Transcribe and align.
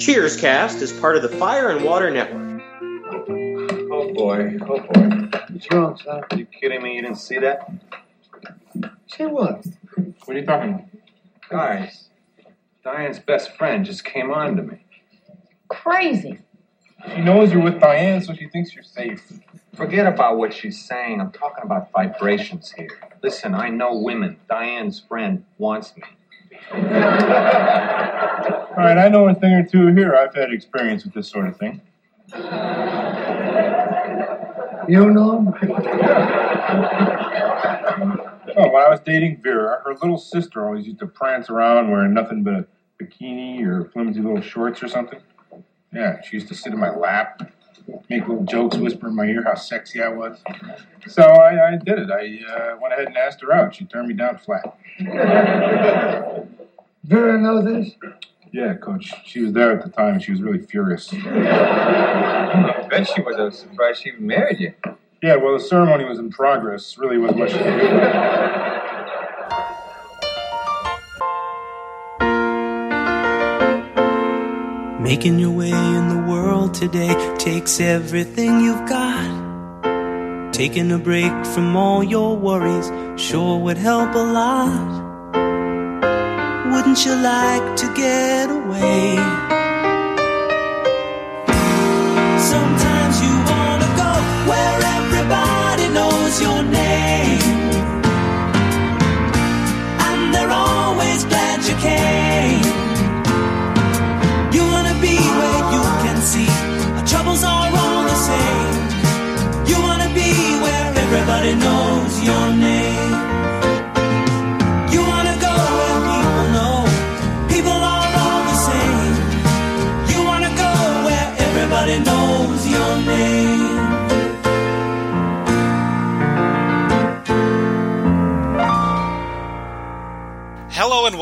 Cheers 0.00 0.40
Cast 0.40 0.78
is 0.80 0.94
part 0.94 1.16
of 1.16 1.22
the 1.22 1.28
Fire 1.28 1.68
and 1.68 1.84
Water 1.84 2.10
Network. 2.10 2.62
Oh 3.92 4.14
boy, 4.14 4.56
oh 4.62 4.80
boy. 4.80 5.28
What's 5.50 5.70
wrong, 5.70 5.98
son? 6.02 6.22
Are 6.30 6.36
you 6.38 6.46
kidding 6.46 6.82
me? 6.82 6.96
You 6.96 7.02
didn't 7.02 7.18
see 7.18 7.38
that? 7.38 7.70
Say 9.08 9.26
what? 9.26 9.62
What 10.24 10.36
are 10.36 10.40
you 10.40 10.46
talking 10.46 10.70
about? 10.70 10.84
Guys, 11.50 12.08
Diane's 12.82 13.18
best 13.18 13.54
friend 13.58 13.84
just 13.84 14.02
came 14.04 14.30
on 14.30 14.56
to 14.56 14.62
me. 14.62 14.86
Crazy. 15.68 16.38
She 17.14 17.20
knows 17.20 17.52
you're 17.52 17.62
with 17.62 17.78
Diane, 17.78 18.22
so 18.22 18.32
she 18.32 18.48
thinks 18.48 18.74
you're 18.74 18.82
safe. 18.82 19.22
Forget 19.74 20.06
about 20.06 20.38
what 20.38 20.54
she's 20.54 20.82
saying. 20.82 21.20
I'm 21.20 21.30
talking 21.30 21.62
about 21.62 21.92
vibrations 21.92 22.72
here. 22.72 22.88
Listen, 23.22 23.54
I 23.54 23.68
know 23.68 23.98
women. 23.98 24.38
Diane's 24.48 24.98
friend 24.98 25.44
wants 25.58 25.92
me. 25.94 26.04
All 28.70 28.76
right, 28.76 28.98
I 28.98 29.08
know 29.08 29.28
a 29.28 29.34
thing 29.34 29.52
or 29.52 29.66
two 29.66 29.88
here. 29.88 30.14
I've 30.14 30.32
had 30.32 30.52
experience 30.52 31.04
with 31.04 31.12
this 31.12 31.28
sort 31.28 31.48
of 31.48 31.56
thing. 31.56 31.80
You 34.88 35.10
know? 35.10 35.52
Oh, 38.56 38.68
when 38.68 38.82
I 38.82 38.88
was 38.88 39.00
dating 39.00 39.40
Vera, 39.42 39.82
her 39.84 39.94
little 39.94 40.18
sister 40.18 40.64
always 40.66 40.86
used 40.86 41.00
to 41.00 41.06
prance 41.06 41.50
around 41.50 41.90
wearing 41.90 42.14
nothing 42.14 42.44
but 42.44 42.54
a 42.54 42.66
bikini 43.02 43.66
or 43.66 43.90
flimsy 43.90 44.20
little 44.20 44.40
shorts 44.40 44.82
or 44.84 44.88
something. 44.88 45.20
Yeah, 45.92 46.20
she 46.22 46.36
used 46.36 46.46
to 46.48 46.54
sit 46.54 46.72
in 46.72 46.78
my 46.78 46.90
lap, 46.90 47.52
make 48.08 48.28
little 48.28 48.44
jokes, 48.44 48.76
whisper 48.76 49.08
in 49.08 49.16
my 49.16 49.24
ear 49.24 49.42
how 49.44 49.56
sexy 49.56 50.00
I 50.00 50.08
was. 50.08 50.38
So 51.08 51.22
I, 51.22 51.72
I 51.72 51.76
did 51.76 51.98
it. 51.98 52.10
I 52.10 52.40
uh, 52.52 52.76
went 52.80 52.94
ahead 52.94 53.08
and 53.08 53.16
asked 53.16 53.40
her 53.42 53.52
out. 53.52 53.74
She 53.74 53.84
turned 53.84 54.06
me 54.06 54.14
down 54.14 54.38
flat. 54.38 54.78
Vera 57.02 57.38
know 57.38 57.62
this? 57.62 57.94
Yeah, 58.52 58.74
coach. 58.74 59.12
She 59.24 59.42
was 59.42 59.52
there 59.52 59.72
at 59.72 59.84
the 59.84 59.90
time 59.90 60.14
and 60.14 60.22
she 60.22 60.32
was 60.32 60.42
really 60.42 60.58
furious. 60.58 61.12
I 61.12 62.86
bet 62.90 63.08
she 63.08 63.20
was 63.22 63.36
uh, 63.36 63.50
surprised 63.50 64.02
she 64.02 64.08
even 64.10 64.26
married 64.26 64.58
you. 64.58 64.74
Yeah, 65.22 65.36
well, 65.36 65.52
the 65.52 65.60
ceremony 65.60 66.04
was 66.04 66.18
in 66.18 66.30
progress. 66.30 66.98
Really 66.98 67.18
wasn't 67.18 67.38
much. 67.40 67.52
Making 75.00 75.38
your 75.38 75.50
way 75.50 75.70
in 75.70 76.08
the 76.08 76.24
world 76.28 76.74
today 76.74 77.14
takes 77.38 77.80
everything 77.80 78.60
you've 78.60 78.88
got. 78.88 80.52
Taking 80.52 80.90
a 80.92 80.98
break 80.98 81.32
from 81.46 81.76
all 81.76 82.02
your 82.02 82.36
worries 82.36 82.90
sure 83.20 83.58
would 83.58 83.78
help 83.78 84.14
a 84.14 84.18
lot. 84.18 84.99
Wouldn't 86.70 87.04
you 87.04 87.16
like 87.16 87.76
to 87.76 87.86
get 87.94 88.48
away? 88.48 89.16
Sometimes 92.52 93.14
you 93.24 93.34
wanna 93.52 93.90
go 94.02 94.12
where 94.50 94.78
everybody 94.98 95.88
knows 95.98 96.40
your 96.40 96.62
name. 96.62 97.42
And 100.06 100.32
they're 100.32 100.54
always 100.68 101.24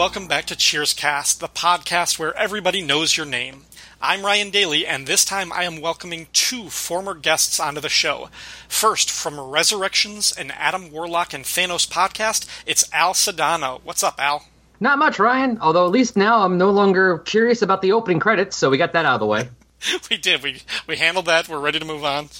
welcome 0.08 0.26
back 0.26 0.46
to 0.46 0.56
Cheers 0.56 0.94
Cast, 0.94 1.38
the 1.38 1.48
podcast 1.48 2.18
where 2.18 2.34
everybody 2.34 2.80
knows 2.80 3.14
your 3.14 3.26
name. 3.26 3.64
I'm 4.00 4.24
Ryan 4.24 4.48
Daly, 4.48 4.86
and 4.86 5.06
this 5.06 5.22
time 5.22 5.52
I 5.52 5.64
am 5.64 5.82
welcoming 5.82 6.28
two 6.32 6.70
former 6.70 7.12
guests 7.12 7.60
onto 7.60 7.82
the 7.82 7.90
show. 7.90 8.30
First, 8.70 9.10
from 9.10 9.38
Resurrections 9.38 10.32
and 10.32 10.50
Adam 10.52 10.90
Warlock 10.90 11.34
and 11.34 11.44
Thanos 11.44 11.86
podcast, 11.86 12.48
it's 12.64 12.90
Al 12.90 13.12
Sedano. 13.12 13.82
What's 13.84 14.02
up, 14.02 14.14
Al? 14.18 14.46
Not 14.80 14.98
much, 14.98 15.18
Ryan. 15.18 15.58
Although 15.60 15.84
at 15.84 15.92
least 15.92 16.16
now 16.16 16.42
I'm 16.42 16.56
no 16.56 16.70
longer 16.70 17.18
curious 17.18 17.60
about 17.60 17.82
the 17.82 17.92
opening 17.92 18.18
credits, 18.18 18.56
so 18.56 18.70
we 18.70 18.78
got 18.78 18.94
that 18.94 19.04
out 19.04 19.16
of 19.16 19.20
the 19.20 19.26
way. 19.26 19.50
we 20.10 20.16
did. 20.16 20.42
We 20.42 20.62
we 20.86 20.96
handled 20.96 21.26
that. 21.26 21.50
We're 21.50 21.60
ready 21.60 21.80
to 21.80 21.84
move 21.84 22.04
on. 22.06 22.30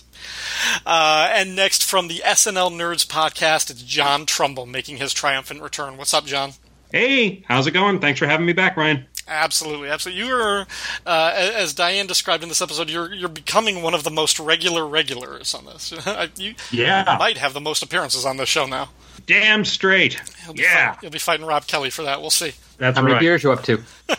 Uh, 0.86 1.28
and 1.34 1.54
next, 1.54 1.84
from 1.84 2.08
the 2.08 2.22
SNL 2.24 2.72
Nerds 2.72 3.06
podcast, 3.06 3.68
it's 3.68 3.82
John 3.82 4.24
Trumbull 4.24 4.64
making 4.64 4.96
his 4.96 5.12
triumphant 5.12 5.60
return. 5.60 5.98
What's 5.98 6.14
up, 6.14 6.24
John? 6.24 6.52
Hey, 6.92 7.44
how's 7.46 7.66
it 7.66 7.72
going? 7.72 7.98
Thanks 8.00 8.18
for 8.18 8.26
having 8.26 8.46
me 8.46 8.52
back, 8.52 8.76
Ryan. 8.76 9.06
Absolutely, 9.30 9.90
absolutely. 9.90 10.24
You 10.24 10.32
are, 10.32 10.66
uh, 11.04 11.32
as 11.36 11.74
Diane 11.74 12.06
described 12.06 12.42
in 12.42 12.48
this 12.48 12.62
episode, 12.62 12.88
you're 12.88 13.12
you're 13.12 13.28
becoming 13.28 13.82
one 13.82 13.92
of 13.92 14.02
the 14.02 14.10
most 14.10 14.40
regular 14.40 14.86
regulars 14.86 15.54
on 15.54 15.66
this. 15.66 15.92
you 16.36 16.54
Yeah. 16.70 17.16
might 17.18 17.36
have 17.36 17.52
the 17.52 17.60
most 17.60 17.82
appearances 17.82 18.24
on 18.24 18.38
this 18.38 18.48
show 18.48 18.64
now. 18.64 18.88
Damn 19.26 19.66
straight. 19.66 20.18
You'll 20.46 20.54
be 20.54 20.62
Yeah. 20.62 20.92
fight- 20.94 21.02
you'll 21.02 21.12
be 21.12 21.18
fighting 21.18 21.44
Rob 21.44 21.66
Kelly 21.66 21.90
for 21.90 22.04
that. 22.04 22.22
We'll 22.22 22.30
see. 22.30 22.52
That's 22.78 22.96
How 22.96 23.02
many 23.02 23.14
right. 23.14 23.20
beers 23.20 23.42
you 23.42 23.52
up 23.52 23.62
to? 23.64 23.82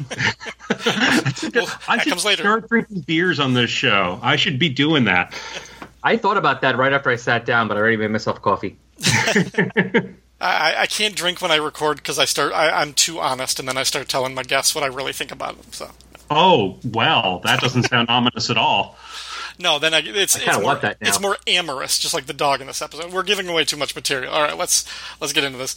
Well, 0.70 1.68
I 1.88 1.98
that 1.98 2.04
should 2.04 2.10
comes 2.12 2.26
later. 2.26 2.44
start 2.44 2.70
drinking 2.70 3.02
beers 3.02 3.40
on 3.40 3.54
this 3.56 3.72
show. 3.72 4.20
I 4.22 4.36
should 4.36 4.60
be 4.60 4.70
doing 4.70 5.06
that. 5.06 5.34
I 6.04 6.16
thought 6.18 6.38
about 6.38 6.62
that 6.62 6.78
right 6.78 6.94
after 6.94 7.10
I 7.10 7.16
sat 7.16 7.46
down, 7.46 7.68
but 7.68 7.76
I 7.76 7.80
already 7.80 7.98
made 7.98 8.12
myself 8.12 8.42
coffee. 8.42 8.78
I, 10.42 10.76
I 10.80 10.86
can't 10.86 11.16
drink 11.16 11.42
when 11.42 11.52
I 11.52 11.58
record 11.58 11.98
because 11.98 12.18
I 12.18 12.26
start. 12.26 12.54
I, 12.54 12.70
I'm 12.70 12.94
too 12.94 13.20
honest, 13.20 13.60
and 13.60 13.68
then 13.68 13.78
I 13.78 13.84
start 13.84 14.08
telling 14.08 14.34
my 14.34 14.44
guests 14.44 14.74
what 14.74 14.84
I 14.84 14.88
really 14.88 15.14
think 15.14 15.32
about 15.32 15.62
them. 15.62 15.72
So 15.74 15.92
Oh, 16.32 16.78
well, 16.84 17.40
that 17.44 17.60
doesn't 17.60 17.84
sound 17.84 18.10
ominous 18.12 18.50
at 18.50 18.58
all. 18.58 18.96
no, 19.60 19.80
then 19.80 19.94
I, 19.94 20.00
it's 20.06 20.38
I 20.38 20.42
it's 20.44 20.54
more, 20.56 20.64
want 20.64 20.82
that 20.82 21.02
now. 21.02 21.08
it's 21.10 21.20
more 21.20 21.38
amorous, 21.48 22.00
just 22.00 22.14
like 22.14 22.28
the 22.28 22.34
dog 22.34 22.62
in 22.62 22.68
this 22.68 22.82
episode. 22.82 23.12
We're 23.12 23.24
giving 23.24 23.50
away 23.50 23.66
too 23.66 23.78
much 23.78 23.96
material. 23.96 24.32
All 24.32 24.42
right, 24.44 24.58
let's 24.58 24.86
let's 25.20 25.34
get 25.34 25.44
into 25.44 25.58
this. 25.58 25.76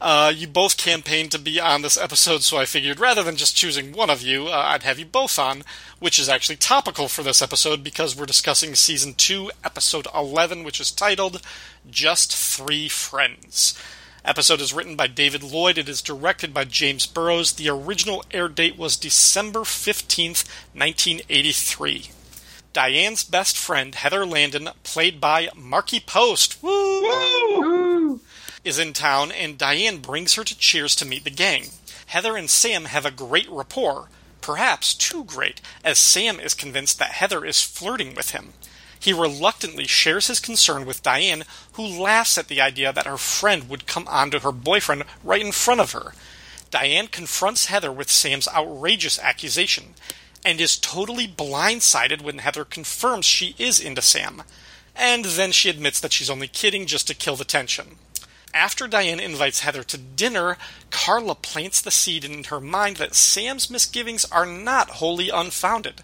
Uh, 0.00 0.32
you 0.34 0.48
both 0.48 0.76
campaigned 0.76 1.30
to 1.30 1.38
be 1.38 1.60
on 1.60 1.82
this 1.82 1.96
episode, 1.96 2.42
so 2.42 2.58
I 2.58 2.64
figured 2.64 2.98
rather 2.98 3.22
than 3.22 3.36
just 3.36 3.56
choosing 3.56 3.92
one 3.92 4.10
of 4.10 4.20
you, 4.20 4.48
uh, 4.48 4.64
I'd 4.66 4.82
have 4.82 4.98
you 4.98 5.06
both 5.06 5.38
on, 5.38 5.62
which 6.00 6.18
is 6.18 6.28
actually 6.28 6.56
topical 6.56 7.06
for 7.06 7.22
this 7.22 7.40
episode 7.40 7.84
because 7.84 8.16
we're 8.16 8.26
discussing 8.26 8.74
season 8.74 9.14
two, 9.14 9.52
episode 9.64 10.08
eleven, 10.12 10.64
which 10.64 10.80
is 10.80 10.90
titled 10.90 11.40
"Just 11.88 12.34
Three 12.36 12.88
Friends." 12.88 13.78
Episode 14.24 14.60
is 14.60 14.72
written 14.72 14.94
by 14.94 15.08
David 15.08 15.42
Lloyd. 15.42 15.76
It 15.76 15.88
is 15.88 16.00
directed 16.00 16.54
by 16.54 16.64
James 16.64 17.06
Burrows. 17.06 17.54
The 17.54 17.68
original 17.68 18.24
air 18.30 18.46
date 18.46 18.78
was 18.78 18.96
December 18.96 19.60
15th, 19.60 20.46
1983. 20.74 22.10
Diane's 22.72 23.24
best 23.24 23.58
friend, 23.58 23.96
Heather 23.96 24.24
Landon, 24.24 24.70
played 24.84 25.20
by 25.20 25.48
Markie 25.56 25.98
Post, 25.98 26.62
woo, 26.62 28.20
is 28.64 28.78
in 28.78 28.92
town, 28.92 29.32
and 29.32 29.58
Diane 29.58 29.98
brings 29.98 30.34
her 30.34 30.44
to 30.44 30.56
Cheers 30.56 30.94
to 30.96 31.04
meet 31.04 31.24
the 31.24 31.30
gang. 31.30 31.66
Heather 32.06 32.36
and 32.36 32.48
Sam 32.48 32.84
have 32.84 33.04
a 33.04 33.10
great 33.10 33.50
rapport, 33.50 34.08
perhaps 34.40 34.94
too 34.94 35.24
great, 35.24 35.60
as 35.84 35.98
Sam 35.98 36.38
is 36.38 36.54
convinced 36.54 37.00
that 37.00 37.10
Heather 37.10 37.44
is 37.44 37.60
flirting 37.60 38.14
with 38.14 38.30
him. 38.30 38.52
He 39.02 39.12
reluctantly 39.12 39.88
shares 39.88 40.28
his 40.28 40.38
concern 40.38 40.86
with 40.86 41.02
Diane, 41.02 41.42
who 41.72 41.82
laughs 41.82 42.38
at 42.38 42.46
the 42.46 42.60
idea 42.60 42.92
that 42.92 43.06
her 43.06 43.16
friend 43.16 43.68
would 43.68 43.88
come 43.88 44.06
onto 44.06 44.38
her 44.38 44.52
boyfriend 44.52 45.02
right 45.24 45.44
in 45.44 45.50
front 45.50 45.80
of 45.80 45.90
her. 45.90 46.12
Diane 46.70 47.08
confronts 47.08 47.66
Heather 47.66 47.90
with 47.90 48.08
Sam's 48.08 48.46
outrageous 48.46 49.18
accusation, 49.18 49.94
and 50.44 50.60
is 50.60 50.78
totally 50.78 51.26
blindsided 51.26 52.22
when 52.22 52.38
Heather 52.38 52.64
confirms 52.64 53.26
she 53.26 53.56
is 53.58 53.80
into 53.80 54.02
Sam. 54.02 54.44
And 54.94 55.24
then 55.24 55.50
she 55.50 55.68
admits 55.68 55.98
that 55.98 56.12
she's 56.12 56.30
only 56.30 56.46
kidding 56.46 56.86
just 56.86 57.08
to 57.08 57.14
kill 57.14 57.34
the 57.34 57.44
tension. 57.44 57.96
After 58.54 58.86
Diane 58.86 59.18
invites 59.18 59.60
Heather 59.60 59.82
to 59.82 59.98
dinner, 59.98 60.58
Carla 60.90 61.34
plants 61.34 61.80
the 61.80 61.90
seed 61.90 62.24
in 62.24 62.44
her 62.44 62.60
mind 62.60 62.98
that 62.98 63.16
Sam's 63.16 63.68
misgivings 63.68 64.24
are 64.26 64.46
not 64.46 64.90
wholly 64.90 65.28
unfounded. 65.28 66.02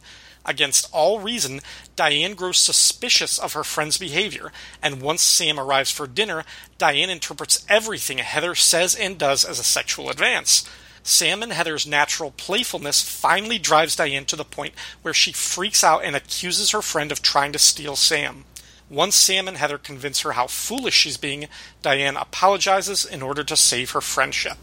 Against 0.48 0.88
all 0.92 1.20
reason, 1.20 1.60
Diane 1.94 2.32
grows 2.32 2.56
suspicious 2.56 3.38
of 3.38 3.52
her 3.52 3.62
friend's 3.62 3.98
behavior, 3.98 4.50
and 4.82 5.02
once 5.02 5.20
Sam 5.20 5.60
arrives 5.60 5.90
for 5.90 6.06
dinner, 6.06 6.42
Diane 6.78 7.10
interprets 7.10 7.66
everything 7.68 8.16
Heather 8.16 8.54
says 8.54 8.94
and 8.94 9.18
does 9.18 9.44
as 9.44 9.58
a 9.58 9.62
sexual 9.62 10.08
advance. 10.08 10.64
Sam 11.02 11.42
and 11.42 11.52
Heather's 11.52 11.86
natural 11.86 12.30
playfulness 12.30 13.02
finally 13.02 13.58
drives 13.58 13.94
Diane 13.94 14.24
to 14.24 14.36
the 14.36 14.44
point 14.44 14.72
where 15.02 15.12
she 15.12 15.32
freaks 15.32 15.84
out 15.84 16.02
and 16.02 16.16
accuses 16.16 16.70
her 16.70 16.80
friend 16.80 17.12
of 17.12 17.20
trying 17.20 17.52
to 17.52 17.58
steal 17.58 17.94
Sam. 17.94 18.46
Once 18.88 19.16
Sam 19.16 19.48
and 19.48 19.58
Heather 19.58 19.76
convince 19.76 20.20
her 20.20 20.32
how 20.32 20.46
foolish 20.46 20.94
she's 20.94 21.18
being, 21.18 21.48
Diane 21.82 22.16
apologizes 22.16 23.04
in 23.04 23.20
order 23.20 23.44
to 23.44 23.54
save 23.54 23.90
her 23.90 24.00
friendship. 24.00 24.56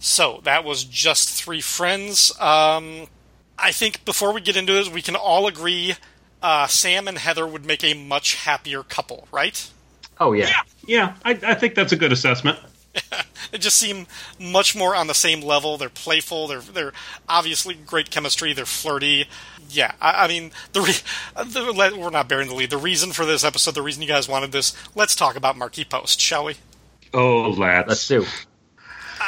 So 0.00 0.40
that 0.42 0.64
was 0.64 0.82
just 0.82 1.28
three 1.28 1.60
friends. 1.60 2.32
Um, 2.40 3.06
I 3.60 3.72
think 3.72 4.04
before 4.04 4.32
we 4.32 4.40
get 4.40 4.56
into 4.56 4.72
this, 4.72 4.88
we 4.88 5.02
can 5.02 5.16
all 5.16 5.46
agree 5.46 5.94
uh, 6.42 6.66
Sam 6.66 7.08
and 7.08 7.18
Heather 7.18 7.46
would 7.46 7.64
make 7.64 7.84
a 7.84 7.94
much 7.94 8.34
happier 8.36 8.82
couple, 8.82 9.28
right? 9.32 9.70
Oh 10.18 10.32
yeah. 10.32 10.52
Yeah, 10.86 11.14
I, 11.24 11.38
I 11.42 11.54
think 11.54 11.74
that's 11.74 11.92
a 11.92 11.96
good 11.96 12.12
assessment. 12.12 12.58
They 13.50 13.58
just 13.58 13.76
seem 13.76 14.06
much 14.38 14.76
more 14.76 14.94
on 14.94 15.06
the 15.06 15.14
same 15.14 15.40
level. 15.40 15.76
They're 15.76 15.88
playful. 15.88 16.46
They're 16.46 16.60
they're 16.60 16.92
obviously 17.28 17.74
great 17.74 18.10
chemistry. 18.10 18.52
They're 18.52 18.66
flirty. 18.66 19.26
Yeah, 19.68 19.92
I, 20.00 20.24
I 20.24 20.28
mean, 20.28 20.52
the, 20.72 20.82
re- 20.82 21.44
the 21.44 21.72
le- 21.72 21.98
we're 21.98 22.10
not 22.10 22.28
bearing 22.28 22.48
the 22.48 22.54
lead. 22.54 22.70
The 22.70 22.76
reason 22.76 23.12
for 23.12 23.24
this 23.24 23.44
episode, 23.44 23.74
the 23.74 23.82
reason 23.82 24.02
you 24.02 24.08
guys 24.08 24.28
wanted 24.28 24.52
this, 24.52 24.74
let's 24.94 25.16
talk 25.16 25.36
about 25.36 25.56
Markie 25.56 25.84
Post, 25.84 26.20
shall 26.20 26.44
we? 26.44 26.56
Oh, 27.12 27.50
lads. 27.50 27.88
Let's 27.88 28.06
do. 28.06 28.24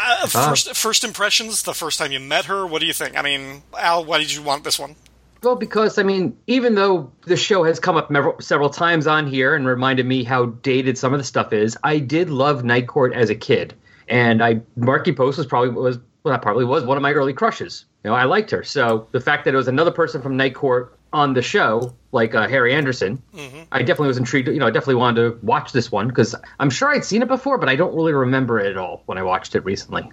Uh, 0.04 0.26
first 0.26 0.74
first 0.74 1.04
impressions, 1.04 1.62
the 1.62 1.74
first 1.74 1.98
time 1.98 2.12
you 2.12 2.20
met 2.20 2.46
her. 2.46 2.66
What 2.66 2.80
do 2.80 2.86
you 2.86 2.92
think? 2.92 3.16
I 3.16 3.22
mean, 3.22 3.62
Al, 3.78 4.04
why 4.04 4.18
did 4.18 4.32
you 4.32 4.42
want 4.42 4.64
this 4.64 4.78
one? 4.78 4.96
Well, 5.42 5.56
because 5.56 5.98
I 5.98 6.02
mean, 6.02 6.36
even 6.46 6.74
though 6.74 7.10
the 7.22 7.36
show 7.36 7.64
has 7.64 7.80
come 7.80 7.96
up 7.96 8.42
several 8.42 8.70
times 8.70 9.06
on 9.06 9.26
here 9.26 9.54
and 9.54 9.66
reminded 9.66 10.06
me 10.06 10.24
how 10.24 10.46
dated 10.46 10.96
some 10.98 11.12
of 11.12 11.18
the 11.18 11.24
stuff 11.24 11.52
is, 11.52 11.76
I 11.82 11.98
did 11.98 12.30
love 12.30 12.64
Night 12.64 12.86
Court 12.86 13.12
as 13.12 13.30
a 13.30 13.34
kid, 13.34 13.74
and 14.08 14.42
I 14.42 14.60
Markie 14.76 15.12
Post 15.12 15.38
was 15.38 15.46
probably 15.46 15.70
was 15.70 15.98
well, 16.22 16.32
that 16.32 16.42
probably 16.42 16.64
was 16.64 16.84
one 16.84 16.96
of 16.96 17.02
my 17.02 17.12
early 17.12 17.32
crushes. 17.32 17.84
You 18.04 18.10
know, 18.10 18.16
I 18.16 18.24
liked 18.24 18.50
her. 18.50 18.62
So 18.62 19.08
the 19.12 19.20
fact 19.20 19.44
that 19.44 19.54
it 19.54 19.56
was 19.56 19.68
another 19.68 19.90
person 19.90 20.22
from 20.22 20.36
Night 20.36 20.54
Court 20.54 20.96
on 21.12 21.34
the 21.34 21.42
show, 21.42 21.94
like 22.12 22.34
uh, 22.34 22.48
Harry 22.48 22.74
Anderson, 22.74 23.22
I 23.70 23.80
definitely 23.80 24.08
was 24.08 24.18
intrigued. 24.18 24.48
You 24.48 24.58
know, 24.58 24.66
I 24.66 24.70
definitely 24.70 24.96
wanted 24.96 25.20
to 25.22 25.46
watch 25.46 25.72
this 25.72 25.90
one 25.90 26.08
because 26.08 26.34
I'm 26.58 26.70
sure 26.70 26.88
I'd 26.88 27.04
seen 27.04 27.22
it 27.22 27.28
before, 27.28 27.58
but 27.58 27.68
I 27.68 27.76
don't 27.76 27.94
really 27.94 28.12
remember 28.12 28.58
it 28.58 28.70
at 28.70 28.76
all 28.76 29.02
when 29.06 29.18
I 29.18 29.22
watched 29.22 29.54
it 29.54 29.64
recently. 29.64 30.10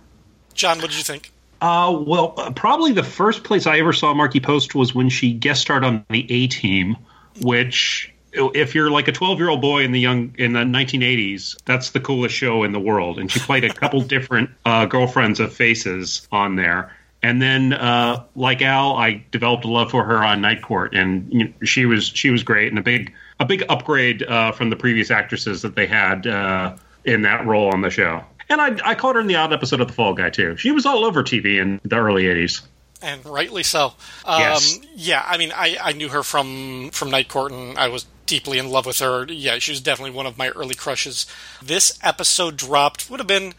John, 0.54 0.80
what 0.80 0.90
did 0.90 0.98
you 0.98 1.04
think? 1.04 1.32
Uh, 1.62 2.04
well, 2.06 2.34
uh, 2.38 2.52
probably 2.52 2.94
the 2.94 3.04
first 3.04 3.44
place 3.44 3.68
I 3.68 3.80
ever 3.80 3.92
saw 3.92 4.14
Markie 4.14 4.40
Post 4.40 4.76
was 4.76 4.96
when 4.96 5.10
she 5.10 5.34
guest 5.34 5.62
starred 5.62 5.84
on 5.84 6.06
the 6.10 6.26
A 6.32 6.48
Team, 6.48 6.96
which, 7.42 8.14
if 8.32 8.76
you're 8.76 8.90
like 8.90 9.08
a 9.08 9.12
12 9.12 9.40
year 9.40 9.50
old 9.50 9.62
boy 9.62 9.84
in 9.84 9.92
the 9.92 10.00
young 10.00 10.34
in 10.38 10.54
the 10.54 10.60
1980s, 10.60 11.58
that's 11.66 11.92
the 11.92 12.00
coolest 12.00 12.34
show 12.34 12.64
in 12.64 12.72
the 12.72 12.80
world. 12.80 13.20
And 13.20 13.30
she 13.30 13.40
played 13.40 13.66
a 13.66 13.74
couple 13.74 14.02
different 14.16 14.50
uh, 14.66 14.86
girlfriends 14.86 15.40
of 15.40 15.54
Face's 15.54 16.28
on 16.32 16.56
there. 16.56 16.96
And 17.22 17.42
then, 17.42 17.74
uh, 17.74 18.24
like 18.36 18.62
Al, 18.62 18.96
I 18.96 19.24
developed 19.32 19.66
a 19.66 19.68
love 19.68 19.92
for 19.92 20.06
her 20.06 20.24
on 20.24 20.40
Night 20.42 20.62
Court, 20.62 20.96
and 20.96 21.28
you 21.32 21.44
know, 21.46 21.54
she 21.66 21.86
was 21.86 22.08
she 22.08 22.30
was 22.30 22.44
great 22.44 22.70
and 22.70 22.80
a 22.80 22.82
big 22.82 23.14
a 23.40 23.46
big 23.46 23.64
upgrade 23.68 24.24
uh, 24.24 24.52
from 24.54 24.70
the 24.70 24.76
previous 24.76 25.12
actresses 25.12 25.62
that 25.64 25.76
they 25.76 25.86
had 25.86 26.26
uh, 26.28 26.76
in 27.04 27.24
that 27.24 27.46
role 27.46 27.72
on 27.74 27.82
the 27.82 27.90
show. 27.90 28.24
And 28.50 28.62
I, 28.62 28.78
I 28.84 28.96
caught 28.96 29.16
her 29.16 29.22
in 29.22 29.28
the 29.28 29.36
odd 29.36 29.54
episode 29.54 29.82
of 29.82 29.88
The 29.88 29.94
Fall 29.94 30.14
Guy 30.14 30.30
too. 30.30 30.56
She 30.58 30.72
was 30.72 30.86
all 30.86 31.06
over 31.06 31.22
TV 31.24 31.60
in 31.62 31.80
the 31.84 31.98
early 31.98 32.24
'80s. 32.24 32.62
and 33.02 33.26
rightly 33.26 33.64
so. 33.64 33.94
Um, 34.26 34.40
Yes. 34.40 34.80
Yeah, 34.96 35.24
I 35.26 35.38
mean, 35.38 35.52
I, 35.54 35.78
I 35.82 35.92
knew 35.92 36.10
her 36.10 36.24
from 36.24 36.90
from 36.92 37.12
Night 37.12 37.28
Court, 37.28 37.52
and 37.52 37.78
I 37.78 37.90
was 37.90 38.06
deeply 38.26 38.60
in 38.60 38.70
love 38.70 38.86
with 38.86 39.00
her. 39.00 39.26
Yeah, 39.26 39.60
she 39.60 39.72
was 39.72 39.82
definitely 39.82 40.12
one 40.12 40.26
of 40.26 40.38
my 40.38 40.50
early 40.50 40.76
crushes. 40.76 41.26
This 41.62 42.00
episode 42.02 42.56
dropped 42.58 43.10
would 43.10 43.20
have 43.20 43.28
been 43.28 43.54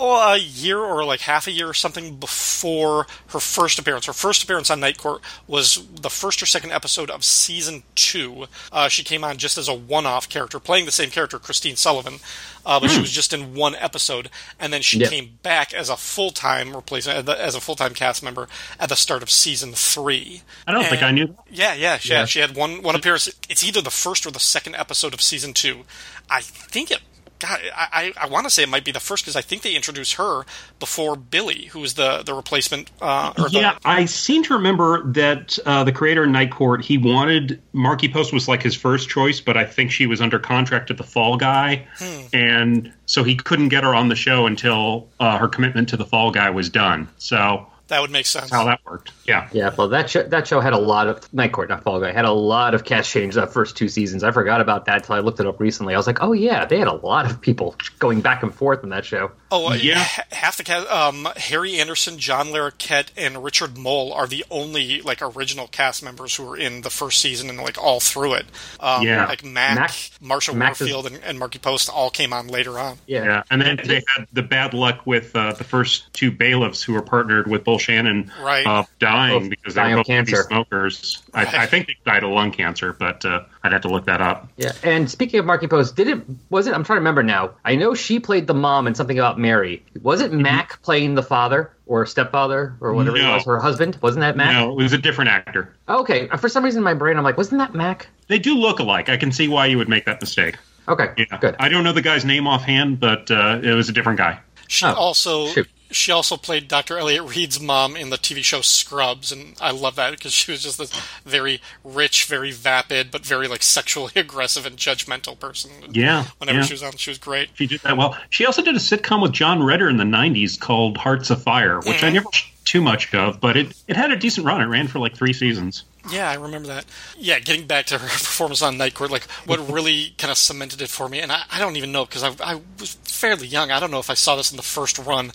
a 0.00 0.36
year 0.38 0.78
or 0.78 1.04
like 1.04 1.20
half 1.20 1.46
a 1.46 1.50
year 1.50 1.68
or 1.68 1.74
something 1.74 2.16
before 2.16 3.06
her 3.28 3.40
first 3.40 3.78
appearance. 3.78 4.06
Her 4.06 4.12
first 4.12 4.42
appearance 4.42 4.70
on 4.70 4.80
Night 4.80 4.98
Court 4.98 5.20
was 5.46 5.84
the 5.94 6.10
first 6.10 6.42
or 6.42 6.46
second 6.46 6.72
episode 6.72 7.10
of 7.10 7.24
season 7.24 7.82
two. 7.94 8.46
Uh, 8.72 8.88
she 8.88 9.04
came 9.04 9.24
on 9.24 9.36
just 9.38 9.58
as 9.58 9.68
a 9.68 9.74
one-off 9.74 10.28
character, 10.28 10.58
playing 10.58 10.86
the 10.86 10.90
same 10.92 11.10
character, 11.10 11.38
Christine 11.38 11.76
Sullivan, 11.76 12.20
uh, 12.64 12.78
but 12.80 12.90
she 12.90 13.00
was 13.00 13.10
just 13.10 13.32
in 13.32 13.54
one 13.54 13.74
episode, 13.76 14.30
and 14.58 14.72
then 14.72 14.82
she 14.82 14.98
Yeah. 14.98 15.08
came 15.08 15.38
back 15.42 15.72
as 15.74 15.88
a 15.88 15.96
full-time 15.96 16.74
replacement, 16.74 17.28
as 17.28 17.54
a 17.54 17.60
full-time 17.60 17.94
cast 17.94 18.22
member 18.22 18.48
at 18.78 18.88
the 18.88 18.96
start 18.96 19.22
of 19.22 19.30
season 19.30 19.72
three. 19.74 20.42
I 20.66 20.72
don't 20.72 20.86
think 20.86 21.02
I 21.02 21.10
knew. 21.10 21.36
Yeah, 21.50 21.74
yeah, 21.74 21.98
she, 21.98 22.10
Yeah. 22.12 22.24
she 22.26 22.38
had 22.40 22.54
one 22.54 22.82
one 22.82 22.94
appearance. 22.94 23.28
It's 23.48 23.64
either 23.64 23.80
the 23.80 23.90
first 23.90 24.26
or 24.26 24.30
the 24.30 24.40
second 24.40 24.76
episode 24.76 25.14
of 25.14 25.20
season 25.22 25.52
two. 25.54 25.84
I 26.28 26.40
think 26.42 26.90
it. 26.90 27.00
God, 27.40 27.58
I, 27.74 28.12
I, 28.18 28.24
I 28.24 28.26
want 28.28 28.44
to 28.44 28.50
say 28.50 28.62
it 28.62 28.68
might 28.68 28.84
be 28.84 28.92
the 28.92 29.00
first 29.00 29.24
because 29.24 29.34
I 29.34 29.40
think 29.40 29.62
they 29.62 29.74
introduced 29.74 30.14
her 30.14 30.44
before 30.78 31.16
Billy, 31.16 31.66
who 31.66 31.80
was 31.80 31.94
the 31.94 32.22
the 32.22 32.34
replacement. 32.34 32.90
Uh, 33.00 33.32
or 33.38 33.48
Yeah, 33.48 33.74
the, 33.74 33.88
I 33.88 34.04
seem 34.04 34.42
to 34.44 34.54
remember 34.54 35.02
that 35.12 35.58
uh, 35.64 35.84
the 35.84 35.92
creator 35.92 36.24
of 36.24 36.30
Night 36.30 36.50
Court, 36.50 36.84
he 36.84 36.98
wanted 36.98 37.60
Markie 37.72 38.08
Post 38.08 38.32
was 38.32 38.46
like 38.46 38.62
his 38.62 38.74
first 38.74 39.08
choice, 39.08 39.40
but 39.40 39.56
I 39.56 39.64
think 39.64 39.90
she 39.90 40.06
was 40.06 40.20
under 40.20 40.38
contract 40.38 40.88
to 40.88 40.94
the 40.94 41.02
Fall 41.02 41.36
Guy, 41.36 41.86
and 42.32 42.92
so 43.06 43.24
he 43.24 43.34
couldn't 43.34 43.70
get 43.70 43.84
her 43.84 43.94
on 43.94 44.08
the 44.08 44.16
show 44.16 44.46
until 44.46 45.08
uh, 45.18 45.38
her 45.38 45.48
commitment 45.48 45.88
to 45.88 45.96
the 45.96 46.04
Fall 46.04 46.30
Guy 46.30 46.50
was 46.50 46.68
done. 46.68 47.08
So 47.18 47.66
that 47.90 48.00
would 48.00 48.10
make 48.10 48.26
sense. 48.26 48.50
how 48.50 48.64
that 48.64 48.80
worked. 48.84 49.12
Yeah. 49.26 49.48
Yeah, 49.52 49.74
well, 49.76 49.88
that 49.88 50.08
show, 50.10 50.22
that 50.22 50.46
show 50.46 50.60
had 50.60 50.72
a 50.72 50.78
lot 50.78 51.06
of 51.06 51.32
Night 51.34 51.52
Court, 51.52 51.68
not 51.68 51.82
Fall 51.82 52.00
Guy, 52.00 52.12
had 52.12 52.24
a 52.24 52.32
lot 52.32 52.74
of 52.74 52.84
cast 52.84 53.10
change 53.10 53.34
that 53.34 53.52
first 53.52 53.76
two 53.76 53.88
seasons. 53.88 54.24
I 54.24 54.30
forgot 54.30 54.60
about 54.60 54.86
that 54.86 54.96
until 54.96 55.16
I 55.16 55.20
looked 55.20 55.40
it 55.40 55.46
up 55.46 55.60
recently. 55.60 55.94
I 55.94 55.96
was 55.96 56.06
like, 56.06 56.22
oh 56.22 56.32
yeah, 56.32 56.64
they 56.64 56.78
had 56.78 56.88
a 56.88 56.94
lot 56.94 57.30
of 57.30 57.40
people 57.40 57.76
going 57.98 58.20
back 58.20 58.42
and 58.42 58.54
forth 58.54 58.82
in 58.82 58.88
that 58.90 59.04
show. 59.04 59.30
Oh, 59.52 59.70
uh, 59.70 59.74
Yeah. 59.74 60.06
half 60.32 60.56
the 60.56 60.64
cast. 60.64 60.88
Um, 60.88 61.28
Harry 61.36 61.80
Anderson, 61.80 62.18
John 62.18 62.48
Larroquette, 62.48 63.08
and 63.16 63.42
Richard 63.42 63.76
Moll 63.76 64.12
are 64.12 64.26
the 64.26 64.44
only 64.50 65.00
like 65.02 65.20
original 65.22 65.66
cast 65.66 66.02
members 66.02 66.34
who 66.36 66.44
were 66.44 66.56
in 66.56 66.82
the 66.82 66.90
first 66.90 67.20
season 67.20 67.48
and 67.48 67.58
like 67.58 67.76
all 67.76 67.98
through 68.00 68.34
it. 68.34 68.46
Um, 68.78 69.02
Yeah. 69.06 69.26
like 69.26 69.44
Mac, 69.44 69.76
Mac- 69.76 69.90
Marsha 70.22 70.54
Mac 70.54 70.72
is- 70.74 70.80
Warfield, 70.80 71.06
and, 71.06 71.20
and 71.24 71.38
Markie 71.38 71.58
Post 71.58 71.88
all 71.88 72.10
came 72.10 72.32
on 72.32 72.48
later 72.48 72.78
on. 72.78 72.98
Yeah, 73.06 73.24
Yeah, 73.24 73.42
and 73.50 73.60
then 73.60 73.80
they 73.84 74.02
had 74.16 74.26
the 74.32 74.42
bad 74.42 74.72
luck 74.74 75.06
with 75.06 75.34
uh, 75.34 75.52
the 75.52 75.64
first 75.64 76.12
two 76.12 76.30
bailiffs 76.30 76.82
who 76.82 76.92
were 76.92 77.02
partnered 77.02 77.48
with 77.48 77.64
Bull 77.64 77.78
Shannon 77.78 78.30
Right. 78.40 78.66
uh, 78.66 78.84
dying 78.98 79.40
Both 79.40 79.50
because 79.50 79.74
they 79.74 79.80
dying 79.82 79.94
were 79.94 80.00
of 80.00 80.06
both 80.06 80.14
heavy 80.14 80.32
cancer. 80.32 80.48
smokers. 80.48 81.22
I, 81.34 81.42
I 81.62 81.66
think 81.66 81.86
they 81.88 81.96
died 82.04 82.22
of 82.24 82.30
lung 82.30 82.52
cancer, 82.52 82.92
but 82.92 83.24
uh, 83.24 83.40
I'd 83.62 83.72
have 83.72 83.82
to 83.82 83.88
look 83.88 84.06
that 84.06 84.22
up. 84.22 84.48
yeah. 84.56 84.72
And 84.82 85.10
speaking 85.10 85.38
of 85.38 85.44
Markie 85.46 85.66
Post, 85.66 85.94
did 85.94 86.08
it 86.08 86.22
was 86.48 86.66
it? 86.66 86.72
I'm 86.74 86.82
trying 86.82 86.96
to 86.96 87.00
remember 87.00 87.22
now. 87.22 87.50
I 87.64 87.76
know 87.76 87.94
she 87.94 88.18
played 88.18 88.46
the 88.46 88.54
mom 88.54 88.86
in 88.86 88.94
something 88.94 89.18
about 89.18 89.38
Mary. 89.38 89.84
Was 90.02 90.20
it 90.22 90.32
Mac 90.32 90.80
playing 90.82 91.14
the 91.14 91.22
father 91.22 91.70
or 91.86 92.06
stepfather 92.06 92.74
or 92.80 92.94
whatever 92.94 93.16
he 93.18 93.22
No. 93.22 93.34
was, 93.34 93.44
her 93.44 93.60
husband? 93.60 93.98
Wasn't 94.00 94.20
that 94.20 94.36
Mac? 94.36 94.52
No, 94.52 94.70
it 94.78 94.82
was 94.82 94.92
a 94.94 94.98
different 94.98 95.30
actor. 95.30 95.74
Okay, 95.88 96.28
for 96.38 96.48
some 96.48 96.64
reason 96.64 96.78
in 96.78 96.84
my 96.84 96.94
brain 96.94 97.16
I'm 97.18 97.24
like, 97.24 97.36
wasn't 97.36 97.58
that 97.58 97.74
Mac? 97.74 98.08
They 98.28 98.38
do 98.38 98.54
look 98.56 98.78
alike. 98.78 99.08
I 99.10 99.16
can 99.18 99.30
see 99.32 99.46
why 99.48 99.66
you 99.66 99.76
would 99.76 99.88
make 99.88 100.06
that 100.06 100.20
mistake. 100.22 100.56
Okay, 100.88 101.08
Yeah, 101.18 101.38
good. 101.38 101.54
I 101.58 101.68
don't 101.68 101.84
know 101.84 101.92
the 101.92 102.00
guy's 102.02 102.24
name 102.24 102.46
offhand, 102.46 102.98
but 102.98 103.30
uh, 103.30 103.60
it 103.62 103.74
was 103.74 103.88
a 103.88 103.92
different 103.92 104.18
guy. 104.18 104.40
She 104.68 104.86
Oh, 104.86 104.94
also 104.94 105.48
shoot. 105.48 105.68
She 105.90 106.12
also 106.12 106.36
played 106.36 106.68
Dr. 106.68 106.98
Elliot 106.98 107.24
Reid's 107.24 107.60
mom 107.60 107.96
in 107.96 108.10
the 108.10 108.16
TV 108.16 108.44
show 108.44 108.60
Scrubs, 108.60 109.32
and 109.32 109.54
I 109.60 109.70
love 109.72 109.96
that 109.96 110.12
because 110.12 110.32
she 110.32 110.52
was 110.52 110.62
just 110.62 110.78
this 110.78 110.92
very 111.24 111.60
rich, 111.82 112.26
very 112.26 112.52
vapid, 112.52 113.10
but 113.10 113.24
very 113.26 113.48
like 113.48 113.62
sexually 113.62 114.12
aggressive 114.16 114.66
and 114.66 114.76
judgmental 114.76 115.38
person. 115.38 115.70
Yeah, 115.90 116.24
Whenever 116.38 116.58
yeah. 116.58 116.64
she 116.64 116.74
was 116.74 116.82
on, 116.82 116.92
she 116.92 117.10
was 117.10 117.18
great. 117.18 117.50
She 117.54 117.66
did 117.66 117.80
that 117.80 117.96
well. 117.96 118.16
She 118.30 118.46
also 118.46 118.62
did 118.62 118.74
a 118.76 118.78
sitcom 118.78 119.22
with 119.22 119.32
John 119.32 119.62
Ritter 119.62 119.88
in 119.88 119.96
the 119.96 120.04
'90s 120.04 120.58
called 120.58 120.96
Hearts 120.96 121.30
Afire, 121.30 121.78
which 121.78 121.86
Mm-hmm. 122.00 122.06
I 122.06 122.10
never 122.10 122.24
watched 122.24 122.64
too 122.64 122.80
much 122.80 123.12
of, 123.14 123.40
but 123.40 123.56
it 123.56 123.74
it 123.88 123.96
had 123.96 124.10
a 124.12 124.16
decent 124.16 124.46
run. 124.46 124.60
It 124.60 124.66
ran 124.66 124.86
for 124.86 124.98
like 125.00 125.14
three 125.16 125.32
seasons. 125.32 125.84
Yeah, 126.10 126.30
I 126.30 126.34
remember 126.34 126.68
that. 126.68 126.86
Yeah, 127.18 127.38
getting 127.40 127.66
back 127.66 127.86
to 127.86 127.98
her 127.98 128.06
performance 128.06 128.62
on 128.62 128.78
Night 128.78 128.94
Court, 128.94 129.10
like 129.10 129.24
what 129.44 129.58
really 129.70 130.14
kind 130.18 130.30
of 130.30 130.38
cemented 130.38 130.80
it 130.80 130.88
for 130.88 131.08
me, 131.08 131.20
and 131.20 131.30
I, 131.32 131.42
I 131.50 131.58
don't 131.58 131.76
even 131.76 131.92
know 131.92 132.04
because 132.06 132.22
I, 132.22 132.32
I 132.42 132.60
was 132.78 132.94
fairly 133.04 133.46
young. 133.48 133.70
I 133.70 133.80
don't 133.80 133.90
know 133.90 133.98
if 133.98 134.08
I 134.08 134.14
saw 134.14 134.36
this 134.36 134.50
in 134.50 134.56
the 134.56 134.62
first 134.62 134.98
run, 134.98 135.32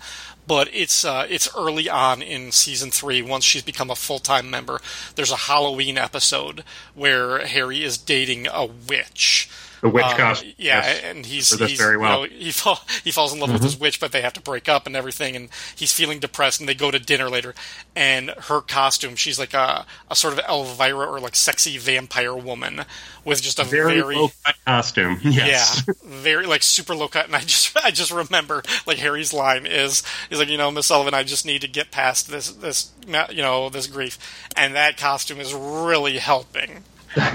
but 0.47 0.69
it's 0.73 1.03
uh, 1.03 1.25
it's 1.29 1.53
early 1.55 1.89
on 1.89 2.21
in 2.21 2.51
season 2.51 2.91
three. 2.91 3.21
Once 3.21 3.43
she's 3.43 3.63
become 3.63 3.89
a 3.89 3.95
full 3.95 4.19
time 4.19 4.49
member, 4.49 4.79
there's 5.15 5.31
a 5.31 5.35
Halloween 5.35 5.97
episode 5.97 6.63
where 6.93 7.45
Harry 7.45 7.83
is 7.83 7.97
dating 7.97 8.47
a 8.47 8.65
witch. 8.65 9.49
The 9.81 9.89
witch 9.89 10.05
Uh, 10.05 10.17
costume. 10.17 10.53
yeah, 10.57 10.77
yes. 10.85 11.01
and 11.03 11.25
he's, 11.25 11.49
he's 11.57 11.77
very 11.79 11.97
well. 11.97 12.25
you 12.25 12.31
know, 12.31 12.45
he 12.45 12.51
fall, 12.51 12.79
he 13.03 13.11
falls 13.11 13.33
in 13.33 13.39
love 13.39 13.51
with 13.51 13.63
his 13.63 13.77
witch, 13.79 13.99
but 13.99 14.11
they 14.11 14.21
have 14.21 14.33
to 14.33 14.41
break 14.41 14.67
up 14.69 14.87
and 14.87 14.95
everything, 14.95 15.35
and 15.35 15.49
he's 15.75 15.91
feeling 15.93 16.19
depressed, 16.19 16.59
and 16.59 16.67
they 16.69 16.73
go 16.75 16.91
to 16.91 16.99
dinner 16.99 17.29
later, 17.29 17.53
and 17.95 18.29
her 18.31 18.61
costume, 18.61 19.15
she's 19.15 19.37
like 19.39 19.53
a 19.53 19.85
a 20.09 20.15
sort 20.15 20.33
of 20.33 20.39
Elvira 20.47 21.05
or 21.05 21.19
like 21.19 21.35
sexy 21.35 21.77
vampire 21.77 22.35
woman 22.35 22.85
with 23.23 23.41
just 23.41 23.57
a 23.59 23.63
very, 23.63 23.99
very, 24.01 24.15
low 24.15 24.29
cut 24.43 24.55
costume. 24.65 25.19
Yes. 25.23 25.83
yeah, 25.87 25.93
very 26.03 26.45
like 26.45 26.63
super 26.63 26.95
low 26.95 27.07
cut, 27.07 27.25
and 27.25 27.35
I 27.35 27.39
just 27.41 27.75
I 27.85 27.91
just 27.91 28.11
remember 28.11 28.63
like 28.85 28.97
Harry's 28.97 29.33
line 29.33 29.65
is 29.65 30.03
he's 30.29 30.39
like 30.39 30.47
you 30.49 30.57
know 30.57 30.71
Miss 30.71 30.87
Sullivan, 30.87 31.13
I 31.13 31.23
just 31.23 31.45
need 31.45 31.61
to 31.61 31.67
get 31.67 31.91
past 31.91 32.29
this 32.29 32.49
this 32.51 32.91
you 33.07 33.41
know 33.41 33.69
this 33.69 33.87
grief, 33.87 34.17
and 34.55 34.75
that 34.75 34.97
costume 34.97 35.39
is 35.39 35.53
really 35.53 36.17
helping. 36.17 36.83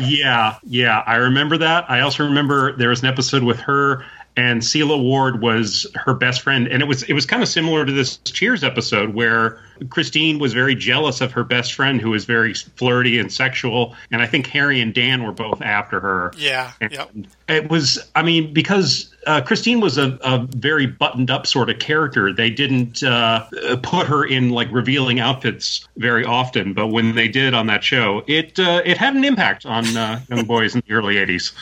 Yeah, 0.01 0.57
yeah. 0.63 1.03
I 1.07 1.17
remember 1.17 1.59
that. 1.59 1.91
I 1.91 2.01
also 2.01 2.25
remember 2.25 2.77
there 2.77 2.91
was 2.91 3.03
an 3.03 3.09
episode 3.09 3.43
with 3.43 3.59
her 3.61 4.05
and 4.37 4.65
Celia 4.65 4.97
Ward 4.97 5.43
was 5.43 5.87
her 5.95 6.15
best 6.15 6.43
friend, 6.43 6.69
and 6.69 6.83
it 6.83 6.87
was 6.87 7.03
it 7.03 7.13
was 7.13 7.27
kind 7.27 7.43
of 7.43 7.49
similar 7.49 7.85
to 7.85 7.93
this 7.93 8.19
Cheers 8.19 8.63
episode 8.63 9.15
where 9.15 9.61
Christine 9.89 10.39
was 10.39 10.53
very 10.53 10.75
jealous 10.75 11.21
of 11.21 11.33
her 11.33 11.45
best 11.45 11.73
friend 11.73 12.01
who 12.01 12.11
was 12.11 12.25
very 12.25 12.55
flirty 12.55 13.19
and 13.19 13.33
sexual, 13.33 13.97
and 14.11 14.23
I 14.23 14.27
think 14.27 14.47
Harry 14.49 14.81
and 14.81 14.95
Dan 14.95 15.25
were 15.25 15.33
both 15.33 15.63
after 15.63 16.01
her. 16.01 16.33
Yeah. 16.37 16.73
And 16.81 16.91
Yep. 16.93 17.11
It 17.49 17.71
was, 17.71 17.99
I 18.15 18.23
mean, 18.23 18.53
because 18.53 19.15
uh, 19.27 19.41
Christine 19.41 19.81
was 19.81 19.99
a, 19.99 20.19
a 20.23 20.47
very 20.51 20.87
buttoned 20.87 21.31
up 21.31 21.47
sort 21.47 21.71
of 21.71 21.79
character. 21.79 22.33
They 22.33 22.51
didn't 22.51 23.03
uh, 23.03 23.47
put 23.83 24.07
her 24.07 24.25
in 24.25 24.51
like 24.51 24.69
revealing 24.71 25.19
outfits 25.21 25.89
very 25.97 26.25
often, 26.25 26.75
but 26.75 26.89
when 26.89 27.15
they 27.15 27.29
did 27.29 27.55
on 27.55 27.67
that 27.67 27.83
show, 27.83 28.23
it 28.27 28.59
uh, 28.59 28.83
it 28.85 28.99
had 28.99 29.15
an 29.15 29.25
impact 29.25 29.67
on 29.67 29.85
uh, 29.97 30.21
young 30.29 30.45
boys 30.47 30.75
in 30.75 30.83
the 30.87 30.95
early 30.95 31.17
'80s. 31.17 31.53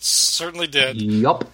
Certainly 0.00 0.68
did. 0.68 1.00
Yup. 1.00 1.44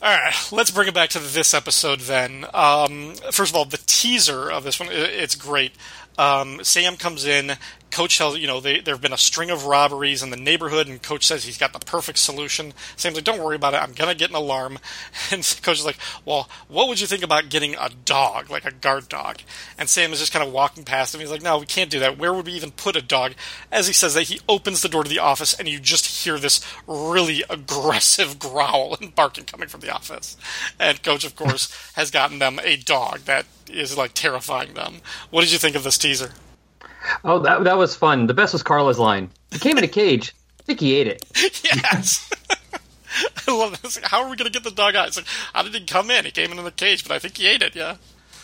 All 0.00 0.08
right, 0.16 0.32
let's 0.52 0.70
bring 0.70 0.86
it 0.86 0.94
back 0.94 1.10
to 1.10 1.18
this 1.18 1.52
episode 1.52 2.00
then. 2.00 2.46
Um, 2.54 3.14
first 3.32 3.50
of 3.50 3.56
all, 3.56 3.64
the 3.64 3.80
teaser 3.84 4.48
of 4.48 4.62
this 4.62 4.78
one, 4.78 4.88
it's 4.92 5.34
great. 5.34 5.72
Um, 6.16 6.62
Sam 6.62 6.96
comes 6.96 7.26
in. 7.26 7.56
Coach 7.90 8.18
tells 8.18 8.38
you 8.38 8.46
know 8.46 8.60
they, 8.60 8.80
there 8.80 8.94
have 8.94 9.00
been 9.00 9.12
a 9.12 9.18
string 9.18 9.50
of 9.50 9.66
robberies 9.66 10.22
in 10.22 10.30
the 10.30 10.36
neighborhood, 10.36 10.88
and 10.88 11.02
Coach 11.02 11.26
says 11.26 11.44
he's 11.44 11.58
got 11.58 11.72
the 11.72 11.78
perfect 11.78 12.18
solution. 12.18 12.72
Sam's 12.96 13.16
like, 13.16 13.24
"Don't 13.24 13.42
worry 13.42 13.56
about 13.56 13.74
it. 13.74 13.82
I'm 13.82 13.92
gonna 13.92 14.14
get 14.14 14.30
an 14.30 14.36
alarm." 14.36 14.78
And 15.30 15.42
Coach 15.62 15.78
is 15.78 15.84
like, 15.84 15.98
"Well, 16.24 16.48
what 16.68 16.88
would 16.88 17.00
you 17.00 17.06
think 17.06 17.22
about 17.22 17.50
getting 17.50 17.74
a 17.74 17.90
dog, 18.04 18.50
like 18.50 18.64
a 18.64 18.72
guard 18.72 19.08
dog?" 19.08 19.38
And 19.76 19.88
Sam 19.88 20.12
is 20.12 20.20
just 20.20 20.32
kind 20.32 20.46
of 20.46 20.52
walking 20.52 20.84
past 20.84 21.14
him. 21.14 21.20
He's 21.20 21.30
like, 21.30 21.42
"No, 21.42 21.58
we 21.58 21.66
can't 21.66 21.90
do 21.90 22.00
that. 22.00 22.18
Where 22.18 22.32
would 22.32 22.46
we 22.46 22.52
even 22.52 22.70
put 22.70 22.96
a 22.96 23.02
dog?" 23.02 23.34
As 23.70 23.86
he 23.86 23.92
says 23.92 24.14
that, 24.14 24.24
he 24.24 24.40
opens 24.48 24.80
the 24.80 24.88
door 24.88 25.04
to 25.04 25.10
the 25.10 25.18
office, 25.18 25.54
and 25.54 25.68
you 25.68 25.80
just 25.80 26.24
hear 26.24 26.38
this 26.38 26.64
really 26.86 27.44
aggressive 27.50 28.38
growl 28.38 28.96
and 29.00 29.14
barking 29.14 29.44
coming 29.44 29.68
from 29.68 29.80
the 29.80 29.92
office. 29.92 30.36
And 30.78 31.02
Coach, 31.02 31.24
of 31.24 31.36
course, 31.36 31.92
has 31.94 32.10
gotten 32.10 32.38
them 32.38 32.60
a 32.62 32.76
dog 32.76 33.20
that 33.20 33.46
is 33.68 33.96
like 33.96 34.12
terrifying 34.14 34.74
them. 34.74 35.00
What 35.30 35.42
did 35.42 35.52
you 35.52 35.58
think 35.58 35.76
of 35.76 35.84
this 35.84 35.98
teaser? 35.98 36.32
Oh, 37.24 37.40
that 37.40 37.64
that 37.64 37.78
was 37.78 37.96
fun. 37.96 38.26
The 38.26 38.34
best 38.34 38.52
was 38.52 38.62
Carla's 38.62 38.98
line. 38.98 39.30
He 39.50 39.58
came 39.58 39.78
in 39.78 39.84
a 39.84 39.88
cage. 39.88 40.34
I 40.60 40.62
think 40.64 40.80
he 40.80 40.96
ate 40.96 41.06
it. 41.06 41.24
Yes. 41.64 42.30
I 43.48 43.52
love 43.52 43.80
this. 43.82 43.98
How 44.02 44.22
are 44.22 44.30
we 44.30 44.36
going 44.36 44.50
to 44.50 44.52
get 44.52 44.64
the 44.64 44.70
dog 44.70 44.94
out? 44.94 45.08
It's 45.08 45.16
like, 45.16 45.26
how 45.52 45.62
did 45.62 45.74
he 45.74 45.80
come 45.84 46.10
in? 46.10 46.24
He 46.24 46.30
came 46.30 46.52
in 46.52 46.58
in 46.58 46.64
the 46.64 46.70
cage, 46.70 47.06
but 47.06 47.14
I 47.14 47.18
think 47.18 47.36
he 47.36 47.46
ate 47.46 47.62
it, 47.62 47.74
yeah. 47.74 47.96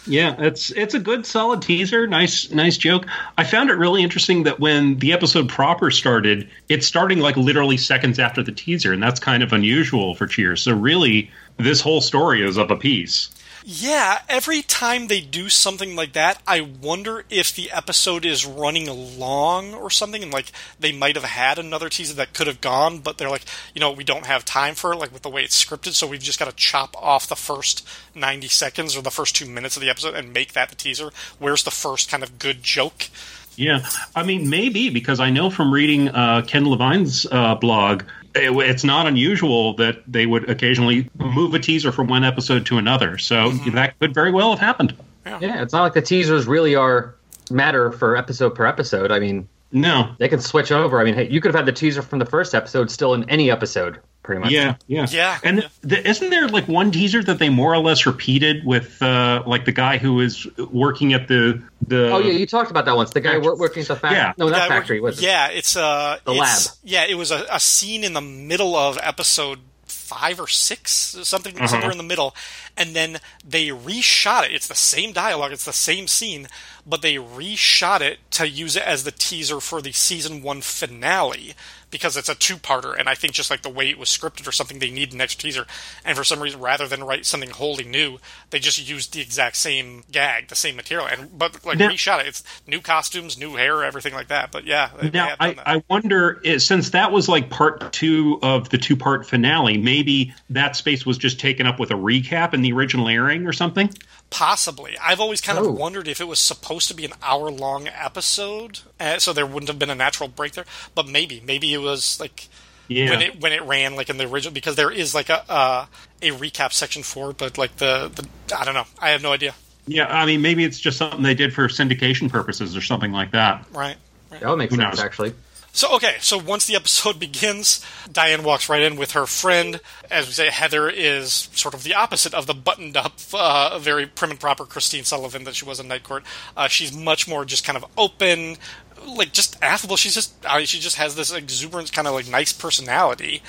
Yeah, 0.07 0.35
it's 0.39 0.71
it's 0.71 0.93
a 0.93 0.99
good 0.99 1.25
solid 1.25 1.63
teaser. 1.63 2.07
Nice 2.07 2.51
nice 2.51 2.77
joke. 2.77 3.07
I 3.39 3.45
found 3.45 3.71
it 3.71 3.75
really 3.75 4.03
interesting 4.03 4.43
that 4.43 4.61
when 4.61 4.99
the 4.99 5.15
episode 5.15 5.49
proper 5.49 5.91
started, 5.91 6.49
it's 6.69 6.87
starting 6.87 7.21
like 7.21 7.39
literally 7.39 7.79
seconds 7.79 8.19
after 8.19 8.43
the 8.43 8.53
teaser, 8.53 8.93
and 8.93 9.03
that's 9.03 9.19
kind 9.19 9.43
of 9.43 9.55
unusual 9.55 10.15
for 10.15 10.27
Cheers. 10.27 10.63
So 10.63 10.75
really, 10.75 11.31
this 11.57 11.81
whole 11.81 12.03
story 12.03 12.47
is 12.47 12.59
of 12.59 12.71
a 12.71 12.77
piece. 12.77 13.31
Yeah, 13.67 14.21
every 14.29 14.61
time 14.61 15.07
they 15.07 15.23
do 15.23 15.49
something 15.49 15.97
like 15.97 16.13
that, 16.13 16.39
I 16.47 16.61
wonder 16.61 17.25
if 17.31 17.57
the 17.57 17.71
episode 17.71 18.27
is 18.27 18.45
running 18.45 19.19
long 19.19 19.73
or 19.73 19.89
something, 19.89 20.23
and 20.23 20.31
like 20.31 20.53
they 20.79 20.93
might 20.93 21.17
have 21.17 21.25
had 21.25 21.59
another 21.59 21.89
teaser 21.89 22.13
that 22.17 22.35
could 22.35 22.47
have 22.47 22.61
gone, 22.61 22.99
but 22.99 23.17
they're 23.17 23.31
like, 23.31 23.47
you 23.75 23.81
know, 23.81 23.91
we 23.91 24.05
don't 24.05 24.27
have 24.27 24.45
time 24.45 24.75
for 24.75 24.93
it, 24.93 24.99
like 24.99 25.15
with 25.15 25.23
the 25.23 25.31
way 25.31 25.43
it's 25.43 25.65
scripted, 25.65 25.95
so 25.95 26.07
we've 26.07 26.21
just 26.21 26.39
got 26.39 26.51
to 26.51 26.55
chop 26.57 26.95
off 27.03 27.27
the 27.27 27.37
first 27.37 27.89
90 28.15 28.49
seconds 28.49 28.95
or 28.99 29.01
the 29.01 29.11
first 29.11 29.35
two 29.35 29.47
minutes 29.47 29.77
of 29.77 29.81
the 29.81 29.89
episode 29.89 30.15
and 30.15 30.35
make 30.35 30.53
that 30.53 30.69
the 30.69 30.77
teaser. 30.77 31.11
Where's 31.39 31.65
the 31.65 31.71
first 31.71 32.11
kind 32.11 32.23
of 32.23 32.39
good 32.39 32.63
joke? 32.63 33.09
Yeah, 33.57 33.87
I 34.15 34.25
mean 34.25 34.51
maybe 34.51 34.91
because 34.91 35.21
I 35.21 35.31
know 35.31 35.49
from 35.49 35.73
reading 35.73 36.11
uh, 36.11 36.43
Ken 36.47 36.69
Levine's 36.69 37.25
uh, 37.33 37.55
blog, 37.55 38.03
it, 38.35 38.51
it's 38.69 38.85
not 38.85 39.07
unusual 39.07 39.75
that 39.77 40.03
they 40.07 40.27
would 40.27 40.49
occasionally 40.51 41.09
move 41.17 41.55
a 41.55 41.59
teaser 41.59 41.93
from 41.93 42.09
one 42.09 42.25
episode 42.25 42.67
to 42.67 42.79
another. 42.79 43.19
So 43.19 43.51
mm-hmm. 43.51 43.75
that 43.75 43.99
could 43.99 44.15
very 44.15 44.33
well 44.33 44.51
have 44.51 44.59
happened. 44.59 44.97
Yeah, 45.27 45.63
it's 45.63 45.73
not 45.73 45.83
like 45.83 45.95
the 45.95 46.03
teasers 46.03 46.47
really 46.47 46.75
are 46.75 47.15
matter 47.51 47.93
for 47.93 48.17
episode 48.17 48.55
per 48.55 48.67
episode. 48.67 49.11
I 49.11 49.19
mean, 49.19 49.49
No, 49.73 50.15
they 50.19 50.29
can 50.29 50.41
switch 50.41 50.71
over. 50.71 51.01
I 51.01 51.05
mean, 51.05 51.15
hey, 51.15 51.29
you 51.29 51.41
could 51.41 51.49
have 51.49 51.65
had 51.65 51.67
the 51.67 51.79
teaser 51.79 52.03
from 52.03 52.19
the 52.19 52.27
first 52.27 52.55
episode 52.55 52.91
still 52.91 53.15
in 53.15 53.29
any 53.31 53.51
episode, 53.51 54.01
pretty 54.25 54.41
much. 54.41 54.51
Yeah, 54.51 54.75
yeah, 54.89 55.07
Yeah, 55.11 55.39
And 55.45 55.59
yeah. 55.63 55.69
The, 55.83 56.09
isn't 56.09 56.31
there 56.31 56.49
like 56.49 56.67
one 56.67 56.91
teaser 56.91 57.23
that 57.23 57.39
they 57.39 57.49
more 57.51 57.73
or 57.73 57.79
less 57.79 58.07
repeated 58.07 58.65
with 58.67 59.01
uh, 59.01 59.45
like 59.47 59.65
the 59.67 59.73
guy 59.73 59.99
who 59.99 60.21
is 60.21 60.49
working 60.73 61.13
at 61.13 61.29
the 61.29 61.63
the? 61.87 62.11
Oh 62.11 62.19
yeah, 62.19 62.33
you 62.33 62.47
talked 62.47 62.73
about 62.73 62.87
that 62.87 62.97
once. 62.97 63.13
The 63.13 63.21
guy 63.21 63.39
wor- 63.39 63.57
working 63.57 63.83
at 63.83 63.89
the 63.89 63.97
factory. 63.97 64.19
Yeah. 64.19 64.33
No, 64.37 64.49
not 64.49 64.69
factory. 64.69 65.01
Was 65.01 65.19
it? 65.21 65.25
yeah, 65.27 65.49
it's 65.51 65.77
uh, 65.77 66.19
The 66.25 66.33
it's- 66.33 66.67
lab. 66.67 66.77
Yeah, 66.83 67.05
it 67.09 67.15
was 67.15 67.31
a, 67.31 67.47
a 67.53 67.61
scene 67.61 68.03
in 68.03 68.15
the 68.15 68.21
middle 68.21 68.75
of 68.75 68.99
episode 69.01 69.61
five 69.87 70.39
or 70.39 70.47
six, 70.49 70.91
something 71.23 71.67
somewhere 71.67 71.91
in 71.91 71.97
the 71.97 72.05
middle, 72.05 72.35
and 72.77 72.95
then 72.95 73.19
they 73.47 73.69
reshot 73.69 74.45
it. 74.45 74.53
It's 74.53 74.69
the 74.69 74.75
same 74.75 75.13
dialogue, 75.13 75.53
it's 75.53 75.65
the 75.65 75.73
same 75.73 76.09
scene, 76.09 76.47
but 76.87 77.01
they 77.01 77.15
reshot 77.15 78.01
it 78.03 78.19
to 78.33 78.47
use 78.47 78.77
it 78.77 78.83
as 78.83 79.05
the 79.05 79.11
teaser 79.11 79.61
for 79.61 79.81
the 79.81 79.93
season 79.93 80.43
one 80.43 80.61
finale 80.61 81.55
because 81.95 82.17
it's 82.17 82.29
a 82.29 82.35
two-parter, 82.35 82.99
and 82.99 83.09
I 83.09 83.15
think 83.15 83.35
just 83.35 83.53
like 83.53 83.63
the 83.63 83.71
way 83.71 83.89
it 83.89 84.01
was 84.01 84.09
scripted 84.09 84.49
or 84.49 84.53
something, 84.53 84.81
they 84.81 84.91
need 84.91 85.13
an 85.13 85.21
extra 85.21 85.43
teaser. 85.45 85.65
And 86.05 86.19
for 86.19 86.25
some 86.25 86.41
reason, 86.41 86.59
rather 86.59 86.89
than 86.89 87.05
write 87.05 87.25
something 87.25 87.51
wholly 87.51 87.85
new, 87.85 88.19
they 88.51 88.59
just 88.59 88.89
used 88.89 89.15
the 89.15 89.21
exact 89.21 89.55
same 89.55 90.03
gag, 90.11 90.49
the 90.49 90.57
same 90.57 90.75
material, 90.75 91.07
and 91.07 91.39
but 91.39 91.65
like 91.65 91.79
Now- 91.79 91.91
reshot 91.91 92.19
it. 92.19 92.27
It's 92.27 92.43
new 92.67 92.81
costumes, 92.81 93.39
new 93.39 93.55
hair, 93.55 93.85
everything 93.85 94.13
like 94.13 94.27
that. 94.27 94.51
But 94.51 94.65
yeah, 94.65 94.91
Now 95.13 95.37
I. 95.39 95.55
I 95.65 95.85
wonder 95.89 96.41
eh, 96.45 96.59
since 96.59 96.91
that 96.91 97.13
was 97.13 97.29
like 97.29 97.49
part 97.49 97.93
two 97.93 98.41
of 98.43 98.71
the 98.71 98.79
two 98.79 98.97
part 98.97 99.25
finale, 99.25 99.79
maybe 99.79 100.35
that 100.51 100.75
space 100.75 101.07
was 101.07 101.17
just 101.17 101.39
taken 101.39 101.65
up 101.65 101.79
with 101.79 101.93
a 101.93 101.95
recap 101.95 102.55
in 102.55 102.63
the 102.63 102.73
original 102.73 103.09
airing 103.09 103.47
or 103.47 103.53
something. 103.53 103.89
Possibly. 104.31 104.97
I've 105.01 105.21
always 105.21 105.41
kind 105.41 105.59
Oh. 105.59 105.69
of 105.69 105.75
wondered 105.77 106.09
if 106.09 106.21
it 106.21 106.27
was 106.27 106.39
supposed 106.41 106.89
to 106.89 106.95
be 106.95 107.05
an 107.05 107.13
hour 107.23 107.51
long 107.51 107.87
episode, 107.89 108.81
uh, 108.99 109.19
so 109.19 109.33
there 109.33 109.47
wouldn't 109.47 109.69
have 109.69 109.79
been 109.79 109.91
a 109.91 109.95
natural 109.95 110.29
break 110.29 110.53
there. 110.53 110.65
But 110.95 111.07
maybe, 111.07 111.41
maybe 111.47 111.73
it 111.73 111.79
was 111.79 112.19
like 112.19 112.49
Yeah. 112.89 113.11
when 113.11 113.23
it 113.23 113.41
when 113.41 113.53
it 113.53 113.63
ran 113.63 113.95
like 113.95 114.11
in 114.11 114.17
the 114.19 114.27
original 114.27 114.53
because 114.53 114.75
there 114.77 114.91
is 114.91 115.15
like 115.15 115.29
a 115.29 115.49
uh, 115.51 115.87
a 116.21 116.31
recap 116.33 116.73
section 116.73 117.03
for 117.05 117.31
it, 117.31 117.39
but 117.39 117.57
like 117.59 117.77
the, 117.77 118.11
the 118.15 118.27
I 118.59 118.65
don't 118.65 118.75
know. 118.75 118.87
I 118.99 119.11
have 119.11 119.23
no 119.23 119.33
idea. 119.33 119.55
yeah, 119.87 120.07
I 120.07 120.27
mean 120.27 120.43
maybe 120.43 120.65
it's 120.65 120.81
just 120.81 120.99
something 120.99 121.23
they 121.23 121.35
did 121.35 121.55
for 121.55 121.69
syndication 121.69 122.29
purposes 122.29 122.77
or 122.77 122.81
something 122.81 123.13
like 123.13 123.31
that. 123.33 123.65
Right. 123.73 123.97
That 124.31 124.43
would 124.49 124.57
make 124.57 124.71
Who 124.71 124.77
sense 124.77 124.97
knows? 124.97 125.05
actually. 125.05 125.33
So 125.75 125.93
okay, 125.97 126.17
so 126.21 126.39
once 126.39 126.67
the 126.67 126.77
episode 126.77 127.19
begins, 127.19 127.85
Diane 128.11 128.45
walks 128.45 128.69
right 128.69 128.81
in 128.81 128.97
with 128.97 129.11
her 129.11 129.27
friend. 129.27 129.81
As 130.09 130.27
we 130.27 130.33
say, 130.33 130.49
Heather 130.49 130.89
is 130.89 131.49
sort 131.53 131.75
of 131.75 131.83
the 131.83 131.95
opposite 131.95 132.33
of 132.33 132.47
the 132.47 132.55
buttoned-up, 132.55 133.19
uh, 133.35 133.79
very 133.81 134.07
prim 134.07 134.31
and 134.31 134.41
proper 134.41 134.65
Christine 134.65 135.03
Sullivan 135.03 135.43
that 135.45 135.57
she 135.57 135.65
was 135.65 135.81
in 135.81 135.89
Night 135.89 136.05
Court. 136.05 136.23
Uh, 136.57 136.69
she's 136.69 136.97
much 136.97 137.27
more 137.27 137.45
just 137.45 137.65
kind 137.65 137.77
of 137.77 137.85
open, 137.99 138.57
like 139.05 139.33
just 139.33 139.61
affable. 139.63 139.97
She's 139.97 140.15
just 140.15 140.33
I 140.49 140.59
mean, 140.59 140.67
she 140.67 140.79
just 140.79 140.97
has 140.97 141.17
this 141.17 141.33
exuberant 141.33 141.93
kind 141.93 142.07
of 142.07 142.15
like 142.15 142.29
nice 142.29 142.53
personality. 142.53 143.43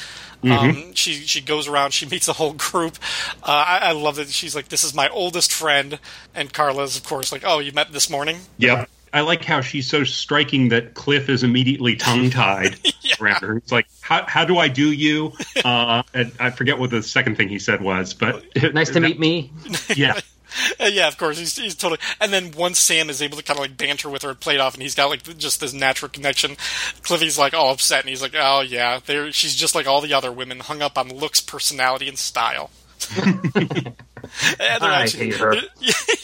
Um, 0.43 0.93
she 0.93 1.13
she 1.13 1.41
goes 1.41 1.67
around, 1.67 1.91
she 1.91 2.05
meets 2.09 2.25
the 2.25 2.33
whole 2.33 2.53
group. 2.53 2.97
Uh, 3.43 3.65
I, 3.67 3.77
I 3.83 3.91
love 3.91 4.15
that 4.15 4.29
she's 4.29 4.55
like, 4.55 4.69
"This 4.69 4.83
is 4.83 4.93
my 4.93 5.09
oldest 5.09 5.53
friend," 5.53 5.99
and 6.33 6.51
Carla's 6.51 6.97
of 6.97 7.03
course 7.03 7.31
like, 7.31 7.43
"Oh, 7.45 7.59
you 7.59 7.71
met 7.71 7.91
this 7.91 8.09
morning." 8.09 8.39
Yep. 8.57 8.89
I 9.15 9.21
like 9.21 9.45
how 9.45 9.61
she's 9.61 9.87
so 9.87 10.03
striking 10.03 10.69
that 10.69 10.93
Cliff 10.93 11.29
is 11.29 11.43
immediately 11.43 11.95
tongue 11.95 12.29
tied 12.29 12.75
around 13.21 13.43
her. 13.43 13.55
It's 13.55 13.71
like, 13.71 13.87
how, 14.01 14.25
how 14.25 14.43
do 14.43 14.57
I 14.57 14.67
do 14.67 14.91
you? 14.91 15.31
Uh, 15.63 16.03
and 16.13 16.31
I 16.37 16.51
forget 16.51 16.77
what 16.77 16.91
the 16.91 17.01
second 17.01 17.37
thing 17.37 17.47
he 17.47 17.57
said 17.59 17.81
was, 17.81 18.13
but 18.13 18.43
Nice 18.73 18.91
to 18.91 18.99
meet 18.99 19.17
me. 19.17 19.51
Yeah. 19.95 20.19
Uh, 20.79 20.85
yeah, 20.85 21.07
of 21.07 21.17
course. 21.17 21.39
He's, 21.39 21.55
he's 21.55 21.75
totally. 21.75 21.99
And 22.19 22.31
then 22.31 22.51
once 22.51 22.77
Sam 22.77 23.09
is 23.09 23.21
able 23.21 23.37
to 23.37 23.43
kind 23.43 23.57
of 23.57 23.61
like 23.61 23.77
banter 23.77 24.09
with 24.09 24.21
her 24.23 24.31
and 24.31 24.39
play 24.39 24.55
it 24.55 24.59
off, 24.59 24.73
and 24.73 24.83
he's 24.83 24.93
got 24.93 25.09
like 25.09 25.23
just 25.37 25.59
this 25.59 25.73
natural 25.73 26.09
connection, 26.09 26.57
Cliffy's 27.01 27.39
like 27.39 27.53
all 27.53 27.71
upset, 27.71 28.01
and 28.01 28.09
he's 28.09 28.21
like, 28.21 28.33
"Oh 28.35 28.61
yeah, 28.61 28.99
there. 29.05 29.31
She's 29.31 29.55
just 29.55 29.73
like 29.75 29.87
all 29.87 30.01
the 30.01 30.13
other 30.13 30.31
women, 30.31 30.59
hung 30.59 30.81
up 30.81 30.97
on 30.97 31.09
looks, 31.09 31.39
personality, 31.39 32.07
and 32.07 32.19
style." 32.19 32.69
and 34.59 34.83
I 34.83 35.03
actually- 35.03 35.31
hate 35.31 35.35
her. 35.35 35.55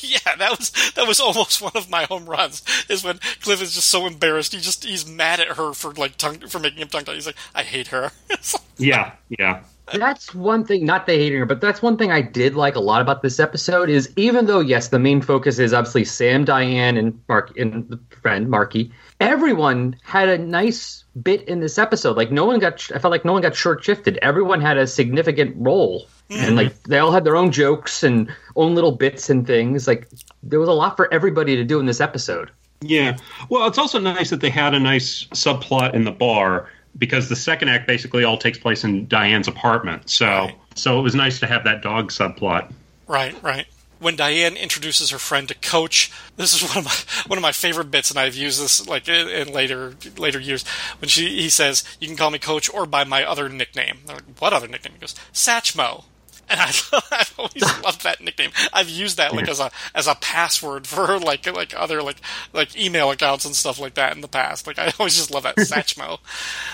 Yeah, 0.01 0.35
that 0.37 0.57
was 0.59 0.71
that 0.95 1.07
was 1.07 1.19
almost 1.19 1.61
one 1.61 1.71
of 1.75 1.89
my 1.89 2.03
home 2.03 2.25
runs. 2.25 2.63
Is 2.89 3.03
when 3.03 3.19
Cliff 3.41 3.61
is 3.61 3.73
just 3.73 3.89
so 3.89 4.05
embarrassed, 4.05 4.53
he 4.53 4.59
just 4.59 4.83
he's 4.83 5.07
mad 5.07 5.39
at 5.39 5.55
her 5.57 5.73
for 5.73 5.93
like 5.93 6.17
tongue 6.17 6.39
for 6.47 6.59
making 6.59 6.79
him 6.79 6.89
tongue 6.89 7.05
tied. 7.05 7.15
He's 7.15 7.25
like, 7.25 7.37
"I 7.55 7.63
hate 7.63 7.87
her." 7.87 8.11
Yeah. 8.77 9.11
Yeah. 9.29 9.61
That's 9.93 10.33
one 10.33 10.65
thing, 10.65 10.85
not 10.85 11.05
the 11.05 11.13
hating 11.13 11.37
her, 11.39 11.45
but 11.45 11.61
that's 11.61 11.81
one 11.81 11.97
thing 11.97 12.11
I 12.11 12.21
did 12.21 12.55
like 12.55 12.75
a 12.75 12.79
lot 12.79 13.01
about 13.01 13.21
this 13.21 13.39
episode 13.39 13.89
is 13.89 14.11
even 14.15 14.45
though 14.47 14.59
yes, 14.59 14.87
the 14.87 14.97
main 14.99 15.21
focus 15.21 15.59
is 15.59 15.73
obviously 15.73 16.05
Sam, 16.05 16.45
Diane, 16.45 16.97
and 16.97 17.21
Mark 17.27 17.55
and 17.57 17.87
the 17.89 17.99
friend 18.21 18.49
Markie. 18.49 18.91
Everyone 19.19 19.95
had 20.03 20.29
a 20.29 20.37
nice 20.37 21.03
bit 21.21 21.43
in 21.47 21.59
this 21.59 21.77
episode. 21.77 22.17
Like 22.17 22.31
no 22.31 22.45
one 22.45 22.57
got, 22.59 22.89
I 22.95 22.99
felt 22.99 23.11
like 23.11 23.25
no 23.25 23.33
one 23.33 23.41
got 23.43 23.55
short 23.55 23.83
shifted. 23.83 24.17
Everyone 24.21 24.61
had 24.61 24.77
a 24.77 24.87
significant 24.87 25.55
role, 25.57 26.07
and 26.31 26.55
like 26.55 26.83
they 26.83 26.97
all 26.99 27.11
had 27.11 27.23
their 27.23 27.35
own 27.35 27.51
jokes 27.51 28.03
and 28.03 28.33
own 28.55 28.73
little 28.75 28.91
bits 28.91 29.29
and 29.29 29.45
things. 29.45 29.87
Like 29.87 30.07
there 30.43 30.59
was 30.59 30.69
a 30.69 30.73
lot 30.73 30.95
for 30.97 31.11
everybody 31.13 31.55
to 31.57 31.63
do 31.63 31.79
in 31.79 31.85
this 31.85 31.99
episode. 32.01 32.49
Yeah. 32.81 33.17
Well, 33.49 33.67
it's 33.67 33.77
also 33.77 33.99
nice 33.99 34.29
that 34.31 34.41
they 34.41 34.49
had 34.49 34.73
a 34.73 34.79
nice 34.79 35.25
subplot 35.33 35.93
in 35.93 36.03
the 36.03 36.11
bar 36.11 36.67
because 36.97 37.29
the 37.29 37.35
second 37.35 37.69
act 37.69 37.85
basically 37.87 38.23
all 38.23 38.37
takes 38.37 38.57
place 38.57 38.83
in 38.83 39.07
Diane's 39.07 39.47
apartment. 39.47 40.09
So 40.09 40.25
Right. 40.25 40.57
so 40.75 40.99
it 40.99 41.03
was 41.03 41.15
nice 41.15 41.39
to 41.41 41.47
have 41.47 41.63
that 41.65 41.81
dog 41.81 42.09
subplot. 42.11 42.71
Right, 43.07 43.35
right. 43.43 43.65
When 43.99 44.15
Diane 44.15 44.55
introduces 44.57 45.11
her 45.11 45.19
friend 45.19 45.47
to 45.49 45.53
Coach, 45.53 46.11
this 46.35 46.53
is 46.59 46.67
one 46.75 46.79
of 46.79 46.85
my 46.85 46.95
one 47.27 47.37
of 47.37 47.43
my 47.43 47.51
favorite 47.51 47.91
bits, 47.91 48.09
and 48.09 48.19
I've 48.19 48.33
used 48.35 48.59
this 48.59 48.87
like 48.87 49.07
in, 49.07 49.27
in 49.29 49.53
later 49.53 49.93
later 50.17 50.39
years. 50.39 50.65
When 50.99 51.07
she 51.07 51.29
he 51.29 51.49
says, 51.49 51.83
"You 51.99 52.07
can 52.07 52.17
call 52.17 52.31
me 52.31 52.39
Coach 52.39 52.67
or 52.73 52.87
by 52.87 53.03
my 53.03 53.23
other 53.23 53.47
nickname." 53.47 53.99
They're 54.07 54.15
like, 54.15 54.39
what 54.39 54.53
other 54.53 54.67
nickname? 54.67 54.93
He 54.93 54.99
goes, 54.99 55.13
"Satchmo." 55.33 56.05
And 56.51 56.59
I, 56.59 56.65
I've 57.11 57.33
always 57.37 57.61
loved 57.83 58.03
that 58.03 58.19
nickname. 58.19 58.51
I've 58.73 58.89
used 58.89 59.17
that 59.17 59.33
like 59.33 59.47
as 59.47 59.59
a 59.61 59.71
as 59.95 60.07
a 60.07 60.15
password 60.15 60.85
for 60.85 61.17
like 61.19 61.45
like 61.53 61.73
other 61.77 62.01
like 62.03 62.17
like 62.51 62.77
email 62.77 63.09
accounts 63.09 63.45
and 63.45 63.55
stuff 63.55 63.79
like 63.79 63.93
that 63.93 64.13
in 64.13 64.21
the 64.21 64.27
past. 64.27 64.67
Like 64.67 64.77
I 64.77 64.91
always 64.99 65.15
just 65.15 65.31
love 65.31 65.43
that 65.43 65.55
Satchmo. 65.55 66.19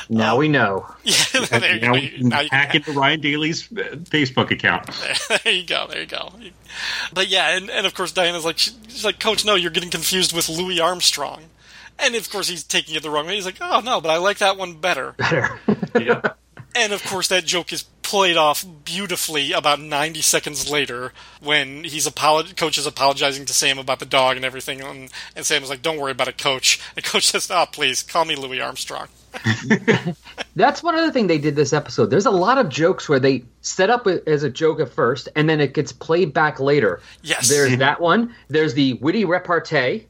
Now 0.10 0.38
we 0.38 0.48
know. 0.48 0.88
Yeah, 1.04 1.46
there 1.46 1.80
now 1.80 1.88
go. 1.88 1.92
we 1.94 2.10
can 2.10 2.30
Now 2.30 2.40
you 2.42 2.50
can 2.50 2.60
hack 2.60 2.76
into 2.76 2.92
Ryan 2.92 3.22
Daly's 3.22 3.72
uh, 3.72 3.96
Facebook 4.10 4.52
account. 4.52 4.90
there 5.44 5.54
you 5.54 5.66
go. 5.66 5.88
There 5.88 6.02
you 6.02 6.08
go. 6.08 6.32
But 7.14 7.28
yeah, 7.28 7.56
and, 7.56 7.70
and 7.70 7.86
of 7.86 7.94
course 7.94 8.12
Diana's 8.12 8.46
like 8.46 8.58
she's 8.58 9.06
like, 9.06 9.20
Coach, 9.20 9.46
no, 9.46 9.56
you're 9.56 9.72
getting 9.72 9.90
confused 9.92 10.34
with 10.34 10.50
Louis 10.50 10.80
Armstrong. 10.80 11.44
And 12.00 12.16
of 12.16 12.30
course 12.30 12.48
he's 12.48 12.64
taking 12.64 12.96
it 12.96 13.04
the 13.04 13.10
wrong 13.10 13.28
way. 13.28 13.36
He's 13.36 13.46
like, 13.46 13.58
oh 13.62 13.82
no, 13.82 14.02
but 14.02 14.10
I 14.10 14.18
like 14.18 14.40
that 14.40 14.58
one 14.58 14.76
better. 14.76 15.14
Better. 15.18 15.60
yeah. 16.00 16.22
And 16.76 16.94
of 16.94 17.04
course 17.06 17.28
that 17.30 17.46
joke 17.46 17.74
is 17.74 17.84
played 18.08 18.38
off 18.38 18.66
beautifully 18.86 19.52
about 19.52 19.82
90 19.82 20.22
seconds 20.22 20.70
later 20.70 21.12
when 21.42 21.84
he's 21.84 22.08
apolog- 22.08 22.56
coach 22.56 22.78
is 22.78 22.86
apologizing 22.86 23.46
to 23.46 23.52
Sam 23.52 23.78
about 23.78 24.00
the 24.00 24.06
dog 24.06 24.38
and 24.38 24.46
everything 24.46 24.80
and, 24.80 25.10
and 25.36 25.46
Sam 25.46 25.62
is 25.62 25.70
like 25.70 25.82
don't 25.82 26.00
worry 26.00 26.14
about 26.14 26.30
it 26.30 26.38
coach. 26.38 26.80
And 26.96 27.04
coach 27.12 27.28
says 27.28 27.52
oh 27.52 27.66
please 27.70 28.04
call 28.04 28.24
me 28.24 28.38
Louis 28.38 28.62
Armstrong 28.62 29.10
That's 30.56 30.82
one 30.82 30.96
other 30.96 31.12
thing 31.12 31.28
they 31.28 31.38
did 31.38 31.56
this 31.56 31.72
episode. 31.74 32.08
There's 32.08 32.26
a 32.26 32.32
lot 32.32 32.58
of 32.58 32.70
jokes 32.70 33.08
where 33.08 33.20
they 33.20 33.44
set 33.62 33.90
up 33.90 34.08
as 34.08 34.44
a 34.44 34.50
joke 34.50 34.80
at 34.80 34.90
first, 34.90 35.30
and 35.36 35.48
then 35.48 35.62
it 35.62 35.74
gets 35.74 35.92
played 35.92 36.34
back 36.34 36.60
later. 36.60 37.00
Yes. 37.22 37.48
There's 37.50 37.78
that 37.78 38.02
one. 38.02 38.34
There's 38.48 38.74
the 38.74 38.94
witty 38.94 39.26
repartee 39.26 40.08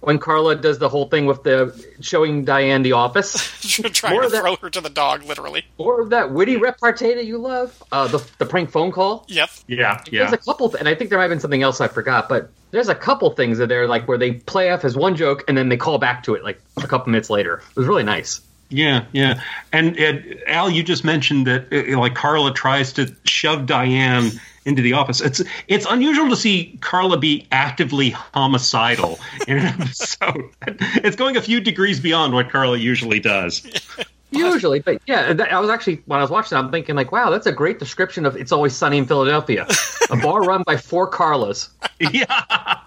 when 0.00 0.18
Carla 0.18 0.56
does 0.56 0.78
the 0.78 0.88
whole 0.88 1.08
thing 1.08 1.26
with 1.26 1.44
the 1.44 1.72
showing 2.00 2.44
Diane 2.44 2.82
the 2.82 2.92
office. 2.92 3.34
trying 3.92 4.12
More 4.14 4.22
to 4.22 4.26
of 4.26 4.32
that- 4.32 4.40
throw 4.42 4.56
her 4.56 4.70
to 4.70 4.80
the 4.80 4.90
dog 4.90 5.22
literally 5.24 5.64
or 5.78 6.06
that 6.06 6.32
witty 6.32 6.56
repartee 6.56 7.14
that 7.14 7.24
you 7.26 7.38
love. 7.38 7.80
Uh, 7.92 8.08
the 8.08 8.18
the 8.38 8.46
prank 8.46 8.70
phone 8.70 8.90
call. 8.90 9.24
yep 9.28 9.48
Yeah. 9.68 10.00
There's 10.10 10.30
Yeah. 10.30 10.32
a 10.32 10.36
couple, 10.38 10.74
and 10.74 10.88
I 10.88 10.94
think 10.96 11.10
there 11.10 11.18
might 11.18 11.24
have 11.24 11.30
been 11.30 11.40
something 11.40 11.62
else 11.62 11.80
I 11.80 11.86
forgot, 11.88 12.28
but 12.28 12.50
there's 12.72 12.88
a 12.88 12.94
couple 12.94 13.30
things 13.30 13.58
that 13.58 13.68
they're 13.68 13.86
like 13.86 14.08
where 14.08 14.18
they 14.18 14.32
play 14.32 14.70
off 14.70 14.84
as 14.84 14.96
one 14.96 15.14
joke 15.14 15.44
and 15.48 15.56
then 15.56 15.68
they 15.68 15.76
call 15.76 15.98
back 15.98 16.24
to 16.24 16.34
it 16.34 16.42
like 16.42 16.60
a 16.78 16.86
couple 16.88 17.10
minutes 17.12 17.30
later. 17.30 17.62
It 17.70 17.76
was 17.76 17.86
really 17.86 18.02
nice. 18.02 18.40
Yeah, 18.70 19.06
yeah. 19.12 19.40
And, 19.72 19.98
and 19.98 20.38
Al, 20.46 20.68
you 20.70 20.82
just 20.82 21.04
mentioned 21.04 21.46
that 21.46 21.72
uh, 21.72 21.98
like 21.98 22.14
Carla 22.14 22.52
tries 22.52 22.92
to 22.94 23.14
shove 23.24 23.66
Diane 23.66 24.30
into 24.68 24.82
the 24.82 24.92
office. 24.92 25.20
It's 25.20 25.42
it's 25.66 25.86
unusual 25.88 26.28
to 26.28 26.36
see 26.36 26.78
Carla 26.80 27.16
be 27.16 27.46
actively 27.50 28.10
homicidal 28.10 29.18
in 29.46 29.58
an 29.58 29.66
episode. 29.80 30.50
it's 30.66 31.16
going 31.16 31.36
a 31.36 31.42
few 31.42 31.60
degrees 31.60 31.98
beyond 31.98 32.34
what 32.34 32.50
Carla 32.50 32.76
usually 32.76 33.18
does. 33.18 33.66
Usually, 34.30 34.80
but 34.80 35.00
yeah, 35.06 35.32
that, 35.32 35.50
I 35.50 35.58
was 35.58 35.70
actually 35.70 36.02
when 36.04 36.18
I 36.18 36.22
was 36.22 36.30
watching, 36.30 36.58
it, 36.58 36.60
I'm 36.60 36.70
thinking 36.70 36.94
like, 36.94 37.12
wow, 37.12 37.30
that's 37.30 37.46
a 37.46 37.52
great 37.52 37.78
description 37.78 38.26
of 38.26 38.36
"It's 38.36 38.52
Always 38.52 38.76
Sunny 38.76 38.98
in 38.98 39.06
Philadelphia," 39.06 39.66
a 40.10 40.16
bar 40.22 40.42
run 40.42 40.64
by 40.64 40.76
four 40.76 41.08
Carlas. 41.08 41.70
yeah. 41.98 42.78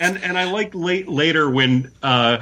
and 0.00 0.18
and 0.24 0.36
I 0.36 0.50
like 0.50 0.74
late 0.74 1.06
later 1.06 1.48
when 1.48 1.92
uh, 2.02 2.38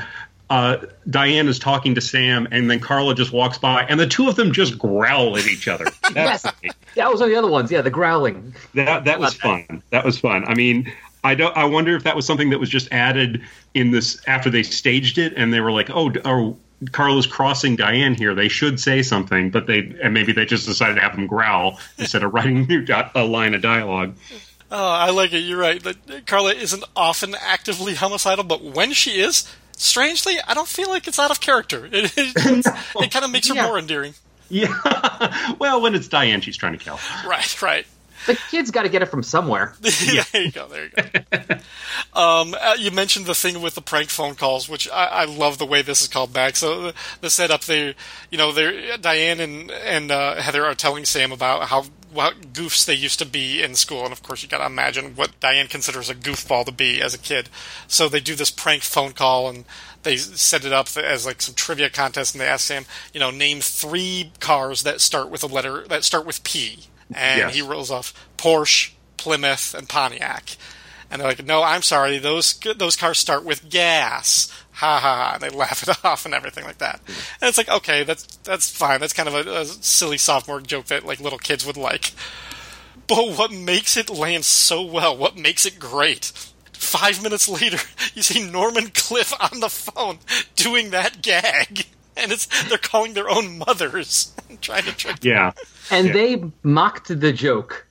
uh, 0.49 0.77
Diane 1.11 1.49
is 1.49 1.59
talking 1.59 1.95
to 1.97 2.01
Sam, 2.01 2.47
and 2.51 2.71
then 2.71 2.79
Carla 2.81 3.15
just 3.15 3.33
walks 3.33 3.59
by, 3.59 3.83
and 3.85 3.99
the 3.99 4.07
two 4.07 4.29
of 4.29 4.37
them 4.37 4.53
just 4.53 4.79
growl 4.79 5.37
at 5.37 5.47
each 5.47 5.67
other. 5.69 5.87
That's 6.13 6.45
Yes. 6.63 6.75
That 6.95 7.11
was 7.11 7.21
one 7.21 7.29
of 7.29 7.35
the 7.35 7.39
other 7.39 7.51
ones. 7.51 7.71
Yeah, 7.71 7.83
the 7.83 7.91
growling. 7.91 8.55
that 8.75 9.05
that 9.05 9.19
was 9.21 9.35
fun. 9.35 9.83
That 9.91 10.05
was 10.05 10.19
fun. 10.19 10.45
I 10.47 10.55
mean, 10.55 10.91
I 11.25 11.35
don't. 11.35 11.57
I 11.57 11.65
wonder 11.65 11.97
if 11.97 12.05
that 12.05 12.15
was 12.17 12.25
something 12.27 12.51
that 12.51 12.61
was 12.61 12.71
just 12.71 12.91
added 12.93 13.43
in 13.75 13.91
this 13.91 14.19
after 14.27 14.49
they 14.49 14.63
staged 14.63 15.19
it, 15.19 15.35
and 15.37 15.53
they 15.53 15.61
were 15.61 15.73
like, 15.73 15.91
"Oh, 15.91 16.13
oh, 16.25 16.57
Carla's 16.93 17.27
crossing 17.27 17.77
Diane 17.77 18.15
here. 18.15 18.35
They 18.35 18.49
should 18.49 18.79
say 18.81 19.03
something," 19.03 19.51
but 19.51 19.67
they 19.67 19.95
and 20.03 20.15
maybe 20.15 20.33
they 20.33 20.47
just 20.47 20.67
decided 20.67 20.95
to 20.95 21.01
have 21.01 21.17
them 21.17 21.27
growl 21.27 21.81
instead 21.99 22.23
of 22.23 22.33
writing 22.33 22.59
a 22.59 22.67
new 22.67 22.83
di- 22.85 23.11
a 23.15 23.25
line 23.25 23.55
of 23.55 23.63
dialogue. 23.63 24.15
Oh, 24.71 24.89
I 24.89 25.11
like 25.11 25.33
it. 25.33 25.41
You're 25.41 25.59
right. 25.59 25.83
Carla 26.27 26.53
isn't 26.53 26.85
often 26.97 27.35
actively 27.41 27.95
homicidal, 27.95 28.45
but 28.45 28.65
when 28.65 28.93
she 28.93 29.21
is, 29.21 29.53
strangely, 29.77 30.35
I 30.47 30.55
don't 30.55 30.69
feel 30.69 30.89
like 30.91 31.07
it's 31.07 31.19
out 31.19 31.31
of 31.31 31.41
character. 31.41 31.87
It, 31.93 32.13
it, 32.17 32.67
it 32.97 33.11
kind 33.13 33.25
of 33.25 33.31
makes 33.31 33.49
her 33.49 33.55
Yeah. 33.55 33.67
more 33.67 33.79
endearing. 33.79 34.15
Yeah. 34.49 35.55
well, 35.59 35.81
when 35.81 35.95
it's 35.95 36.09
Diane, 36.09 36.41
she's 36.41 36.57
trying 36.57 36.73
to 36.73 36.79
kill. 36.79 36.99
Right, 37.27 37.63
right. 37.63 37.87
The 38.27 38.35
kid's 38.51 38.71
got 38.73 38.83
to 38.83 38.89
get 38.89 39.03
it 39.03 39.07
from 39.07 39.23
somewhere. 39.23 39.75
there 39.81 40.43
you 40.43 40.51
go. 40.51 40.67
There 40.67 40.85
you 40.85 40.91
go. 40.91 41.55
um, 42.21 42.57
uh, 42.61 42.75
you 42.79 42.91
mentioned 42.91 43.27
the 43.27 43.35
thing 43.35 43.61
with 43.63 43.75
the 43.77 43.81
prank 43.83 44.09
phone 44.09 44.35
calls, 44.35 44.69
which 44.69 44.89
I, 44.91 45.05
I 45.07 45.25
love 45.27 45.59
the 45.59 45.67
way 45.67 45.83
this 45.83 46.01
is 46.03 46.09
called 46.09 46.33
back. 46.33 46.57
So 46.57 46.83
the, 46.83 46.95
the 47.21 47.31
setup, 47.31 47.63
they, 47.63 47.95
you 48.31 48.39
know, 48.39 48.51
they're 48.53 48.97
Diane 48.99 49.39
and 49.41 49.71
and 49.71 50.11
uh, 50.11 50.37
Heather 50.37 50.65
are 50.65 50.75
telling 50.75 51.05
Sam 51.05 51.31
about 51.31 51.65
how 51.69 51.85
what 52.17 52.53
goofs 52.53 52.85
they 52.85 52.95
used 52.95 53.19
to 53.21 53.27
be 53.27 53.63
in 53.63 53.75
school, 53.77 54.03
and 54.03 54.13
of 54.13 54.23
course 54.23 54.43
you 54.43 54.49
got 54.49 54.59
to 54.59 54.67
imagine 54.67 55.15
what 55.15 55.39
Diane 55.39 55.69
considers 55.69 56.11
a 56.11 56.15
goofball 56.15 56.65
to 56.65 56.73
be 56.73 57.01
as 57.01 57.15
a 57.15 57.19
kid. 57.19 57.49
So 57.87 58.09
they 58.09 58.21
do 58.21 58.35
this 58.35 58.51
prank 58.51 58.83
phone 58.83 59.13
call 59.13 59.49
and. 59.49 59.65
They 60.03 60.19
set 60.19 60.65
it 60.65 60.73
up 60.73 60.87
as 60.97 61.27
like 61.27 61.43
some 61.43 61.57
trivia 61.57 61.91
contest, 61.91 62.33
and 62.33 62.41
they 62.41 62.47
ask 62.47 62.65
Sam, 62.67 62.85
you 63.13 63.19
know, 63.19 63.33
name 63.33 63.61
three 63.61 64.31
cars 64.39 64.85
that 64.85 65.01
start 65.01 65.31
with 65.31 65.43
a 65.43 65.49
letter 65.49 65.85
that 65.89 66.05
start 66.05 66.25
with 66.25 66.45
P, 66.45 66.87
and 67.13 67.39
Yes. 67.41 67.55
he 67.57 67.61
rolls 67.61 67.91
off 67.91 68.15
Porsche, 68.39 68.93
Plymouth, 69.17 69.75
and 69.75 69.89
Pontiac. 69.89 70.57
And 71.11 71.21
they're 71.21 71.27
like, 71.27 71.45
"No, 71.45 71.61
I'm 71.65 71.83
sorry. 71.83 72.19
Those 72.19 72.55
those 72.77 72.95
cars 72.95 73.19
start 73.19 73.43
with 73.43 73.69
gas." 73.69 74.49
Ha 74.77 74.99
ha 74.99 75.17
ha! 75.17 75.31
And 75.35 75.43
they 75.43 75.49
laugh 75.57 75.83
it 75.89 76.05
off 76.05 76.25
and 76.27 76.35
everything 76.35 76.65
like 76.65 76.79
that. 76.79 77.01
Mm-hmm. 77.05 77.45
And 77.45 77.49
it's 77.49 77.59
like, 77.59 77.69
okay, 77.71 78.05
that's 78.05 78.25
that's 78.45 78.71
fine. 78.71 79.01
That's 79.01 79.13
kind 79.13 79.29
of 79.29 79.35
a, 79.35 79.61
a 79.61 79.65
silly 79.65 80.19
sophomore 80.19 80.61
joke 80.61 80.87
that 80.87 81.05
like 81.07 81.21
little 81.21 81.39
kids 81.39 81.65
would 81.67 81.77
like. 81.77 82.13
But 83.07 83.37
what 83.39 83.53
makes 83.53 83.97
it 83.97 84.11
land 84.11 84.45
so 84.45 84.83
well? 84.83 85.17
What 85.17 85.37
makes 85.37 85.65
it 85.65 85.79
great? 85.79 86.27
Five 86.73 87.23
minutes 87.23 87.49
later, 87.49 87.79
you 88.15 88.23
see 88.23 88.51
Norman 88.51 88.89
Cliff 88.95 89.33
on 89.41 89.61
the 89.61 89.69
phone 89.71 90.19
doing 90.57 90.91
that 90.91 91.23
gag, 91.23 91.87
and 92.17 92.33
it's 92.33 92.47
they're 92.69 92.77
calling 92.79 93.15
their 93.15 93.31
own 93.31 93.59
mothers 93.59 94.35
and 94.49 94.61
trying 94.61 94.85
to 94.85 94.93
trick. 94.93 95.21
them. 95.21 95.31
Yeah. 95.33 95.53
And 95.91 96.09
Yeah. 96.09 96.13
they 96.13 96.45
mocked 96.63 97.09
the 97.19 97.33
joke. 97.33 97.87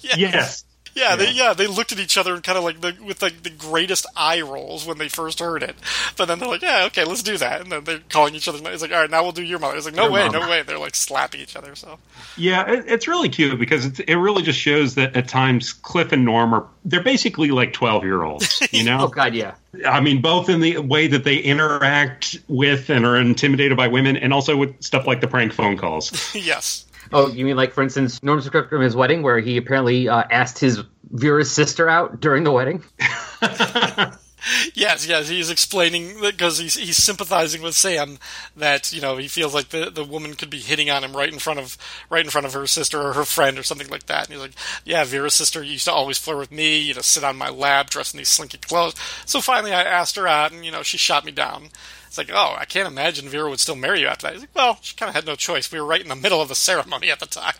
Yes. 0.00 0.64
Yeah, 0.94 1.16
they 1.16 1.30
yeah 1.30 1.54
they 1.54 1.66
looked 1.66 1.92
at 1.92 1.98
each 1.98 2.18
other 2.18 2.34
and 2.34 2.42
kind 2.42 2.58
of 2.58 2.64
like 2.64 2.80
the 2.80 2.96
with 3.04 3.22
like 3.22 3.42
the 3.42 3.50
greatest 3.50 4.06
eye 4.16 4.40
rolls 4.42 4.86
when 4.86 4.98
they 4.98 5.08
first 5.08 5.40
heard 5.40 5.62
it, 5.62 5.74
but 6.16 6.26
then 6.26 6.38
they're 6.38 6.48
like, 6.48 6.62
yeah, 6.62 6.84
okay, 6.86 7.04
let's 7.04 7.22
do 7.22 7.36
that, 7.38 7.62
and 7.62 7.72
then 7.72 7.84
they're 7.84 8.00
calling 8.10 8.34
each 8.34 8.46
other. 8.48 8.58
mother. 8.58 8.72
It's 8.72 8.82
like, 8.82 8.92
all 8.92 9.00
right, 9.00 9.10
now 9.10 9.22
we'll 9.22 9.32
do 9.32 9.42
your 9.42 9.58
mother. 9.58 9.76
It's 9.76 9.86
like, 9.86 9.94
no 9.94 10.04
Your 10.04 10.12
way, 10.12 10.24
mom. 10.28 10.32
no 10.32 10.48
way. 10.50 10.62
They're 10.62 10.78
like 10.78 10.94
slapping 10.94 11.40
each 11.40 11.56
other. 11.56 11.74
So 11.74 11.98
Yeah, 12.36 12.70
it, 12.70 12.84
it's 12.86 13.08
really 13.08 13.28
cute 13.28 13.58
because 13.58 13.86
it's, 13.86 14.00
it 14.00 14.14
really 14.16 14.42
just 14.42 14.58
shows 14.58 14.94
that 14.96 15.16
at 15.16 15.28
times 15.28 15.72
Cliff 15.72 16.12
and 16.12 16.24
Norm 16.24 16.52
are 16.54 16.66
they're 16.84 17.02
basically 17.02 17.50
like 17.50 17.72
twelve 17.72 18.04
year 18.04 18.22
olds. 18.22 18.60
You 18.72 18.84
know, 18.84 18.98
Oh 19.02 19.08
God, 19.08 19.34
yeah. 19.34 19.54
I 19.86 20.00
mean, 20.00 20.20
both 20.22 20.48
in 20.48 20.60
the 20.60 20.78
way 20.78 21.06
that 21.08 21.24
they 21.24 21.36
interact 21.38 22.38
with 22.48 22.90
and 22.90 23.04
are 23.06 23.16
intimidated 23.16 23.76
by 23.76 23.88
women, 23.88 24.16
and 24.16 24.32
also 24.32 24.56
with 24.56 24.82
stuff 24.82 25.06
like 25.06 25.20
the 25.20 25.26
prank 25.28 25.52
phone 25.52 25.76
calls. 25.78 26.34
yes, 26.34 26.84
Oh, 27.12 27.28
you 27.28 27.44
mean 27.44 27.56
like, 27.56 27.72
for 27.72 27.82
instance, 27.82 28.22
Norm's 28.22 28.44
script 28.44 28.70
from 28.70 28.80
his 28.82 28.96
wedding, 28.96 29.22
where 29.22 29.38
he 29.38 29.56
apparently 29.56 30.08
uh, 30.08 30.24
asked 30.30 30.58
his 30.58 30.82
Vera's 31.10 31.50
sister 31.50 31.88
out 31.88 32.20
during 32.20 32.44
the 32.44 32.52
wedding? 32.52 32.82
yes, 34.74 35.06
yes. 35.06 35.28
He's 35.28 35.50
explaining 35.50 36.20
because 36.20 36.58
he's 36.58 36.74
he's 36.74 36.96
sympathizing 36.96 37.62
with 37.62 37.74
Sam 37.74 38.18
that 38.56 38.92
you 38.92 39.00
know 39.00 39.16
he 39.16 39.28
feels 39.28 39.54
like 39.54 39.68
the 39.68 39.90
the 39.90 40.04
woman 40.04 40.34
could 40.34 40.50
be 40.50 40.58
hitting 40.58 40.90
on 40.90 41.04
him 41.04 41.16
right 41.16 41.32
in 41.32 41.38
front 41.38 41.60
of 41.60 41.76
right 42.10 42.24
in 42.24 42.30
front 42.30 42.46
of 42.46 42.54
her 42.54 42.66
sister 42.66 43.00
or 43.00 43.12
her 43.12 43.24
friend 43.24 43.58
or 43.58 43.62
something 43.62 43.88
like 43.88 44.06
that. 44.06 44.24
And 44.24 44.34
he's 44.34 44.42
like, 44.42 44.54
yeah, 44.84 45.04
Vera's 45.04 45.34
sister 45.34 45.62
used 45.62 45.84
to 45.84 45.92
always 45.92 46.18
flirt 46.18 46.38
with 46.38 46.52
me, 46.52 46.78
you 46.78 46.94
know, 46.94 47.02
sit 47.02 47.24
on 47.24 47.36
my 47.36 47.50
lap, 47.50 47.90
dressed 47.90 48.14
in 48.14 48.18
these 48.18 48.28
slinky 48.28 48.58
clothes. 48.58 48.94
So 49.26 49.40
finally, 49.40 49.72
I 49.72 49.82
asked 49.82 50.16
her 50.16 50.26
out, 50.26 50.52
and 50.52 50.64
you 50.64 50.72
know, 50.72 50.82
she 50.82 50.98
shot 50.98 51.24
me 51.24 51.32
down. 51.32 51.68
It's 52.12 52.18
like, 52.18 52.30
oh, 52.30 52.54
I 52.58 52.66
can't 52.66 52.86
imagine 52.86 53.26
Vera 53.30 53.48
would 53.48 53.58
still 53.58 53.74
marry 53.74 54.00
you 54.00 54.06
after 54.06 54.26
that. 54.26 54.34
He's 54.34 54.42
like, 54.42 54.54
well, 54.54 54.76
she 54.82 54.94
kind 54.94 55.08
of 55.08 55.14
had 55.14 55.24
no 55.24 55.34
choice. 55.34 55.72
We 55.72 55.80
were 55.80 55.86
right 55.86 56.02
in 56.02 56.10
the 56.10 56.14
middle 56.14 56.42
of 56.42 56.50
the 56.50 56.54
ceremony 56.54 57.10
at 57.10 57.20
the 57.20 57.26
time. 57.26 57.54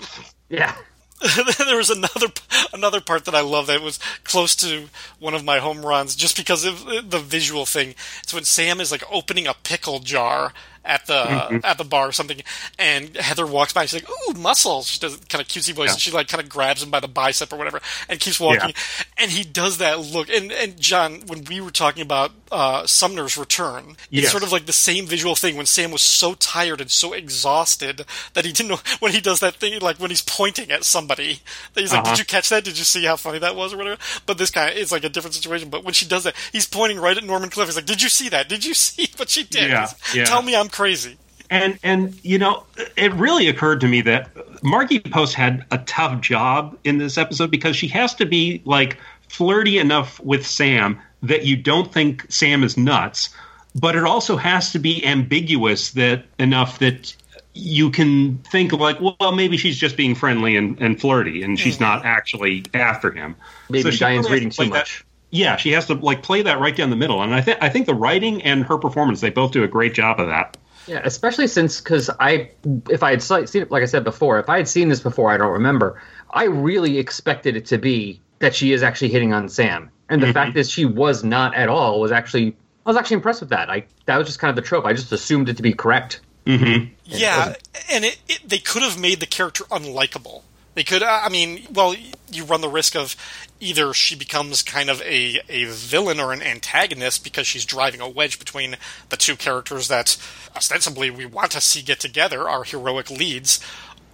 Yeah. 0.51 0.77
there 1.59 1.79
was 1.79 1.89
another 1.89 2.27
another 2.75 3.01
part 3.01 3.25
that 3.25 3.35
I 3.35 3.41
love 3.41 3.69
that 3.69 3.81
was 3.81 3.99
close 4.25 4.55
to 4.57 4.91
one 5.19 5.33
of 5.33 5.43
my 5.43 5.59
home 5.59 5.87
runs 5.87 6.15
just 6.15 6.37
because 6.37 6.67
of 6.67 6.85
the 6.85 7.19
visual 7.19 7.65
thing. 7.65 7.95
It's 8.23 8.35
when 8.35 8.45
Sam 8.45 8.79
is 8.79 8.93
like 8.93 9.05
opening 9.11 9.47
a 9.47 9.55
pickle 9.55 10.01
jar 10.01 10.53
at 10.85 11.07
the 11.07 11.61
at 11.65 11.79
the 11.79 11.85
bar 11.85 12.09
or 12.09 12.13
something, 12.13 12.41
and 12.79 13.17
Heather 13.17 13.47
walks 13.47 13.73
by. 13.73 13.87
She's 13.87 14.03
like, 14.03 14.11
"Ooh, 14.29 14.35
muscles!" 14.35 14.89
She 14.89 14.99
does 14.99 15.17
kind 15.29 15.41
of 15.41 15.49
cutesy 15.49 15.73
voice, 15.73 15.89
Yeah. 15.89 15.93
and 15.93 16.01
she 16.01 16.11
like 16.11 16.29
kind 16.29 16.43
of 16.43 16.49
grabs 16.49 16.83
him 16.83 16.91
by 16.91 17.01
the 17.01 17.09
bicep 17.09 17.53
or 17.53 17.57
whatever, 17.57 17.81
and 18.09 18.19
keeps 18.21 18.41
walking. 18.41 18.75
And 19.19 19.31
he 19.31 19.45
does 19.45 19.79
that 19.79 20.01
look. 20.01 20.29
And 20.29 20.51
and 20.53 20.81
John, 20.81 21.23
when 21.27 21.45
we 21.45 21.61
were 21.61 21.71
talking 21.71 22.03
about 22.03 22.33
uh, 22.51 22.87
Sumner's 22.87 23.37
return, 23.37 23.97
it's 24.11 24.31
sort 24.31 24.43
of 24.43 24.51
like 24.53 24.67
the 24.67 24.73
same 24.73 25.07
visual 25.07 25.35
thing 25.37 25.57
when 25.57 25.67
Sam 25.67 25.91
was 25.93 26.03
so 26.03 26.35
tired 26.35 26.81
and 26.81 26.91
so 26.91 27.13
exhausted 27.13 28.05
that 28.35 28.45
he 28.45 28.53
didn't 28.53 28.71
know 28.71 28.81
when 29.01 29.13
he 29.13 29.21
does 29.21 29.41
that 29.41 29.55
thing, 29.57 29.79
like 29.81 29.99
when 29.99 30.11
he's 30.11 30.23
pointing 30.23 30.71
at 30.71 30.85
somebody. 30.85 31.41
That 31.75 31.81
he's 31.81 31.93
like, 31.93 32.03
Uh-huh. 32.03 32.13
"Did 32.15 32.19
you 32.19 32.25
catch 32.25 32.49
that? 32.49 32.65
Did 32.65 32.79
you 32.79 32.85
see 32.85 33.05
how 33.05 33.17
funny 33.17 33.39
that 33.39 33.55
was, 33.57 33.73
or 33.73 33.77
whatever?" 33.79 34.01
But 34.27 34.39
this 34.39 34.51
guy, 34.51 34.69
it's 34.69 34.93
like 34.93 35.05
a 35.05 35.09
different 35.09 35.35
situation. 35.35 35.71
But 35.71 35.85
when 35.85 35.95
she 35.95 36.07
does 36.07 36.25
that, 36.25 36.35
he's 36.51 36.67
pointing 36.67 36.99
right 36.99 37.17
at 37.17 37.25
Norman 37.25 37.51
Cliff. 37.51 37.69
He's 37.69 37.77
like, 37.77 37.87
"Did 37.87 38.03
you 38.03 38.09
see 38.09 38.29
that? 38.31 38.49
Did 38.49 38.65
you 38.65 38.75
see?" 38.75 39.09
But 39.17 39.29
she 39.31 39.45
did. 39.45 39.71
Yeah, 39.71 39.89
yeah. 40.15 40.25
Tell 40.25 40.43
me 40.43 40.57
I'm 40.57 40.69
crazy. 40.73 41.17
And 41.51 41.79
and 41.83 42.19
you 42.25 42.39
know, 42.39 42.65
it 42.97 43.13
really 43.15 43.49
occurred 43.49 43.81
to 43.83 43.89
me 43.89 44.01
that 44.03 44.31
Margie 44.65 45.01
Post 45.01 45.35
had 45.35 45.65
a 45.71 45.79
tough 45.79 46.21
job 46.21 46.79
in 46.83 46.99
this 46.99 47.19
episode 47.19 47.51
because 47.51 47.77
she 47.77 47.89
has 47.89 48.15
to 48.17 48.27
be 48.27 48.63
like 48.65 48.97
flirty 49.29 49.79
enough 49.79 50.19
with 50.21 50.47
Sam 50.47 51.01
that 51.23 51.45
you 51.45 51.57
don't 51.57 51.93
think 51.93 52.27
Sam 52.31 52.65
is 52.65 52.77
nuts, 52.77 53.31
but 53.75 53.97
it 53.97 54.05
also 54.05 54.37
has 54.37 54.73
to 54.73 54.79
be 54.79 55.05
ambiguous 55.05 55.91
that 55.93 56.25
enough 56.39 56.79
that 56.81 57.15
you 57.55 57.91
can 57.91 58.39
think 58.39 58.73
like, 58.73 58.99
well, 59.01 59.33
maybe 59.33 59.57
she's 59.59 59.79
just 59.79 59.97
being 59.97 60.15
friendly 60.15 60.57
and, 60.57 60.81
and 60.81 60.99
flirty, 61.01 61.43
and 61.43 61.61
she's 61.61 61.75
mm-hmm. 61.75 61.85
not 61.85 62.05
actually 62.07 62.65
after 62.73 63.11
him. 63.11 63.37
Maybe 63.69 63.91
she 63.91 63.99
Diane's 63.99 64.25
really 64.25 64.35
reading 64.37 64.49
has 64.49 64.57
to 64.57 64.57
play 64.57 64.67
too 64.67 64.73
that- 64.73 64.79
much. 64.79 65.05
Yeah, 65.33 65.57
she 65.57 65.73
has 65.73 65.87
to 65.87 65.95
like 65.95 66.23
play 66.23 66.43
that 66.43 66.61
right 66.61 66.77
down 66.77 66.91
the 66.91 66.97
middle, 66.97 67.23
and 67.23 67.35
I 67.35 67.41
think 67.41 67.59
I 67.63 67.71
think 67.71 67.87
the 67.87 67.95
writing 67.95 68.43
and 68.43 68.65
her 68.67 68.77
performance 68.77 69.23
they 69.23 69.31
both 69.31 69.51
do 69.51 69.65
a 69.65 69.69
great 69.69 69.95
job 69.95 70.21
of 70.21 70.29
that. 70.29 70.59
Yeah, 70.87 71.01
especially 71.05 71.47
since 71.47 71.81
because 71.81 72.11
I, 72.21 72.51
if 72.91 73.03
I 73.03 73.11
had 73.11 73.23
seen 73.23 73.63
it, 73.63 73.71
like 73.71 73.83
I 73.83 73.87
said 73.87 74.05
before, 74.05 74.39
if 74.39 74.51
I 74.51 74.59
had 74.59 74.69
seen 74.69 74.91
this 74.91 75.01
before, 75.01 75.31
I 75.31 75.39
don't 75.39 75.53
remember. 75.53 76.03
I 76.31 76.45
really 76.45 76.99
expected 76.99 77.57
it 77.57 77.67
to 77.67 77.79
be 77.79 78.21
that 78.41 78.55
she 78.55 78.73
is 78.73 78.83
actually 78.83 79.09
hitting 79.09 79.33
on 79.33 79.49
Sam, 79.49 79.91
and 80.11 80.21
the 80.21 80.27
mm-hmm. 80.27 80.35
fact 80.35 80.55
that 80.55 80.67
she 80.67 80.85
was 80.85 81.25
not 81.25 81.55
at 81.55 81.71
all 81.71 81.99
was 81.99 82.13
actually 82.13 82.55
I 82.85 82.91
was 82.91 82.99
actually 82.99 83.17
impressed 83.17 83.41
with 83.41 83.51
that. 83.51 83.71
I 83.71 83.87
that 84.05 84.19
was 84.19 84.27
just 84.27 84.39
kind 84.39 84.51
of 84.51 84.57
the 84.57 84.63
trope. 84.69 84.85
I 84.85 84.93
just 84.93 85.13
assumed 85.13 85.49
it 85.49 85.57
to 85.57 85.63
be 85.63 85.73
correct. 85.73 86.21
Mm-hmm. 86.45 86.93
Yeah, 87.05 87.55
and 87.91 88.05
it, 88.05 88.19
it, 88.29 88.41
they 88.47 88.59
could 88.59 88.83
have 88.83 89.01
made 89.01 89.21
the 89.21 89.27
character 89.27 89.65
unlikable. 89.65 90.43
They 90.75 90.85
could, 90.85 91.03
I 91.03 91.29
mean, 91.29 91.67
well, 91.73 91.95
you 92.31 92.45
run 92.45 92.63
the 92.63 92.69
risk 92.69 92.97
of 92.97 93.15
either 93.61 93.93
she 93.93 94.17
becomes 94.17 94.63
kind 94.63 94.89
of 94.89 95.03
a, 95.03 95.41
a 95.49 95.65
villain 95.65 96.19
or 96.19 96.33
an 96.33 96.43
antagonist 96.43 97.23
because 97.25 97.47
she's 97.47 97.65
driving 97.65 98.01
a 98.01 98.09
wedge 98.09 98.39
between 98.39 98.77
the 99.11 99.17
two 99.17 99.37
characters 99.37 99.89
that 99.89 100.17
ostensibly 100.57 101.11
we 101.11 101.27
want 101.27 101.51
to 101.53 101.61
see 101.61 101.83
get 101.83 102.01
together, 102.01 102.49
our 102.49 102.65
heroic 102.65 103.11
leads. 103.11 103.61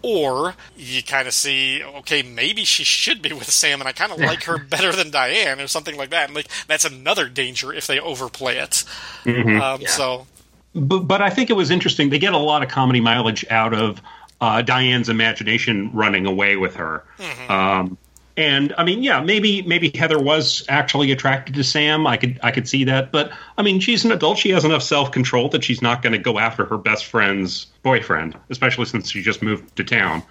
Or 0.00 0.54
you 0.76 1.02
kind 1.02 1.26
of 1.26 1.34
see, 1.34 1.82
okay, 1.82 2.22
maybe 2.22 2.64
she 2.64 2.84
should 2.84 3.20
be 3.20 3.32
with 3.32 3.50
Sam, 3.50 3.80
and 3.80 3.88
I 3.88 3.92
kind 3.92 4.12
of 4.12 4.18
like 4.18 4.44
her 4.44 4.56
better 4.70 4.92
than 4.92 5.10
Diane, 5.10 5.60
or 5.60 5.66
something 5.66 5.96
like 5.96 6.10
that. 6.10 6.26
And 6.26 6.36
like 6.36 6.46
that's 6.68 6.84
another 6.84 7.28
danger 7.28 7.72
if 7.72 7.88
they 7.88 7.98
overplay 7.98 8.58
it. 8.58 8.84
Um, 9.26 9.82
So 9.86 10.28
but, 10.74 11.00
but 11.00 11.22
I 11.22 11.30
think 11.30 11.50
it 11.50 11.54
was 11.54 11.70
interesting. 11.70 12.10
They 12.10 12.18
get 12.18 12.32
a 12.32 12.38
lot 12.38 12.62
of 12.62 12.68
comedy 12.68 13.00
mileage 13.00 13.44
out 13.50 13.74
of 13.74 14.00
uh, 14.40 14.62
Diane's 14.62 15.08
imagination 15.08 15.90
running 15.92 16.26
away 16.26 16.56
with 16.56 16.76
her. 16.76 17.04
Um, 17.48 17.98
and 18.36 18.72
I 18.78 18.84
mean, 18.84 19.02
yeah, 19.02 19.20
maybe 19.20 19.62
maybe 19.62 19.90
Heather 19.92 20.18
was 20.18 20.64
actually 20.68 21.10
attracted 21.10 21.56
to 21.56 21.64
Sam. 21.64 22.06
I 22.06 22.16
could 22.16 22.38
I 22.40 22.52
could 22.52 22.68
see 22.68 22.84
that, 22.84 23.10
but 23.10 23.32
I 23.56 23.62
mean, 23.62 23.80
she's 23.80 24.04
an 24.04 24.12
adult. 24.12 24.38
She 24.38 24.50
has 24.50 24.64
enough 24.64 24.84
self 24.84 25.10
control 25.10 25.48
that 25.48 25.64
she's 25.64 25.82
not 25.82 26.02
going 26.02 26.12
to 26.12 26.20
go 26.20 26.38
after 26.38 26.64
her 26.66 26.78
best 26.78 27.06
friend's 27.06 27.66
boyfriend, 27.82 28.36
especially 28.48 28.84
since 28.84 29.10
she 29.10 29.22
just 29.22 29.42
moved 29.42 29.74
to 29.74 29.82
town. 29.82 30.22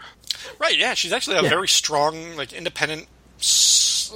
Right, 0.57 0.77
yeah, 0.77 0.93
she's 0.93 1.11
actually 1.11 1.35
a 1.37 1.43
Yeah. 1.43 1.49
very 1.49 1.67
strong, 1.67 2.37
like 2.37 2.53
independent. 2.53 3.07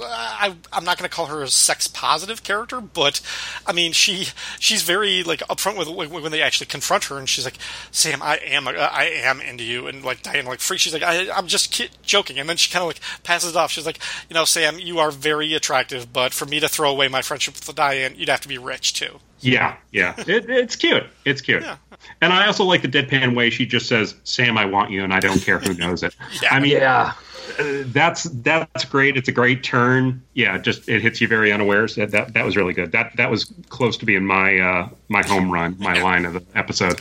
I, 0.00 0.54
I'm 0.72 0.84
not 0.84 0.98
going 0.98 1.08
to 1.08 1.14
call 1.14 1.26
her 1.26 1.42
a 1.42 1.48
sex 1.48 1.88
positive 1.88 2.42
character, 2.42 2.80
but 2.80 3.20
I 3.66 3.72
mean 3.72 3.92
she 3.92 4.28
she's 4.58 4.82
very 4.82 5.22
like 5.22 5.40
upfront 5.40 5.78
with 5.78 5.88
when 5.88 6.10
when 6.10 6.32
they 6.32 6.42
actually 6.42 6.66
confront 6.66 7.04
her, 7.04 7.18
and 7.18 7.28
she's 7.28 7.44
like, 7.44 7.58
"Sam, 7.90 8.22
I 8.22 8.36
am 8.36 8.68
uh, 8.68 8.72
I 8.72 9.04
am 9.04 9.40
into 9.40 9.64
you," 9.64 9.86
and 9.86 10.04
like 10.04 10.22
Diane 10.22 10.46
like 10.46 10.60
freak. 10.60 10.80
She's 10.80 10.92
like, 10.92 11.02
I, 11.02 11.30
"I'm 11.30 11.46
just 11.46 11.72
ki- 11.72 11.90
joking," 12.02 12.38
and 12.38 12.48
then 12.48 12.56
she 12.56 12.70
kind 12.70 12.82
of 12.82 12.88
like 12.88 13.00
passes 13.22 13.50
it 13.50 13.56
off. 13.56 13.70
She's 13.70 13.86
like, 13.86 13.98
"You 14.28 14.34
know, 14.34 14.44
Sam, 14.44 14.78
you 14.78 14.98
are 14.98 15.10
very 15.10 15.54
attractive, 15.54 16.12
but 16.12 16.32
for 16.32 16.46
me 16.46 16.60
to 16.60 16.68
throw 16.68 16.90
away 16.90 17.08
my 17.08 17.22
friendship 17.22 17.54
with 17.54 17.74
Diane, 17.74 18.14
you'd 18.16 18.28
have 18.28 18.40
to 18.42 18.48
be 18.48 18.58
rich 18.58 18.94
too." 18.94 19.20
Yeah, 19.40 19.76
yeah, 19.90 20.14
it, 20.18 20.48
it's 20.48 20.76
cute. 20.76 21.04
It's 21.24 21.40
cute. 21.40 21.62
Yeah. 21.62 21.76
And 22.20 22.32
I 22.32 22.46
also 22.46 22.64
like 22.64 22.82
the 22.82 22.88
deadpan 22.88 23.34
way 23.34 23.50
she 23.50 23.66
just 23.66 23.86
says, 23.86 24.14
"Sam, 24.24 24.56
I 24.56 24.66
want 24.66 24.90
you," 24.90 25.02
and 25.02 25.12
I 25.12 25.20
don't 25.20 25.40
care 25.40 25.58
who 25.58 25.74
knows 25.74 26.02
it. 26.02 26.14
Yeah. 26.42 26.54
I 26.54 26.60
mean, 26.60 26.72
Yeah, 26.72 27.12
uh, 27.58 27.82
that's 27.86 28.24
that's 28.24 28.84
great. 28.84 29.16
It's 29.16 29.28
a 29.28 29.32
great 29.32 29.62
turn. 29.62 30.22
Yeah, 30.34 30.58
just 30.58 30.88
it 30.88 31.02
hits 31.02 31.20
you 31.20 31.28
very 31.28 31.52
unawares. 31.52 31.96
That 31.96 32.10
that, 32.12 32.34
that 32.34 32.44
was 32.44 32.56
really 32.56 32.74
good. 32.74 32.92
That 32.92 33.16
that 33.16 33.30
was 33.30 33.52
close 33.68 33.96
to 33.98 34.06
being 34.06 34.24
my 34.24 34.58
uh, 34.58 34.88
my 35.08 35.22
home 35.26 35.50
run, 35.50 35.76
my 35.78 36.00
line 36.02 36.24
of 36.24 36.34
the 36.34 36.44
episode. 36.54 37.00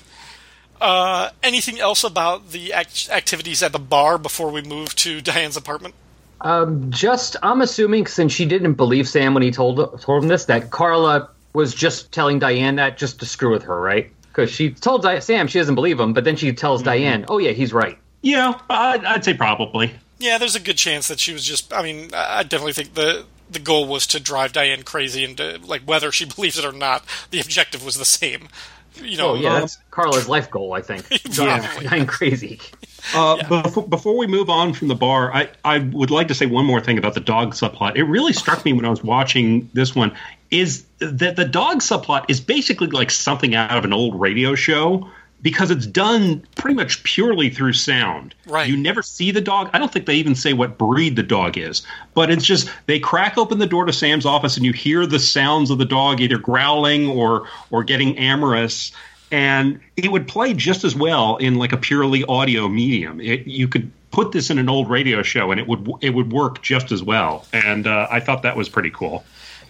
Uh, 0.79 1.29
anything 1.43 1.79
else 1.79 2.03
about 2.03 2.51
the 2.51 2.73
act- 2.73 3.09
activities 3.11 3.61
at 3.61 3.71
the 3.71 3.79
bar 3.79 4.17
before 4.17 4.51
we 4.51 4.63
move 4.63 4.95
to 4.95 5.21
Diane's 5.21 5.55
apartment? 5.55 5.93
um, 6.41 6.89
just 6.89 7.35
I'm 7.43 7.61
assuming 7.61 8.07
since 8.07 8.33
she 8.33 8.45
didn't 8.45 8.73
believe 8.73 9.07
Sam 9.07 9.33
when 9.33 9.43
he 9.43 9.51
told 9.51 10.01
told 10.01 10.23
him 10.23 10.29
this, 10.29 10.45
that 10.45 10.71
Carla 10.71 11.29
was 11.53 11.73
just 11.73 12.11
telling 12.11 12.39
Diane 12.39 12.77
that 12.77 12.97
just 12.97 13.19
to 13.19 13.25
screw 13.25 13.51
with 13.51 13.63
her, 13.63 13.79
right? 13.79 14.11
Because 14.31 14.49
she 14.49 14.71
told 14.71 15.01
Di- 15.03 15.19
Sam 15.19 15.47
she 15.47 15.59
doesn't 15.59 15.75
believe 15.75 15.99
him, 15.99 16.13
but 16.13 16.23
then 16.23 16.35
she 16.37 16.53
tells 16.53 16.81
Diane, 16.83 17.25
"Oh 17.27 17.37
yeah, 17.37 17.51
he's 17.51 17.73
right." 17.73 17.97
Yeah, 18.21 18.59
I'd, 18.69 19.03
I'd 19.03 19.25
say 19.25 19.33
probably. 19.33 19.93
Yeah, 20.19 20.37
there's 20.37 20.55
a 20.55 20.59
good 20.59 20.77
chance 20.77 21.07
that 21.09 21.19
she 21.19 21.33
was 21.33 21.43
just. 21.43 21.73
I 21.73 21.81
mean, 21.83 22.11
I 22.13 22.39
I 22.39 22.43
definitely 22.43 22.73
think 22.73 22.93
the 22.93 23.25
the 23.49 23.59
goal 23.59 23.87
was 23.87 24.07
to 24.07 24.19
drive 24.19 24.53
Diane 24.53 24.83
crazy, 24.83 25.25
and 25.25 25.35
to, 25.37 25.59
like 25.63 25.81
whether 25.81 26.11
she 26.11 26.25
believes 26.35 26.57
it 26.57 26.65
or 26.65 26.71
not, 26.71 27.03
the 27.31 27.39
objective 27.41 27.83
was 27.83 27.95
the 27.97 28.05
same. 28.05 28.47
You 28.95 29.17
know, 29.17 29.31
Oh 29.31 29.35
yeah, 29.35 29.53
um, 29.53 29.61
that's 29.61 29.77
Carla's 29.89 30.27
life 30.27 30.49
goal, 30.51 30.73
I 30.73 30.81
think. 30.81 31.05
Yeah. 31.37 31.79
Diane 31.81 32.05
crazy. 32.05 32.59
Uh, 33.15 33.61
before, 33.63 33.87
before 33.87 34.17
we 34.17 34.27
move 34.27 34.49
on 34.49 34.73
from 34.73 34.87
the 34.87 34.95
bar, 34.95 35.33
I, 35.33 35.49
I 35.65 35.79
would 35.79 36.11
like 36.11 36.27
to 36.27 36.33
say 36.35 36.45
one 36.45 36.65
more 36.65 36.81
thing 36.81 36.97
about 36.97 37.13
the 37.13 37.19
dog 37.19 37.53
subplot. 37.53 37.95
It 37.95 38.03
really 38.03 38.33
struck 38.33 38.63
me 38.63 38.73
when 38.73 38.85
I 38.85 38.89
was 38.89 39.03
watching 39.03 39.69
this 39.73 39.95
one 39.95 40.15
is 40.51 40.83
that 40.99 41.35
the 41.35 41.45
dog 41.45 41.79
subplot 41.79 42.25
is 42.29 42.39
basically 42.39 42.87
like 42.87 43.09
something 43.09 43.55
out 43.55 43.77
of 43.77 43.85
an 43.85 43.93
old 43.93 44.19
radio 44.19 44.53
show 44.53 45.09
because 45.41 45.71
it's 45.71 45.87
done 45.87 46.45
pretty 46.55 46.75
much 46.75 47.03
purely 47.03 47.49
through 47.49 47.73
sound. 47.73 48.35
Right. 48.45 48.69
You 48.69 48.77
never 48.77 49.01
see 49.01 49.31
the 49.31 49.41
dog. 49.41 49.69
I 49.73 49.79
don't 49.79 49.91
think 49.91 50.05
they 50.05 50.15
even 50.15 50.35
say 50.35 50.53
what 50.53 50.77
breed 50.77 51.15
the 51.15 51.23
dog 51.23 51.57
is, 51.57 51.81
but 52.13 52.29
it's 52.29 52.45
just 52.45 52.69
they 52.85 52.99
crack 52.99 53.37
open 53.37 53.57
the 53.57 53.65
door 53.65 53.85
to 53.85 53.93
Sam's 53.93 54.25
office 54.25 54.55
and 54.55 54.65
you 54.65 54.73
hear 54.73 55.05
the 55.05 55.19
sounds 55.19 55.71
of 55.71 55.79
the 55.79 55.85
dog 55.85 56.21
either 56.21 56.37
growling 56.37 57.07
or 57.07 57.47
or 57.71 57.83
getting 57.83 58.17
amorous 58.17 58.91
and 59.31 59.79
it 59.97 60.11
would 60.11 60.27
play 60.27 60.53
just 60.53 60.83
as 60.83 60.95
well 60.95 61.37
in 61.37 61.55
like 61.55 61.71
a 61.73 61.77
purely 61.77 62.23
audio 62.25 62.67
medium. 62.67 63.19
It, 63.21 63.47
you 63.47 63.67
could 63.67 63.91
put 64.11 64.31
this 64.33 64.49
in 64.49 64.59
an 64.59 64.67
old 64.69 64.89
radio 64.89 65.21
show, 65.23 65.51
and 65.51 65.59
it 65.59 65.67
would 65.67 65.89
it 66.01 66.09
would 66.11 66.31
work 66.31 66.61
just 66.61 66.91
as 66.91 67.01
well. 67.01 67.45
And 67.53 67.87
uh, 67.87 68.07
I 68.11 68.19
thought 68.19 68.43
that 68.43 68.55
was 68.57 68.69
pretty 68.69 68.91
cool. 68.91 69.23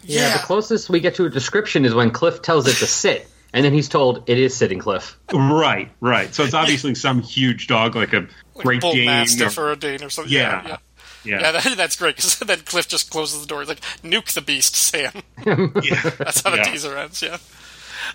Yeah, 0.03 0.21
Yeah. 0.29 0.37
the 0.37 0.43
closest 0.43 0.89
we 0.89 0.99
get 0.99 1.15
to 1.15 1.25
a 1.25 1.29
description 1.29 1.85
is 1.85 1.93
when 1.93 2.09
Cliff 2.11 2.41
tells 2.41 2.67
it 2.67 2.77
to 2.77 2.87
sit, 2.87 3.29
and 3.53 3.63
then 3.63 3.71
he's 3.73 3.87
told 3.87 4.27
it 4.29 4.39
is 4.39 4.55
sitting 4.57 4.79
Cliff. 4.79 5.17
Right, 5.31 5.91
right. 5.99 6.33
So 6.33 6.43
it's 6.43 6.55
obviously 6.55 6.95
some 6.95 7.21
huge 7.21 7.67
dog, 7.67 7.95
like 7.95 8.13
a 8.13 8.21
like 8.55 8.65
Great 8.65 8.81
bull 8.81 8.93
Dane. 8.93 9.05
mastiff 9.05 9.57
or- 9.57 9.67
or 9.69 9.71
a 9.73 9.75
Dane 9.75 10.03
or 10.03 10.09
something. 10.09 10.33
Yeah. 10.33 10.61
Yeah, 10.63 10.67
yeah. 10.67 10.77
yeah, 11.23 11.39
Yeah, 11.41 11.51
that, 11.51 11.77
that's 11.77 11.95
great 11.97 12.15
because 12.15 12.39
then 12.45 12.59
Cliff 12.61 12.87
just 12.87 13.11
closes 13.11 13.41
the 13.41 13.47
door. 13.47 13.59
He's 13.59 13.69
like, 13.69 13.81
"Nuke 14.03 14.33
the 14.33 14.41
beast, 14.41 14.75
Sam." 14.75 15.11
yeah. 15.45 16.01
That's 16.17 16.41
how 16.41 16.49
the 16.49 16.57
Yeah. 16.57 16.63
teaser 16.63 16.97
ends. 16.97 17.21
Yeah. 17.21 17.37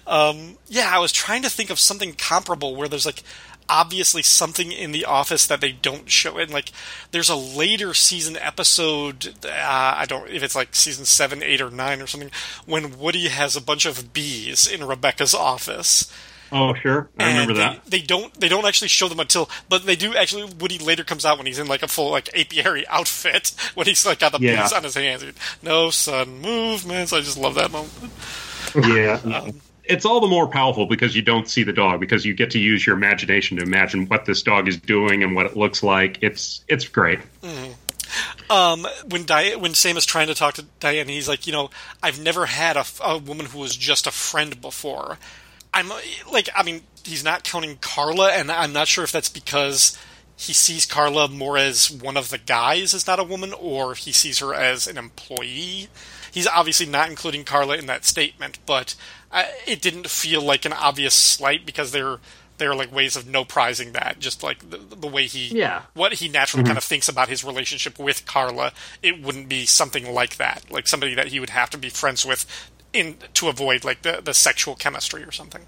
Um, 0.06 0.56
yeah, 0.68 0.90
I 0.92 0.98
was 0.98 1.12
trying 1.12 1.42
to 1.42 1.50
think 1.50 1.70
of 1.70 1.78
something 1.78 2.12
comparable 2.14 2.74
where 2.76 2.88
there's 2.88 3.06
like 3.06 3.22
obviously 3.68 4.22
something 4.22 4.70
in 4.70 4.92
the 4.92 5.04
office 5.04 5.44
that 5.46 5.60
they 5.60 5.72
don't 5.72 6.08
show. 6.08 6.38
And 6.38 6.52
like, 6.52 6.70
there's 7.10 7.28
a 7.28 7.34
later 7.36 7.94
season 7.94 8.36
episode. 8.36 9.34
Uh, 9.44 9.50
I 9.52 10.04
don't 10.08 10.28
if 10.30 10.42
it's 10.42 10.54
like 10.54 10.74
season 10.74 11.04
seven, 11.04 11.42
eight, 11.42 11.60
or 11.60 11.70
nine 11.70 12.00
or 12.00 12.06
something 12.06 12.30
when 12.64 12.98
Woody 12.98 13.28
has 13.28 13.56
a 13.56 13.60
bunch 13.60 13.84
of 13.86 14.12
bees 14.12 14.66
in 14.70 14.84
Rebecca's 14.84 15.34
office. 15.34 16.12
Oh, 16.52 16.74
sure. 16.74 17.08
I 17.18 17.26
remember 17.26 17.54
and 17.54 17.60
that. 17.60 17.84
They, 17.86 17.98
they 17.98 18.06
don't 18.06 18.32
they 18.38 18.48
don't 18.48 18.64
actually 18.66 18.86
show 18.86 19.08
them 19.08 19.18
until, 19.18 19.50
but 19.68 19.84
they 19.84 19.96
do 19.96 20.14
actually. 20.14 20.44
Woody 20.44 20.78
later 20.78 21.02
comes 21.02 21.24
out 21.24 21.38
when 21.38 21.46
he's 21.48 21.58
in 21.58 21.66
like 21.66 21.82
a 21.82 21.88
full 21.88 22.12
like 22.12 22.28
apiary 22.38 22.86
outfit 22.88 23.52
when 23.74 23.88
he's 23.88 24.06
like 24.06 24.20
got 24.20 24.30
the 24.30 24.38
Yeah. 24.38 24.62
bees 24.62 24.72
on 24.72 24.84
his 24.84 24.94
hands. 24.94 25.24
No 25.60 25.90
sun 25.90 26.40
movements. 26.40 27.12
I 27.12 27.18
just 27.20 27.36
love 27.36 27.56
that 27.56 27.72
moment. 27.72 27.92
Yeah. 28.76 29.20
Um, 29.42 29.60
it's 29.88 30.04
all 30.04 30.20
the 30.20 30.26
more 30.26 30.48
powerful 30.48 30.86
because 30.86 31.14
you 31.14 31.22
don't 31.22 31.48
see 31.48 31.62
the 31.62 31.72
dog 31.72 32.00
because 32.00 32.24
you 32.24 32.34
get 32.34 32.50
to 32.52 32.58
use 32.58 32.86
your 32.86 32.96
imagination 32.96 33.56
to 33.58 33.62
imagine 33.62 34.06
what 34.06 34.24
this 34.24 34.42
dog 34.42 34.68
is 34.68 34.76
doing 34.76 35.22
and 35.22 35.34
what 35.34 35.46
it 35.46 35.56
looks 35.56 35.82
like. 35.82 36.18
It's 36.22 36.64
it's 36.68 36.86
great. 36.88 37.20
Um, 38.48 38.86
when 39.08 39.24
Diane, 39.24 39.60
when 39.60 39.74
Sam 39.74 39.96
is 39.96 40.06
trying 40.06 40.28
to 40.28 40.34
talk 40.34 40.54
to 40.54 40.64
Diane, 40.80 41.08
he's 41.08 41.28
like, 41.28 41.46
you 41.46 41.52
know, 41.52 41.70
I've 42.02 42.20
never 42.20 42.46
had 42.46 42.76
a, 42.76 42.84
a 43.02 43.18
woman 43.18 43.46
who 43.46 43.58
was 43.58 43.76
just 43.76 44.06
a 44.06 44.12
friend 44.12 44.60
before. 44.60 45.18
I'm 45.74 45.90
like, 46.30 46.48
I 46.54 46.62
mean, 46.62 46.82
he's 47.04 47.24
not 47.24 47.44
counting 47.44 47.76
Carla, 47.76 48.30
and 48.30 48.50
I'm 48.50 48.72
not 48.72 48.88
sure 48.88 49.04
if 49.04 49.12
that's 49.12 49.28
because 49.28 49.98
he 50.36 50.52
sees 50.52 50.86
Carla 50.86 51.28
more 51.28 51.58
as 51.58 51.90
one 51.90 52.16
of 52.16 52.30
the 52.30 52.38
guys, 52.38 52.94
as 52.94 53.06
not 53.06 53.18
a 53.18 53.24
woman, 53.24 53.52
or 53.52 53.94
he 53.94 54.12
sees 54.12 54.38
her 54.38 54.54
as 54.54 54.86
an 54.86 54.96
employee. 54.98 55.88
He's 56.32 56.46
obviously 56.46 56.86
not 56.86 57.10
including 57.10 57.44
Carla 57.44 57.76
in 57.76 57.86
that 57.86 58.04
statement, 58.04 58.58
but 58.66 58.94
uh, 59.32 59.44
it 59.66 59.80
didn't 59.82 60.08
feel 60.08 60.42
like 60.42 60.64
an 60.64 60.72
obvious 60.72 61.14
slight 61.14 61.64
because 61.66 61.92
they're 61.92 62.18
they're 62.58 62.74
like 62.74 62.90
ways 62.94 63.16
of 63.16 63.28
no 63.28 63.44
prizing 63.44 63.92
that. 63.92 64.18
Just 64.18 64.42
like 64.42 64.70
the, 64.70 64.78
the 64.78 65.06
way 65.06 65.26
he, 65.26 65.48
Yeah. 65.58 65.82
what 65.92 66.14
he 66.14 66.28
naturally 66.28 66.64
kind 66.64 66.78
of 66.78 66.84
thinks 66.84 67.06
about 67.06 67.28
his 67.28 67.44
relationship 67.44 67.98
with 67.98 68.24
Carla, 68.24 68.72
it 69.02 69.20
wouldn't 69.22 69.48
be 69.50 69.66
something 69.66 70.10
like 70.14 70.36
that, 70.38 70.64
like 70.70 70.86
somebody 70.86 71.14
that 71.14 71.26
he 71.28 71.38
would 71.38 71.50
have 71.50 71.68
to 71.70 71.76
be 71.78 71.90
friends 71.90 72.24
with 72.24 72.46
in 72.94 73.16
to 73.34 73.48
avoid 73.48 73.84
like 73.84 74.02
the 74.02 74.20
the 74.24 74.32
sexual 74.32 74.74
chemistry 74.74 75.22
or 75.22 75.32
something. 75.32 75.62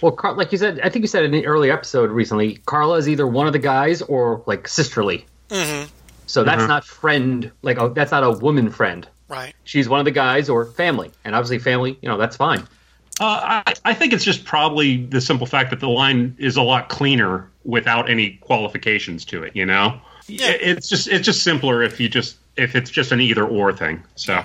Well, 0.00 0.12
Car- 0.12 0.34
like 0.34 0.50
you 0.52 0.56
said, 0.58 0.80
I 0.82 0.88
think 0.88 1.02
you 1.02 1.08
said 1.08 1.24
in 1.24 1.30
the 1.30 1.46
early 1.46 1.70
episode 1.70 2.10
recently, 2.10 2.56
Carla 2.64 2.96
is 2.96 3.08
either 3.08 3.26
one 3.26 3.46
of 3.46 3.52
the 3.52 3.58
guys 3.58 4.00
or 4.02 4.42
like 4.46 4.66
sisterly. 4.66 5.26
Mm-hmm. 5.50 5.88
So 6.26 6.44
that's 6.44 6.66
not 6.68 6.84
friend. 6.84 7.50
Like 7.62 7.78
oh, 7.78 7.88
that's 7.90 8.12
not 8.12 8.22
a 8.24 8.30
woman 8.30 8.70
friend. 8.70 9.06
Right. 9.28 9.52
She's 9.64 9.88
one 9.88 9.98
of 9.98 10.04
the 10.06 10.10
guys 10.10 10.48
or 10.48 10.64
family, 10.64 11.10
and 11.24 11.34
obviously 11.34 11.58
family. 11.58 11.98
You 12.00 12.08
know 12.08 12.16
that's 12.16 12.36
fine. 12.36 12.66
Uh, 13.20 13.62
I, 13.66 13.74
I 13.84 13.94
think 13.94 14.12
it's 14.12 14.24
just 14.24 14.44
probably 14.44 15.04
the 15.04 15.20
simple 15.20 15.46
fact 15.46 15.70
that 15.70 15.80
the 15.80 15.88
line 15.88 16.34
is 16.38 16.56
a 16.56 16.62
lot 16.62 16.88
cleaner 16.88 17.48
without 17.64 18.08
any 18.10 18.30
qualifications 18.40 19.24
to 19.26 19.42
it. 19.42 19.54
You 19.54 19.66
know, 19.66 20.00
Yeah. 20.26 20.50
It- 20.50 20.60
it's 20.78 20.88
just 20.88 21.06
it's 21.08 21.24
just 21.26 21.42
simpler 21.44 21.82
if 21.82 22.00
you 22.00 22.08
just 22.08 22.36
if 22.56 22.74
it's 22.74 22.90
just 22.90 23.12
an 23.12 23.20
either 23.20 23.44
or 23.44 23.72
thing. 23.72 24.02
So 24.16 24.42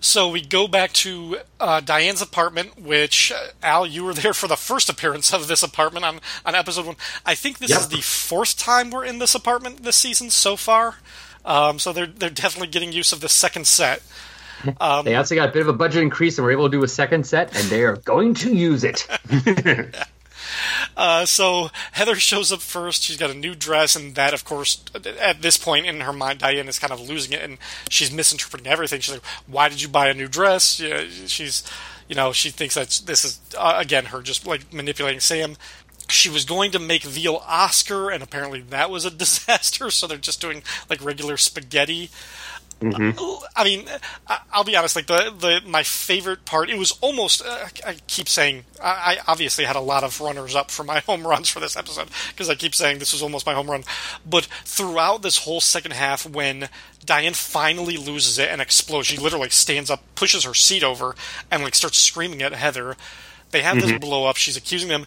So 0.00 0.28
we 0.30 0.40
go 0.40 0.66
back 0.68 0.92
to 0.94 1.38
uh, 1.60 1.80
Diane's 1.80 2.20
apartment, 2.22 2.78
which 2.80 3.32
uh, 3.32 3.48
Al, 3.62 3.86
you 3.86 4.04
were 4.04 4.14
there 4.14 4.34
for 4.34 4.46
the 4.48 4.56
first 4.56 4.88
appearance 4.88 5.32
of 5.34 5.46
this 5.48 5.62
apartment 5.62 6.04
on 6.06 6.20
on 6.46 6.54
episode 6.54 6.86
one. 6.86 6.96
I 7.26 7.34
think 7.34 7.58
this 7.58 7.70
Yep. 7.70 7.80
is 7.80 7.88
the 7.88 8.00
fourth 8.00 8.56
time 8.56 8.90
we're 8.90 9.04
in 9.04 9.18
this 9.18 9.34
apartment 9.34 9.82
this 9.84 9.96
season 9.96 10.30
so 10.30 10.56
far. 10.56 10.96
Um, 11.44 11.78
so 11.78 11.92
they're 11.92 12.06
they're 12.06 12.30
definitely 12.30 12.68
getting 12.68 12.92
use 12.92 13.12
of 13.12 13.20
the 13.20 13.28
second 13.28 13.66
set. 13.66 14.02
They 15.02 15.14
also 15.14 15.34
got 15.34 15.48
a 15.48 15.52
bit 15.52 15.62
of 15.62 15.68
a 15.68 15.72
budget 15.72 16.02
increase 16.02 16.38
and 16.38 16.44
were 16.44 16.52
able 16.52 16.70
to 16.70 16.76
do 16.76 16.82
a 16.82 16.88
second 16.88 17.26
set, 17.26 17.56
and 17.56 17.64
they 17.68 17.82
are 17.84 17.96
going 17.96 18.34
to 18.34 18.54
use 18.54 18.84
it. 18.84 19.06
Uh, 20.96 21.26
so 21.26 21.70
Heather 21.92 22.14
shows 22.16 22.50
up 22.50 22.60
first. 22.60 23.02
She's 23.02 23.16
got 23.16 23.30
a 23.30 23.34
new 23.34 23.54
dress, 23.54 23.96
and 23.96 24.14
that, 24.14 24.32
of 24.32 24.44
course, 24.44 24.82
at 25.20 25.42
this 25.42 25.56
point 25.56 25.86
in 25.86 26.00
her 26.00 26.12
mind, 26.12 26.38
Diane 26.38 26.68
is 26.68 26.78
kind 26.78 26.92
of 26.92 27.00
losing 27.00 27.32
it, 27.32 27.42
and 27.42 27.58
she's 27.90 28.10
misinterpreting 28.10 28.66
everything. 28.66 29.00
She's 29.00 29.14
like, 29.14 29.24
"Why 29.46 29.68
did 29.68 29.82
you 29.82 29.88
buy 29.88 30.08
a 30.08 30.14
new 30.14 30.28
dress?" 30.28 30.80
Yeah, 30.80 31.04
she's, 31.26 31.62
you 32.08 32.14
know, 32.14 32.32
she 32.32 32.50
thinks 32.50 32.74
that 32.76 33.02
this 33.04 33.24
is 33.24 33.40
uh, 33.58 33.74
again 33.76 34.06
her 34.06 34.22
just 34.22 34.46
like 34.46 34.72
manipulating 34.72 35.20
Sam. 35.20 35.56
She 36.08 36.30
was 36.30 36.44
going 36.44 36.70
to 36.70 36.78
make 36.78 37.02
veal 37.02 37.42
Oscar, 37.46 38.10
and 38.10 38.22
apparently 38.22 38.60
that 38.62 38.90
was 38.90 39.04
a 39.04 39.10
disaster. 39.24 39.90
So 39.90 40.06
they're 40.06 40.18
just 40.18 40.40
doing 40.40 40.62
like 40.88 41.04
regular 41.04 41.36
spaghetti. 41.36 42.10
I 43.56 43.64
mean, 43.64 43.86
I'll 44.52 44.64
be 44.64 44.76
honest. 44.76 44.96
Like 44.96 45.06
the, 45.06 45.34
the 45.38 45.62
my 45.66 45.82
favorite 45.82 46.44
part, 46.44 46.68
it 46.68 46.78
was 46.78 46.92
almost. 47.00 47.42
Uh, 47.44 47.68
I 47.86 47.96
keep 48.06 48.28
saying 48.28 48.64
I, 48.82 49.16
I 49.16 49.18
obviously 49.26 49.64
had 49.64 49.76
a 49.76 49.80
lot 49.80 50.04
of 50.04 50.20
runners 50.20 50.54
up 50.54 50.70
for 50.70 50.84
my 50.84 51.00
home 51.06 51.26
runs 51.26 51.48
for 51.48 51.60
this 51.60 51.76
episode 51.76 52.08
because 52.28 52.50
I 52.50 52.54
keep 52.54 52.74
saying 52.74 52.98
this 52.98 53.12
was 53.12 53.22
almost 53.22 53.46
my 53.46 53.54
home 53.54 53.70
run. 53.70 53.84
But 54.28 54.44
throughout 54.64 55.22
this 55.22 55.38
whole 55.38 55.60
second 55.60 55.92
half, 55.92 56.28
when 56.28 56.68
Diane 57.04 57.34
finally 57.34 57.96
loses 57.96 58.38
it 58.38 58.50
and 58.50 58.60
explodes, 58.60 59.06
she 59.06 59.16
literally 59.16 59.50
stands 59.50 59.90
up, 59.90 60.02
pushes 60.14 60.44
her 60.44 60.54
seat 60.54 60.84
over, 60.84 61.14
and 61.50 61.62
like 61.62 61.74
starts 61.74 61.98
screaming 61.98 62.42
at 62.42 62.52
Heather. 62.52 62.96
They 63.52 63.62
have 63.62 63.80
this 63.80 63.98
blow 63.98 64.26
up. 64.26 64.36
She's 64.36 64.56
accusing 64.56 64.88
them 64.88 65.06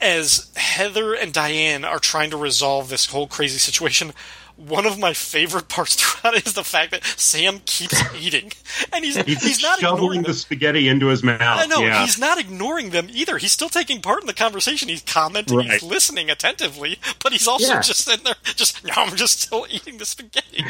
as 0.00 0.50
Heather 0.56 1.14
and 1.14 1.32
Diane 1.32 1.84
are 1.84 1.98
trying 1.98 2.30
to 2.30 2.36
resolve 2.36 2.88
this 2.88 3.06
whole 3.06 3.26
crazy 3.26 3.58
situation, 3.58 4.12
one 4.56 4.86
of 4.86 4.98
my 4.98 5.12
favorite 5.12 5.68
parts 5.68 5.94
throughout 6.00 6.34
is 6.46 6.54
the 6.54 6.64
fact 6.64 6.92
that 6.92 7.04
Sam 7.04 7.60
keeps 7.64 8.02
eating, 8.20 8.52
and 8.92 9.04
he's 9.04 9.16
he's, 9.16 9.42
he's, 9.42 9.62
not 9.62 9.78
ignoring 9.78 9.96
shoveling 9.96 10.22
the 10.22 10.34
spaghetti 10.34 10.88
into 10.88 11.08
his 11.08 11.22
mouth. 11.22 11.40
I 11.40 11.66
know 11.66 11.80
yeah. 11.80 12.02
he's 12.02 12.18
not 12.18 12.38
ignoring 12.38 12.90
them 12.90 13.08
either. 13.10 13.38
He's 13.38 13.52
still 13.52 13.68
taking 13.68 14.00
part 14.00 14.22
in 14.22 14.26
the 14.26 14.34
conversation. 14.34 14.88
He's 14.88 15.02
commenting. 15.02 15.60
He's 15.60 15.82
listening 15.82 16.30
attentively, 16.30 16.98
but 17.22 17.32
he's 17.32 17.48
also 17.48 17.74
Yeah. 17.74 17.80
just 17.80 18.04
sitting 18.04 18.24
there. 18.24 18.34
Just 18.44 18.84
no, 18.84 18.92
I'm 18.96 19.16
just 19.16 19.40
still 19.40 19.66
eating 19.70 19.98
the 19.98 20.04
spaghetti. 20.04 20.64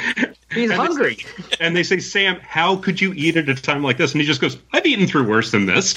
He's 0.53 0.73
hungry. 0.73 1.19
and 1.61 1.77
they 1.77 1.83
say, 1.83 1.99
Sam, 1.99 2.39
how 2.41 2.77
could 2.77 3.01
you 3.01 3.13
eat 3.15 3.37
at 3.37 3.49
a 3.49 3.55
time 3.55 3.83
like 3.83 3.99
this? 3.99 4.13
And 4.13 4.21
he 4.21 4.27
just 4.27 4.41
goes, 4.41 4.57
I've 4.73 4.87
eaten 4.87 5.07
through 5.07 5.29
worse 5.29 5.51
than 5.51 5.67
this. 5.67 5.95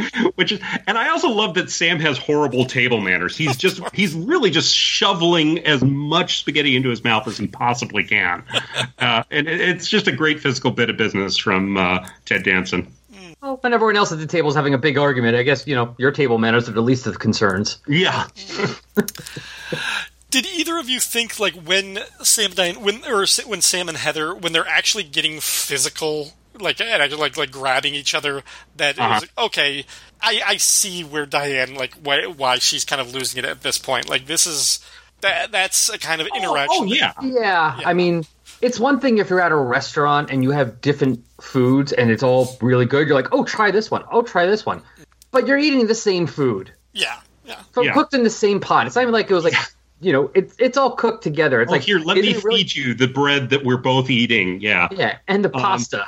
Which 0.34 0.52
is, 0.52 0.60
and 0.86 0.96
I 0.96 1.08
also 1.10 1.28
love 1.28 1.54
that 1.54 1.70
Sam 1.70 2.00
has 2.00 2.18
horrible 2.18 2.64
table 2.64 3.00
manners. 3.00 3.36
He's 3.36 3.56
just, 3.56 3.80
he's 3.94 4.14
really 4.14 4.50
just 4.50 4.74
shoveling 4.74 5.60
as 5.66 5.82
much 5.82 6.38
spaghetti 6.40 6.76
into 6.76 6.88
his 6.88 7.04
mouth 7.04 7.26
as 7.28 7.38
he 7.38 7.46
possibly 7.46 8.04
can. 8.04 8.44
Uh, 8.98 9.22
and 9.30 9.48
it's 9.48 9.88
just 9.88 10.08
a 10.08 10.12
great 10.12 10.40
physical 10.40 10.70
bit 10.70 10.90
of 10.90 10.96
business 10.96 11.36
from 11.36 11.76
uh, 11.76 12.06
Ted 12.24 12.42
Danson. 12.42 12.92
Well, 13.42 13.56
when 13.56 13.74
everyone 13.74 13.96
else 13.96 14.12
at 14.12 14.18
the 14.18 14.26
table 14.26 14.50
is 14.50 14.54
having 14.54 14.72
a 14.72 14.78
big 14.78 14.96
argument, 14.96 15.36
I 15.36 15.42
guess 15.42 15.66
you 15.66 15.74
know 15.74 15.96
your 15.98 16.12
table 16.12 16.38
manners 16.38 16.68
are 16.68 16.72
the 16.72 16.80
least 16.80 17.08
of 17.08 17.18
concerns. 17.18 17.78
Yeah. 17.88 18.28
Did 20.30 20.46
either 20.46 20.78
of 20.78 20.88
you 20.88 21.00
think 21.00 21.40
like 21.40 21.54
when 21.54 21.98
Sam 22.22 22.46
and 22.46 22.54
Diane, 22.54 22.82
when 22.82 23.04
or 23.04 23.26
when 23.46 23.60
Sam 23.60 23.88
and 23.88 23.98
Heather, 23.98 24.32
when 24.32 24.52
they're 24.52 24.66
actually 24.66 25.02
getting 25.02 25.40
physical, 25.40 26.32
like 26.60 26.80
and 26.80 27.02
actually, 27.02 27.20
like 27.20 27.36
like 27.36 27.50
grabbing 27.50 27.94
each 27.94 28.14
other, 28.14 28.42
that 28.76 28.98
Uh-huh. 28.98 29.08
was 29.14 29.22
like, 29.22 29.38
okay, 29.38 29.84
I 30.20 30.42
I 30.46 30.56
see 30.58 31.04
where 31.04 31.26
Diane 31.26 31.74
like 31.74 31.94
why 32.02 32.26
why 32.26 32.58
she's 32.58 32.84
kind 32.84 33.00
of 33.00 33.14
losing 33.14 33.38
it 33.38 33.44
at 33.48 33.62
this 33.62 33.78
point. 33.78 34.08
Like 34.08 34.26
this 34.26 34.46
is 34.46 34.80
that 35.20 35.52
that's 35.52 35.88
a 35.88 35.98
kind 35.98 36.20
of 36.20 36.26
interaction. 36.36 36.78
Oh, 36.80 36.84
yeah. 36.84 37.12
Yeah, 37.22 37.80
I 37.84 37.94
mean, 37.94 38.24
it's 38.60 38.80
one 38.80 38.98
thing 39.00 39.18
if 39.18 39.30
you're 39.30 39.40
at 39.40 39.52
a 39.52 39.56
restaurant 39.56 40.30
and 40.30 40.42
you 40.42 40.50
have 40.50 40.80
different 40.80 41.24
foods 41.40 41.92
and 41.92 42.10
it's 42.10 42.22
all 42.24 42.56
really 42.60 42.86
good. 42.86 43.06
You're 43.06 43.16
like, 43.16 43.32
oh, 43.32 43.44
try 43.44 43.70
this 43.70 43.88
one. 43.90 44.02
Oh, 44.10 44.22
try 44.22 44.46
this 44.46 44.66
one. 44.66 44.82
But 45.30 45.46
you're 45.46 45.58
eating 45.58 45.86
the 45.86 45.94
same 45.94 46.26
food, 46.26 46.72
yeah, 46.92 47.20
yeah. 47.46 47.60
from 47.72 47.84
Yeah. 47.84 47.92
cooked 47.94 48.14
in 48.14 48.24
the 48.24 48.30
same 48.30 48.58
pot. 48.60 48.86
It's 48.86 48.96
not 48.96 49.02
even 49.02 49.14
like 49.14 49.30
it 49.30 49.34
was 49.34 49.44
like, 49.44 49.54
you 50.00 50.12
know, 50.12 50.30
it's 50.34 50.54
it's 50.58 50.76
all 50.76 50.90
cooked 50.96 51.22
together. 51.22 51.62
It's 51.62 51.70
Oh, 51.70 51.72
like 51.72 51.82
here, 51.82 51.98
let 52.00 52.16
me 52.18 52.28
it 52.30 52.42
really- 52.44 52.64
feed 52.64 52.74
you 52.74 52.92
the 52.94 53.06
bread 53.06 53.50
that 53.50 53.64
we're 53.64 53.76
both 53.78 54.10
eating. 54.10 54.60
Yeah. 54.60 54.88
Yeah, 54.90 55.18
and 55.28 55.44
the 55.44 55.48
pasta. 55.50 56.04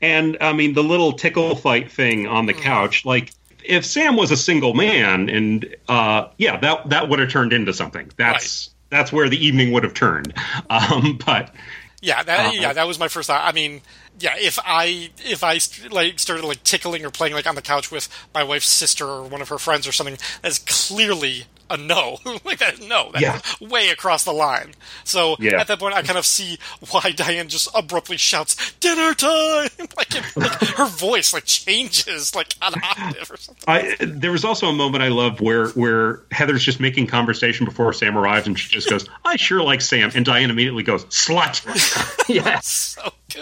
And 0.00 0.36
I 0.40 0.52
mean, 0.52 0.74
the 0.74 0.82
little 0.82 1.12
tickle 1.12 1.56
fight 1.56 1.90
thing 1.90 2.26
on 2.26 2.46
the 2.46 2.54
couch, 2.54 3.04
like 3.04 3.32
if 3.64 3.84
Sam 3.84 4.16
was 4.16 4.30
a 4.30 4.36
single 4.36 4.74
man, 4.74 5.28
and 5.28 5.76
uh, 5.88 6.28
yeah, 6.38 6.58
that 6.60 6.88
that 6.90 7.08
would 7.08 7.18
have 7.18 7.30
turned 7.30 7.52
into 7.52 7.72
something. 7.72 8.10
That's 8.16 8.70
that's 8.90 9.12
where 9.12 9.28
the 9.28 9.44
evening 9.44 9.72
would 9.72 9.84
have 9.84 9.94
turned. 9.94 10.34
Um, 10.70 11.18
but 11.24 11.54
Yeah, 12.00 12.22
that 12.22 12.38
Uh-huh. 12.40 12.52
yeah, 12.54 12.72
that 12.72 12.86
was 12.86 12.98
my 12.98 13.08
first 13.08 13.26
thought. 13.26 13.42
I 13.42 13.52
mean, 13.52 13.80
yeah, 14.20 14.34
if 14.38 14.58
I 14.64 15.10
if 15.24 15.42
I 15.42 15.58
like 15.90 16.18
started 16.18 16.44
like 16.44 16.62
tickling 16.62 17.04
or 17.04 17.10
playing 17.10 17.34
like 17.34 17.46
on 17.46 17.54
the 17.54 17.62
couch 17.62 17.90
with 17.90 18.08
my 18.34 18.44
wife's 18.44 18.68
sister 18.68 19.06
or 19.06 19.22
one 19.24 19.40
of 19.42 19.48
her 19.48 19.58
friends 19.58 19.86
or 19.86 19.92
something, 19.92 20.18
that's 20.42 20.58
clearly 20.58 21.46
a 21.70 21.76
no. 21.76 22.18
like 22.44 22.58
that, 22.58 22.80
no, 22.80 23.10
that's 23.12 23.22
Yeah. 23.22 23.40
way 23.68 23.90
across 23.90 24.24
the 24.24 24.32
line. 24.32 24.74
So 25.04 25.36
Yeah. 25.38 25.60
at 25.60 25.68
that 25.68 25.78
point, 25.78 25.94
I 25.94 26.02
kind 26.02 26.18
of 26.18 26.26
see 26.26 26.58
why 26.90 27.12
Diane 27.14 27.48
just 27.48 27.68
abruptly 27.74 28.16
shouts 28.16 28.72
"dinner 28.80 29.14
time!" 29.14 29.68
like, 29.96 30.14
it, 30.14 30.24
like 30.36 30.60
her 30.76 30.86
voice 30.86 31.32
like 31.32 31.44
changes 31.44 32.34
like 32.34 32.54
an 32.62 32.74
octave 32.82 33.30
or 33.30 33.36
something. 33.36 33.64
I, 33.66 33.96
there 34.00 34.32
was 34.32 34.44
also 34.44 34.68
a 34.68 34.72
moment 34.72 35.02
I 35.02 35.08
love 35.08 35.40
where 35.40 35.68
where 35.70 36.22
Heather's 36.30 36.64
just 36.64 36.80
making 36.80 37.06
conversation 37.08 37.64
before 37.66 37.92
Sam 37.92 38.16
arrives, 38.16 38.46
and 38.46 38.58
she 38.58 38.70
just 38.72 38.88
goes, 38.90 39.08
"I 39.24 39.36
sure 39.36 39.62
like 39.62 39.80
Sam," 39.80 40.10
and 40.14 40.24
Diane 40.24 40.50
immediately 40.50 40.82
goes, 40.82 41.04
"Slut." 41.06 41.64
yes. 42.28 42.96
So 42.98 43.12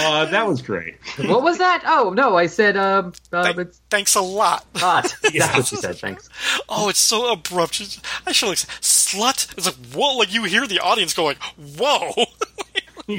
Uh, 0.00 0.26
that 0.26 0.46
was 0.46 0.60
great. 0.62 0.96
what 1.16 1.42
was 1.42 1.58
that? 1.58 1.82
Oh 1.86 2.10
no, 2.10 2.36
I 2.36 2.46
said 2.46 2.76
um, 2.76 3.12
uh, 3.32 3.42
thank- 3.42 3.58
it's 3.58 3.80
thanks 3.90 4.14
a 4.14 4.20
lot. 4.20 4.64
hot. 4.76 5.14
That's 5.22 5.56
what 5.56 5.66
she 5.66 5.76
said. 5.76 5.96
Thanks. 5.96 6.28
Oh, 6.68 6.88
it's 6.88 6.98
so 7.00 7.32
abrupt. 7.32 7.80
I 8.26 8.32
should 8.32 8.48
like 8.48 8.58
slut. 8.58 9.52
It's 9.56 9.66
like 9.66 9.74
whoa, 9.94 10.16
like 10.18 10.32
you 10.32 10.44
hear 10.44 10.66
the 10.66 10.80
audience 10.80 11.14
going 11.14 11.36
whoa. 11.78 12.12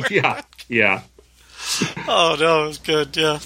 yeah, 0.09 0.41
yeah. 0.67 1.01
oh 2.07 2.37
no, 2.39 2.63
it 2.65 2.67
was 2.67 2.77
good. 2.77 3.17
Yeah, 3.17 3.39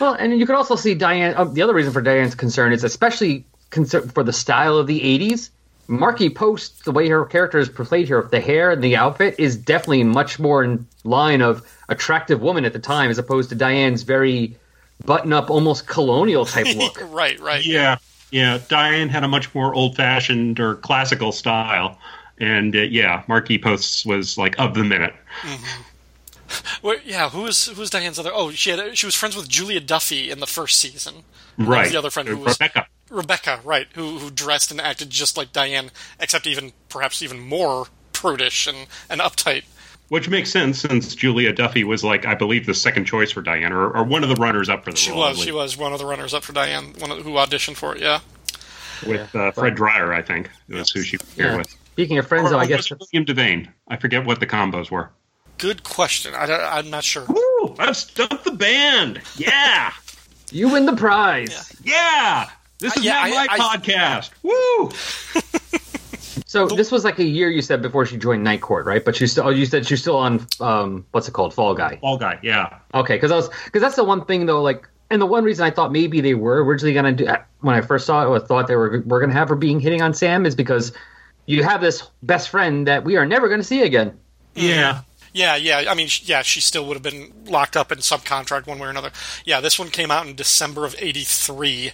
Well, 0.00 0.14
and 0.14 0.36
you 0.38 0.46
can 0.46 0.56
also 0.56 0.76
see 0.76 0.94
Diane. 0.94 1.34
Uh, 1.36 1.44
the 1.44 1.62
other 1.62 1.74
reason 1.74 1.92
for 1.92 2.00
Diane's 2.00 2.34
concern 2.34 2.72
is 2.72 2.82
especially 2.84 3.44
concern 3.70 4.08
for 4.08 4.24
the 4.24 4.32
style 4.32 4.78
of 4.78 4.86
the 4.86 5.00
'80s. 5.00 5.50
Markie 5.88 6.30
Post, 6.30 6.84
the 6.84 6.92
way 6.92 7.08
her 7.08 7.24
character 7.24 7.58
is 7.58 7.68
portrayed 7.68 8.06
here, 8.06 8.22
the 8.22 8.40
hair 8.40 8.72
and 8.72 8.82
the 8.82 8.96
outfit 8.96 9.36
is 9.38 9.56
definitely 9.56 10.04
much 10.04 10.38
more 10.38 10.64
in 10.64 10.86
line 11.04 11.42
of 11.42 11.66
attractive 11.88 12.40
woman 12.40 12.64
at 12.64 12.72
the 12.72 12.78
time, 12.78 13.10
as 13.10 13.18
opposed 13.18 13.50
to 13.50 13.54
Diane's 13.54 14.02
very 14.02 14.56
button-up, 15.04 15.50
almost 15.50 15.86
colonial 15.86 16.44
type 16.44 16.66
look. 16.76 17.00
right, 17.12 17.38
right. 17.40 17.64
Yeah, 17.64 17.98
yeah. 18.30 18.58
Diane 18.68 19.08
had 19.08 19.24
a 19.24 19.28
much 19.28 19.54
more 19.54 19.74
old-fashioned 19.74 20.58
or 20.58 20.76
classical 20.76 21.32
style, 21.32 21.98
and 22.38 22.74
uh, 22.74 22.80
yeah, 22.80 23.22
Markie 23.28 23.58
Posts 23.58 24.04
was 24.04 24.36
like 24.36 24.58
of 24.58 24.74
the 24.74 24.84
minute. 24.84 25.14
Wait, 26.82 27.00
yeah, 27.04 27.28
who 27.30 27.42
was 27.42 27.66
who 27.66 27.80
was 27.80 27.90
Diane's 27.90 28.18
other? 28.18 28.30
Oh, 28.32 28.50
she 28.50 28.70
had 28.70 28.96
she 28.96 29.06
was 29.06 29.14
friends 29.14 29.36
with 29.36 29.48
Julia 29.48 29.80
Duffy 29.80 30.30
in 30.30 30.40
the 30.40 30.46
first 30.46 30.78
season. 30.78 31.24
And 31.58 31.66
was 31.66 31.76
right. 31.76 31.90
the 31.90 31.96
other 31.96 32.10
friend 32.10 32.28
who 32.28 32.36
was 32.36 32.54
Rebecca. 32.54 32.86
Rebecca, 33.10 33.60
right? 33.64 33.86
Who 33.94 34.18
who 34.18 34.30
dressed 34.30 34.70
and 34.70 34.80
acted 34.80 35.10
just 35.10 35.36
like 35.36 35.52
Diane, 35.52 35.90
except 36.20 36.46
even 36.46 36.72
perhaps 36.88 37.22
even 37.22 37.40
more 37.40 37.86
prudish 38.12 38.66
and, 38.66 38.86
and 39.08 39.20
uptight. 39.20 39.64
Which 40.08 40.28
makes 40.28 40.50
sense 40.50 40.78
since 40.80 41.14
Julia 41.16 41.52
Duffy 41.52 41.82
was 41.82 42.04
like, 42.04 42.26
I 42.26 42.34
believe, 42.36 42.64
the 42.66 42.74
second 42.74 43.06
choice 43.06 43.32
for 43.32 43.42
Diane, 43.42 43.72
or, 43.72 43.90
or 43.90 44.04
one 44.04 44.22
of 44.22 44.28
the 44.28 44.36
runners 44.36 44.68
up 44.68 44.84
for 44.84 44.92
the 44.92 44.96
She 44.96 45.10
role. 45.10 45.24
I 45.24 45.30
was 45.30 45.40
she 45.40 45.50
was 45.52 45.76
one 45.76 45.92
of 45.92 45.98
the 45.98 46.06
runners 46.06 46.32
up 46.32 46.44
for 46.44 46.52
Diane, 46.52 46.94
one 46.98 47.10
of, 47.10 47.18
who 47.24 47.32
auditioned 47.32 47.74
for 47.76 47.94
it. 47.96 48.00
Yeah. 48.02 48.20
with 49.06 49.34
uh, 49.34 49.50
Fred 49.52 49.74
Dryer, 49.74 50.12
I 50.12 50.22
think. 50.22 50.48
That's 50.68 50.90
who 50.92 51.02
she 51.02 51.16
was 51.16 51.32
here 51.34 51.46
Yeah. 51.46 51.56
with. 51.58 51.76
Speaking 51.92 52.18
of 52.18 52.26
friends, 52.28 52.46
Or, 52.46 52.50
though, 52.50 52.58
I 52.58 52.66
guess 52.66 52.90
was 52.90 52.92
it 53.00 53.08
William 53.12 53.24
Devane. 53.26 53.68
I 53.88 53.96
forget 53.96 54.24
what 54.24 54.38
the 54.38 54.46
combos 54.46 54.90
were. 54.90 55.10
Good 55.58 55.82
question. 55.82 56.34
I, 56.34 56.44
I'm 56.78 56.88
not 56.90 57.02
sure. 57.02 57.24
Woo! 57.28 57.74
I've 57.78 57.96
stumped 57.96 58.44
the 58.44 58.52
band. 58.52 59.20
Yeah, 59.36 59.92
you 60.52 60.68
win 60.68 60.86
the 60.86 60.94
prize. 60.96 61.74
yeah. 61.82 62.48
This 62.78 62.96
Uh, 62.96 63.00
is 63.00 63.06
yeah, 63.06 63.12
not 63.14 63.24
I- 63.24 63.30
my 63.30 63.46
I- 63.50 63.76
podcast. 63.76 64.30
Woo! 64.42 64.90
So 66.48 66.68
this 66.68 66.92
was 66.92 67.04
like 67.04 67.18
a 67.18 67.24
year 67.24 67.50
you 67.50 67.60
said 67.60 67.82
before 67.82 68.06
she 68.06 68.16
joined 68.16 68.44
Night 68.44 68.60
Court, 68.60 68.86
right? 68.86 69.04
But 69.04 69.16
she 69.16 69.26
still, 69.26 69.46
oh, 69.46 69.50
you 69.50 69.66
said 69.66 69.84
she's 69.86 70.00
still 70.00 70.16
on, 70.16 70.46
um, 70.60 71.04
what's 71.10 71.26
it 71.28 71.32
called, 71.32 71.52
Fall 71.52 71.74
Guy. 71.74 71.96
Fall 71.96 72.16
guy. 72.18 72.38
Yeah. 72.42 72.78
Okay, 72.94 73.16
because 73.16 73.30
I 73.32 73.36
was 73.36 73.50
because 73.64 73.82
that's 73.82 73.96
the 73.96 74.04
one 74.04 74.24
thing 74.24 74.46
though, 74.46 74.62
like, 74.62 74.88
and 75.10 75.20
the 75.20 75.26
one 75.26 75.44
reason 75.44 75.66
I 75.66 75.70
thought 75.70 75.92
maybe 75.92 76.20
they 76.20 76.34
were 76.34 76.64
originally 76.64 76.94
gonna 76.94 77.12
do 77.12 77.26
when 77.60 77.74
I 77.74 77.80
first 77.80 78.06
saw 78.06 78.32
it, 78.32 78.42
I 78.42 78.46
thought 78.46 78.68
they 78.68 78.76
were 78.76 79.02
were 79.06 79.20
gonna 79.20 79.32
have 79.32 79.48
her 79.48 79.56
being 79.56 79.80
hitting 79.80 80.02
on 80.02 80.14
Sam 80.14 80.46
is 80.46 80.54
because 80.54 80.92
you 81.46 81.62
have 81.64 81.80
this 81.80 82.04
best 82.22 82.48
friend 82.48 82.86
that 82.86 83.04
we 83.04 83.16
are 83.16 83.26
never 83.26 83.48
gonna 83.48 83.64
see 83.64 83.82
again. 83.82 84.16
Yeah. 84.54 85.00
Yeah, 85.34 85.56
yeah. 85.56 85.84
I 85.88 85.94
mean, 85.94 86.08
yeah, 86.22 86.42
she 86.42 86.60
still 86.60 86.86
would 86.86 86.94
have 86.94 87.02
been 87.02 87.32
locked 87.46 87.76
up 87.76 87.90
in 87.92 88.00
some 88.02 88.20
contract 88.20 88.66
one 88.66 88.78
way 88.78 88.86
or 88.86 88.90
another. 88.90 89.10
Yeah, 89.44 89.60
this 89.60 89.78
one 89.78 89.88
came 89.88 90.10
out 90.10 90.26
in 90.26 90.34
December 90.36 90.84
of 90.86 90.94
'83. 90.98 91.92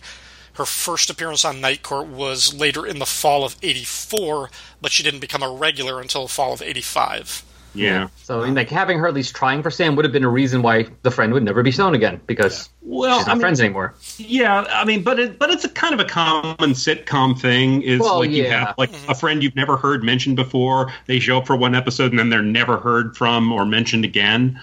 Her 0.54 0.66
first 0.66 1.08
appearance 1.08 1.44
on 1.44 1.60
Night 1.60 1.82
Court 1.82 2.08
was 2.08 2.54
later 2.54 2.86
in 2.86 2.98
the 2.98 3.06
fall 3.06 3.44
of 3.44 3.56
'84, 3.62 4.50
but 4.80 4.92
she 4.92 5.02
didn't 5.02 5.20
become 5.20 5.42
a 5.42 5.50
regular 5.50 6.00
until 6.00 6.22
the 6.22 6.28
fall 6.28 6.52
of 6.52 6.62
'85. 6.62 7.44
Yeah. 7.74 8.08
So 8.22 8.42
I 8.42 8.46
mean, 8.46 8.54
like 8.54 8.68
having 8.68 8.98
her 8.98 9.06
at 9.06 9.14
least 9.14 9.34
trying 9.34 9.62
for 9.62 9.70
Sam 9.70 9.96
would 9.96 10.04
have 10.04 10.12
been 10.12 10.24
a 10.24 10.28
reason 10.28 10.62
why 10.62 10.86
the 11.02 11.10
friend 11.10 11.32
would 11.32 11.42
never 11.42 11.62
be 11.62 11.70
shown 11.70 11.94
again 11.94 12.20
because 12.26 12.68
Well, 12.82 13.18
she's 13.18 13.26
not 13.26 13.32
I 13.32 13.34
mean, 13.34 13.40
friends 13.40 13.60
anymore. 13.60 13.94
Yeah, 14.18 14.66
I 14.68 14.84
mean, 14.84 15.02
but 15.02 15.18
it, 15.18 15.38
but 15.38 15.50
it's 15.50 15.64
a 15.64 15.68
kind 15.68 15.94
of 15.94 16.00
a 16.00 16.08
common 16.08 16.72
sitcom 16.72 17.38
thing. 17.38 17.82
Is 17.82 18.00
Well, 18.00 18.18
like 18.18 18.30
you 18.30 18.48
have 18.48 18.74
like 18.76 18.92
mm-hmm. 18.92 19.10
a 19.10 19.14
friend 19.14 19.42
you've 19.42 19.56
never 19.56 19.76
heard 19.76 20.04
mentioned 20.04 20.36
before. 20.36 20.92
They 21.06 21.18
show 21.18 21.38
up 21.38 21.46
for 21.46 21.56
one 21.56 21.74
episode 21.74 22.10
and 22.10 22.18
then 22.18 22.28
they're 22.28 22.42
never 22.42 22.78
heard 22.78 23.16
from 23.16 23.50
or 23.52 23.64
mentioned 23.64 24.04
again. 24.04 24.60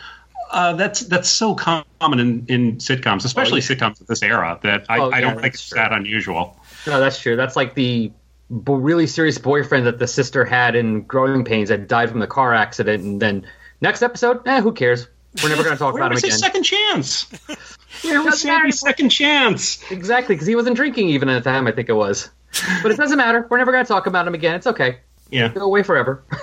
Uh, 0.50 0.74
that's 0.74 1.02
that's 1.02 1.30
so 1.30 1.54
common 1.54 1.86
in, 2.20 2.46
in 2.48 2.78
sitcoms, 2.78 3.24
especially 3.26 3.62
sitcoms 3.62 4.02
of 4.02 4.08
this 4.08 4.24
era. 4.24 4.60
That 4.64 4.86
I, 4.90 5.00
Oh, 5.00 5.12
I 5.12 5.22
don't 5.22 5.40
think 5.40 5.54
it's 5.54 5.70
true. 5.70 5.76
that 5.78 5.92
unusual. 5.94 6.58
No, 6.88 7.00
that's 7.00 7.20
true. 7.22 7.36
That's 7.36 7.56
like 7.56 7.76
the 7.76 8.12
really 8.50 9.06
serious 9.06 9.38
boyfriend 9.38 9.86
that 9.86 10.00
the 10.00 10.08
sister 10.08 10.44
had 10.46 10.76
in 10.76 11.04
Growing 11.04 11.46
Pains 11.46 11.70
that 11.70 11.88
died 11.88 12.10
from 12.10 12.20
the 12.20 12.26
car 12.28 12.54
accident, 12.54 13.04
and 13.04 13.22
then 13.22 13.46
next 13.82 14.02
episode, 14.02 14.48
eh, 14.48 14.60
who 14.62 14.72
cares? 14.74 15.08
We're 15.44 15.50
never 15.50 15.62
going 15.62 15.76
to 15.76 15.80
talk 15.80 15.96
about 15.96 16.12
him 16.12 16.18
again. 16.18 16.32
second 16.32 16.64
chance? 16.64 17.24
Where 18.02 18.24
was. 18.24 18.42
Sandy's 18.42 18.80
second 18.80 19.10
chance? 19.10 19.84
Exactly, 19.92 20.34
because 20.34 20.48
he 20.48 20.56
wasn't 20.56 20.76
drinking 20.78 21.10
even 21.10 21.30
at 21.30 21.44
the 21.44 21.48
time. 21.50 21.68
I 21.68 21.72
think 21.72 21.90
it 21.90 21.94
was, 21.94 22.30
but 22.82 22.92
it 22.92 22.98
doesn't 22.98 23.18
matter. 23.18 23.46
We're 23.52 23.58
never 23.60 23.72
going 23.72 23.84
to 23.86 23.88
talk 23.88 24.08
about 24.08 24.26
him 24.28 24.34
again. 24.34 24.56
It's 24.56 24.68
okay. 24.68 25.00
Yeah. 25.30 25.50
Go 25.50 25.62
away 25.62 25.84
forever. 25.84 26.24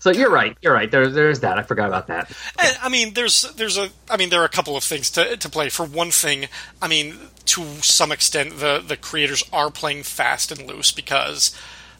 so 0.00 0.10
you're 0.10 0.30
right. 0.30 0.56
You're 0.62 0.72
right. 0.74 0.90
There's 0.90 1.14
there's 1.14 1.40
that. 1.40 1.58
I 1.58 1.62
forgot 1.62 1.88
about 1.88 2.08
that. 2.08 2.32
And, 2.58 2.76
I 2.82 2.88
mean, 2.88 3.14
there's 3.14 3.42
there's 3.54 3.78
a 3.78 3.90
I 4.10 4.16
mean, 4.16 4.30
there 4.30 4.42
are 4.42 4.46
a 4.46 4.50
couple 4.50 4.76
of 4.76 4.82
things 4.82 5.10
to 5.12 5.36
to 5.36 5.48
play. 5.48 5.68
For 5.68 5.84
one 5.84 6.10
thing, 6.10 6.48
I 6.82 6.88
mean, 6.88 7.16
to 7.46 7.62
some 7.82 8.10
extent, 8.10 8.58
the 8.58 8.82
the 8.84 8.96
creators 8.96 9.44
are 9.52 9.70
playing 9.70 10.02
fast 10.02 10.50
and 10.50 10.66
loose 10.66 10.90
because 10.90 11.54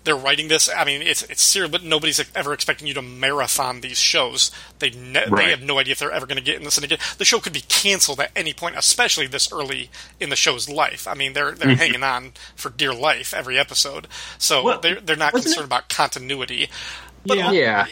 they're 0.05 0.17
writing 0.17 0.49
this. 0.49 0.71
I 0.75 0.85
mean, 0.85 1.03
it's 1.03 1.23
it's 1.25 1.43
serious, 1.43 1.71
but 1.71 1.83
nobody's 1.83 2.25
ever 2.35 2.53
expecting 2.55 2.87
you 2.89 2.95
to 2.95 3.03
marathon 3.03 3.81
these 3.81 3.99
shows. 3.99 4.51
They 4.79 4.91
ne- 4.91 5.27
Right. 5.29 5.45
they 5.45 5.51
have 5.51 5.63
no 5.63 5.79
idea 5.79 5.93
if 5.93 5.99
they're 5.99 6.11
ever 6.11 6.27
going 6.27 6.39
to 6.39 6.43
get 6.43 6.57
in 6.57 6.65
the 6.65 6.71
syndicate. 6.71 7.01
The 7.19 7.25
show 7.25 7.39
could 7.39 7.53
be 7.53 7.61
canceled 7.63 8.21
at 8.21 8.31
any 8.35 8.55
point, 8.55 8.77
especially 8.79 9.27
this 9.27 9.53
early 9.53 9.91
in 10.19 10.31
the 10.31 10.37
show's 10.37 10.69
life. 10.69 11.07
I 11.07 11.15
mean, 11.15 11.35
they're 11.35 11.53
they're 11.53 11.69
mm-hmm. 11.69 11.79
hanging 11.79 12.03
on 12.03 12.33
for 12.57 12.71
dear 12.71 12.95
life 12.95 13.35
every 13.35 13.59
episode, 13.59 14.09
so 14.39 14.63
Well, 14.63 14.81
they're 14.81 15.01
they're 15.01 15.17
not 15.17 15.35
concerned 15.35 15.67
about 15.67 15.91
continuity. 15.91 16.71
But 17.27 17.39
Yeah. 17.39 17.51
Yeah. 17.53 17.87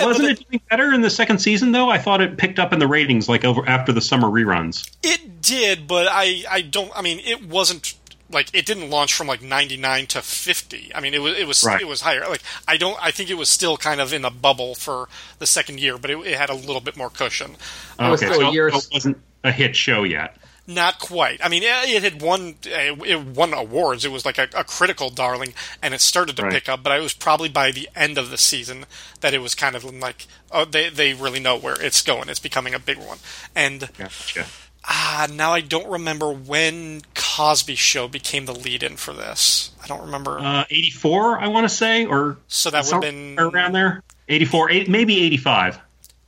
Wasn't 0.00 0.24
the- 0.26 0.32
it 0.32 0.50
doing 0.50 0.60
better 0.70 0.92
in 0.92 1.00
the 1.02 1.10
second 1.10 1.38
season 1.38 1.72
though? 1.72 1.88
I 1.88 1.98
thought 1.98 2.20
it 2.20 2.36
picked 2.36 2.58
up 2.58 2.72
in 2.72 2.78
the 2.80 2.86
ratings 2.88 3.28
like 3.28 3.44
over 3.44 3.66
after 3.68 3.92
the 3.92 4.00
summer 4.00 4.28
reruns. 4.28 4.90
It 5.02 5.40
did, 5.40 5.86
but 5.86 6.08
I, 6.10 6.42
I 6.50 6.62
don't. 6.62 6.90
I 6.96 7.02
mean, 7.02 7.20
it 7.20 7.44
wasn't 7.46 7.94
like 8.30 8.48
it 8.52 8.66
didn't 8.66 8.90
launch 8.90 9.14
from 9.14 9.28
like 9.28 9.40
ninety 9.42 9.76
nine 9.76 10.06
to 10.06 10.20
fifty. 10.20 10.90
I 10.94 11.00
mean, 11.00 11.14
it 11.14 11.20
was 11.22 11.38
it 11.38 11.46
was 11.46 11.62
Right. 11.62 11.80
it 11.80 11.86
was 11.86 12.00
higher. 12.00 12.26
Like 12.28 12.42
I 12.66 12.76
don't. 12.76 12.98
I 13.00 13.12
think 13.12 13.30
it 13.30 13.34
was 13.34 13.48
still 13.48 13.76
kind 13.76 14.00
of 14.00 14.12
in 14.12 14.24
a 14.24 14.30
bubble 14.30 14.74
for 14.74 15.08
the 15.38 15.46
second 15.46 15.78
year, 15.78 15.96
but 15.96 16.10
it, 16.10 16.18
it 16.26 16.36
had 16.36 16.50
a 16.50 16.54
little 16.54 16.80
bit 16.80 16.96
more 16.96 17.10
cushion. 17.10 17.54
Okay, 18.00 18.16
still 18.16 18.34
so 18.34 18.50
years- 18.50 18.74
it 18.74 18.88
wasn't 18.92 19.18
a 19.44 19.52
hit 19.52 19.76
show 19.76 20.02
yet. 20.02 20.36
Not 20.66 20.98
quite. 20.98 21.40
I 21.44 21.48
mean, 21.50 21.62
it, 21.62 21.66
it 21.90 22.02
had 22.02 22.22
won 22.22 22.54
uh, 22.66 22.96
it 23.04 23.20
won 23.20 23.52
awards. 23.52 24.04
It 24.04 24.10
was 24.12 24.24
like 24.24 24.38
a, 24.38 24.48
a 24.56 24.64
critical 24.64 25.10
darling, 25.10 25.52
and 25.82 25.92
it 25.92 26.00
started 26.00 26.36
to 26.36 26.42
Right. 26.44 26.52
pick 26.52 26.68
up. 26.70 26.82
But 26.82 26.98
it 26.98 27.02
was 27.02 27.12
probably 27.12 27.50
by 27.50 27.70
the 27.70 27.88
end 27.94 28.16
of 28.16 28.30
the 28.30 28.38
season 28.38 28.86
that 29.20 29.34
it 29.34 29.40
was 29.42 29.54
kind 29.54 29.76
of 29.76 29.84
like, 29.84 30.26
oh, 30.50 30.64
they 30.64 30.88
they 30.88 31.12
really 31.12 31.40
know 31.40 31.56
where 31.58 31.76
it's 31.80 32.00
going. 32.00 32.28
It's 32.30 32.40
becoming 32.40 32.74
a 32.74 32.78
big 32.78 32.98
one, 32.98 33.18
and. 33.54 33.90
Gotcha. 33.98 34.46
Ah, 34.86 35.26
now 35.32 35.52
I 35.54 35.62
don't 35.62 35.88
remember 35.90 36.30
when 36.30 37.00
Cosby 37.14 37.74
Show 37.74 38.06
became 38.06 38.44
the 38.44 38.52
lead-in 38.54 38.96
for 38.98 39.14
this. 39.14 39.70
I 39.82 39.86
don't 39.86 40.02
remember. 40.02 40.38
Uh, 40.38 40.64
84, 40.68 41.38
I 41.40 41.48
want 41.48 41.64
to 41.66 41.74
say, 41.74 42.04
or 42.04 42.36
so 42.48 42.68
that 42.68 42.84
would 42.84 42.92
have 42.92 43.00
been 43.00 43.36
around 43.38 43.72
there. 43.72 44.02
84, 44.28 44.70
eight, 44.70 44.88
maybe 44.90 45.22
85. 45.22 45.78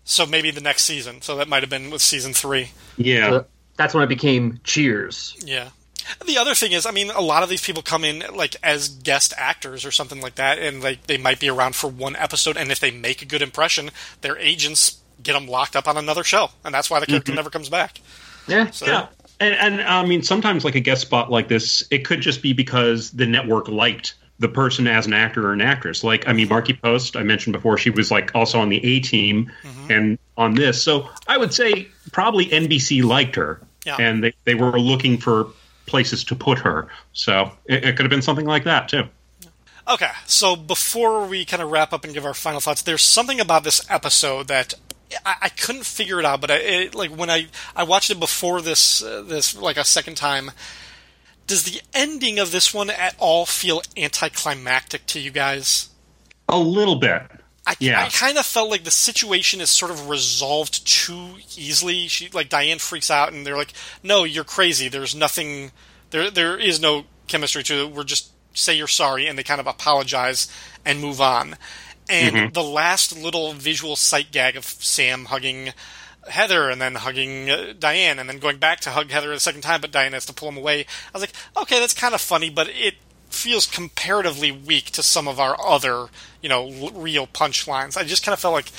so 0.05 0.25
maybe 0.25 0.51
the 0.51 0.63
next 0.63 0.85
season. 0.85 1.21
So 1.21 1.37
that 1.37 1.49
might 1.49 1.63
have 1.65 1.69
been 1.69 1.91
with 1.91 2.01
season 2.01 2.33
three. 2.33 2.71
Yeah. 2.97 3.29
So 3.29 3.47
that's 3.77 3.95
when 3.95 4.03
it 4.03 4.09
became 4.09 4.61
Cheers. 4.65 5.37
Yeah. 5.45 5.69
The 6.25 6.39
other 6.39 6.55
thing 6.55 6.73
is, 6.73 6.87
I 6.87 6.93
mean, 6.93 7.11
a 7.11 7.21
lot 7.21 7.43
of 7.43 7.49
these 7.49 7.65
people 7.65 7.83
come 7.83 8.05
in 8.05 8.23
like 8.35 8.57
as 8.63 8.89
guest 8.89 9.35
actors 9.37 9.85
or 9.85 9.91
something 9.91 10.21
like 10.21 10.37
that, 10.37 10.59
and 10.59 10.83
like 10.83 11.07
they 11.07 11.19
might 11.19 11.41
be 11.41 11.51
around 11.51 11.75
for 11.75 11.89
one 11.89 12.15
episode, 12.17 12.57
and 12.57 12.71
if 12.71 12.79
they 12.79 12.91
make 12.91 13.23
a 13.23 13.25
good 13.25 13.43
impression, 13.43 13.91
their 14.21 14.39
agents 14.39 14.99
get 15.23 15.33
them 15.33 15.49
locked 15.49 15.75
up 15.75 15.89
on 15.89 15.97
another 15.97 16.23
show, 16.23 16.51
and 16.65 16.73
that's 16.73 16.89
why 16.89 17.01
the 17.01 17.07
character 17.07 17.33
mm-hmm. 17.33 17.37
never 17.37 17.51
comes 17.51 17.69
back. 17.69 18.01
Yeah. 18.47 18.71
So, 18.71 18.87
yeah. 18.87 19.07
And, 19.41 19.55
and 19.55 19.83
I 19.83 20.07
mean, 20.07 20.23
sometimes 20.23 20.65
like 20.65 20.77
a 20.77 20.81
guest 20.81 21.03
spot 21.03 21.31
like 21.31 21.49
this, 21.49 21.87
it 21.91 22.05
could 22.05 22.21
just 22.21 22.41
be 22.41 22.53
because 22.53 23.11
the 23.11 23.27
network 23.27 23.69
liked 23.69 24.15
the 24.39 24.49
person 24.49 24.87
as 24.87 25.07
an 25.07 25.13
actor 25.13 25.49
or 25.49 25.53
an 25.53 25.61
actress. 25.61 26.05
Like, 26.05 26.29
I 26.29 26.33
mean, 26.33 26.47
mm-hmm. 26.47 26.55
Markie 26.55 26.73
Post, 26.75 27.17
I 27.17 27.23
mentioned 27.23 27.53
before, 27.55 27.79
she 27.79 27.91
was 27.91 28.11
like 28.11 28.35
also 28.35 28.61
on 28.61 28.69
the 28.69 28.85
A 28.85 29.01
team 29.01 29.51
mm-hmm. 29.63 29.91
and 29.91 30.19
on 30.37 30.55
this. 30.55 30.83
So 30.83 31.09
I 31.27 31.37
would 31.39 31.53
say 31.53 31.89
probably 32.13 32.47
NBC 32.47 33.03
liked 33.03 33.37
her 33.37 33.61
Yeah. 33.87 33.97
and 33.99 34.25
they, 34.25 34.33
they 34.45 34.55
were 34.55 34.79
looking 34.79 35.17
for 35.17 35.47
places 35.87 36.25
to 36.25 36.35
put 36.35 36.59
her. 36.59 36.89
So 37.13 37.53
it, 37.67 37.85
it 37.85 37.97
could 37.97 38.05
have 38.05 38.11
been 38.11 38.23
something 38.23 38.47
like 38.47 38.65
that 38.65 38.89
too. 38.89 39.05
Okay, 39.89 40.11
so 40.27 40.57
before 40.57 41.27
we 41.27 41.45
kind 41.45 41.63
of 41.63 41.71
wrap 41.71 41.93
up 41.93 42.03
and 42.05 42.13
give 42.13 42.27
our 42.27 42.35
final 42.35 42.61
thoughts, 42.61 42.83
there's 42.83 43.03
something 43.03 43.39
about 43.39 43.63
this 43.63 43.89
episode 43.89 44.49
that 44.49 44.75
I, 45.25 45.37
I 45.43 45.49
couldn't 45.49 45.87
figure 45.87 46.19
it 46.19 46.25
out. 46.25 46.41
But 46.41 46.51
I, 46.51 46.57
it, 46.57 46.95
like 46.97 47.11
when 47.11 47.31
I 47.31 47.47
I 47.75 47.85
watched 47.85 48.11
it 48.11 48.19
before 48.19 48.61
this 48.61 49.03
uh, 49.03 49.23
this 49.23 49.57
like 49.57 49.77
a 49.77 49.85
second 49.85 50.17
time, 50.17 50.51
does 51.47 51.63
the 51.63 51.81
ending 51.95 52.41
of 52.41 52.51
this 52.51 52.75
one 52.75 52.91
at 52.91 53.15
all 53.19 53.47
feel 53.47 53.81
anticlimactic 53.97 55.07
to 55.07 55.21
you 55.21 55.31
guys? 55.31 55.91
A 56.49 56.59
little 56.59 56.97
bit. 56.97 57.23
I, 57.67 57.75
Yeah. 57.81 58.03
I 58.05 58.09
kind 58.09 58.39
of 58.39 58.47
felt 58.47 58.71
like 58.71 58.85
the 58.85 58.91
situation 58.91 59.61
is 59.61 59.71
sort 59.71 59.91
of 59.91 60.09
resolved 60.09 60.87
too 60.87 61.37
easily. 61.57 62.07
She 62.07 62.29
like 62.29 62.49
Diane 62.49 62.79
freaks 62.79 63.11
out, 63.11 63.33
and 63.33 63.45
they're 63.45 63.57
like, 63.57 63.73
"No, 64.03 64.25
you're 64.25 64.45
crazy. 64.45 64.89
There's 64.89 65.15
nothing. 65.15 65.73
There 66.11 66.31
there 66.31 66.57
is 66.57 66.81
no 66.81 67.05
chemistry 67.27 67.65
to 67.65 67.75
it. 67.85 67.91
We're 67.91 68.05
just 68.05 68.31
say 68.55 68.75
you're 68.75 68.87
sorry," 68.87 69.27
and 69.27 69.37
they 69.37 69.43
kind 69.43 69.61
of 69.61 69.67
apologize 69.67 70.47
and 70.85 71.01
move 71.01 71.21
on. 71.21 71.57
And 72.09 72.55
the 72.55 72.63
last 72.63 73.17
little 73.17 73.53
visual 73.53 73.97
sight 73.97 74.31
gag 74.31 74.57
of 74.57 74.65
Sam 74.65 75.25
hugging 75.25 75.73
Heather 76.29 76.71
and 76.71 76.81
then 76.81 76.95
hugging 76.95 77.51
uh, 77.51 77.73
Diane 77.79 78.19
and 78.19 78.29
then 78.29 78.39
going 78.39 78.59
back 78.59 78.81
to 78.81 78.91
hug 78.91 79.11
Heather 79.11 79.33
a 79.33 79.41
second 79.41 79.63
time, 79.63 79.81
but 79.81 79.91
Diane 79.91 80.13
has 80.13 80.27
to 80.27 80.33
pull 80.33 80.49
him 80.49 80.57
away. 80.57 80.81
I 80.81 81.19
was 81.19 81.23
like, 81.23 81.33
okay, 81.57 81.81
that's 81.81 81.95
kind 81.95 82.15
of 82.15 82.21
funny, 82.21 82.51
but 82.51 82.69
it 82.69 82.95
feels 83.37 83.67
comparatively 83.67 84.51
weak 84.51 84.87
to 84.93 85.03
some 85.03 85.29
of 85.29 85.39
our 85.39 85.57
other, 85.65 86.07
you 86.43 86.49
know, 86.49 86.67
l- 86.69 86.91
real 86.91 87.27
punchlines. 87.27 87.97
I 87.97 88.05
just 88.05 88.25
kind 88.25 88.33
of 88.33 88.41
felt 88.41 88.55
like 88.55 88.71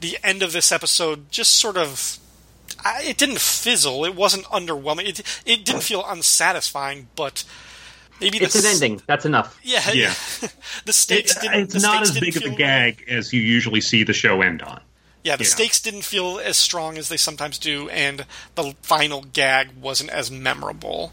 the 0.00 0.16
end 0.24 0.42
of 0.42 0.52
this 0.52 0.72
episode 0.72 1.30
just 1.30 1.54
sort 1.54 1.76
of. 1.76 2.18
I, 2.84 3.02
it 3.04 3.18
didn't 3.18 3.40
fizzle. 3.40 4.04
It 4.04 4.14
wasn't 4.14 4.44
underwhelming. 4.46 5.06
It 5.08 5.20
it 5.44 5.64
didn't 5.64 5.82
feel 5.82 6.04
unsatisfying, 6.06 7.08
but 7.16 7.42
maybe 8.20 8.38
the 8.38 8.44
It's 8.44 8.54
an 8.54 8.66
s- 8.66 8.74
ending. 8.82 9.02
That's 9.06 9.24
enough. 9.26 9.58
Yeah, 9.62 9.90
Yeah. 9.92 10.14
the 10.84 10.92
stakes 10.92 11.32
It- 11.32 11.38
uh, 11.38 11.40
didn't. 11.42 11.60
it's 11.64 11.74
the 11.74 11.80
not 11.80 12.06
stakes 12.06 12.08
as 12.10 12.14
didn't 12.14 12.26
big 12.34 12.36
of 12.36 12.42
a 12.42 12.46
feel- 12.50 12.56
gag 12.58 13.04
as 13.08 13.32
you 13.32 13.40
usually 13.40 13.80
see 13.80 14.04
the 14.04 14.12
show 14.12 14.42
end 14.42 14.62
on. 14.62 14.80
Yeah, 15.24 15.34
the 15.36 15.42
Yeah. 15.44 15.50
stakes 15.50 15.80
didn't 15.80 16.02
feel 16.02 16.38
as 16.38 16.56
strong 16.56 16.96
as 16.96 17.08
they 17.08 17.16
sometimes 17.16 17.58
do, 17.58 17.88
and 17.88 18.24
the 18.54 18.74
final 18.82 19.22
gag 19.22 19.70
wasn't 19.80 20.10
as 20.10 20.30
memorable. 20.30 21.12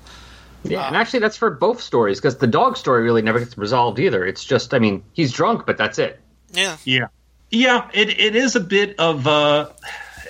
Yeah, 0.69 0.87
and 0.87 0.95
actually, 0.95 1.19
that's 1.19 1.37
for 1.37 1.51
both 1.51 1.81
stories 1.81 2.19
because 2.19 2.37
the 2.37 2.47
dog 2.47 2.77
story 2.77 3.03
really 3.03 3.21
never 3.21 3.39
gets 3.39 3.57
resolved 3.57 3.99
either. 3.99 4.25
It's 4.25 4.43
just, 4.43 4.73
I 4.73 4.79
mean, 4.79 5.03
he's 5.13 5.31
drunk, 5.31 5.65
but 5.65 5.77
that's 5.77 5.99
it. 5.99 6.19
Yeah, 6.51 6.77
Yeah, 6.85 7.07
yeah. 7.51 7.89
It 7.93 8.19
it 8.19 8.35
is 8.35 8.55
a 8.55 8.59
bit 8.59 8.99
of 8.99 9.27
uh, 9.27 9.69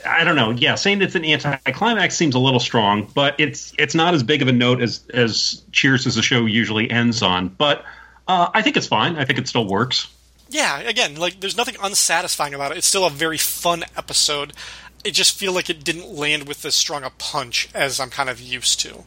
I 0.06 0.24
don't 0.24 0.36
know. 0.36 0.52
Yeah, 0.52 0.76
saying 0.76 1.02
it's 1.02 1.16
an 1.16 1.26
anticlimax 1.26 2.16
seems 2.16 2.36
a 2.36 2.40
little 2.40 2.60
strong, 2.60 3.10
but 3.14 3.36
it's 3.40 3.74
it's 3.78 3.96
not 3.96 4.14
as 4.14 4.24
big 4.24 4.42
of 4.42 4.48
a 4.48 4.52
note 4.52 4.82
as 4.82 5.06
as 5.14 5.64
Cheers 5.72 6.08
as 6.08 6.16
the 6.16 6.22
show 6.22 6.46
usually 6.46 6.90
ends 6.90 7.22
on. 7.22 7.50
But 7.50 7.84
uh, 8.28 8.50
I 8.54 8.62
think 8.62 8.78
it's 8.78 8.88
fine. 8.88 9.18
I 9.18 9.26
think 9.26 9.40
it 9.40 9.48
still 9.48 9.68
works. 9.68 10.08
yeah. 10.50 10.80
Again, 10.80 11.16
like 11.16 11.40
there's 11.40 11.58
nothing 11.58 11.76
unsatisfying 11.82 12.54
about 12.54 12.72
it. 12.72 12.78
It's 12.78 12.88
still 12.88 13.06
a 13.06 13.10
very 13.10 13.38
fun 13.38 13.84
episode. 13.98 14.54
It 15.04 15.12
just 15.12 15.38
feel 15.38 15.54
like 15.54 15.70
it 15.70 15.84
didn't 15.84 16.10
land 16.10 16.48
with 16.48 16.66
as 16.66 16.74
strong 16.76 17.04
a 17.04 17.12
punch 17.12 17.70
as 17.74 18.00
I'm 18.00 18.10
kind 18.10 18.30
of 18.30 18.42
used 18.42 18.80
to. 18.82 19.04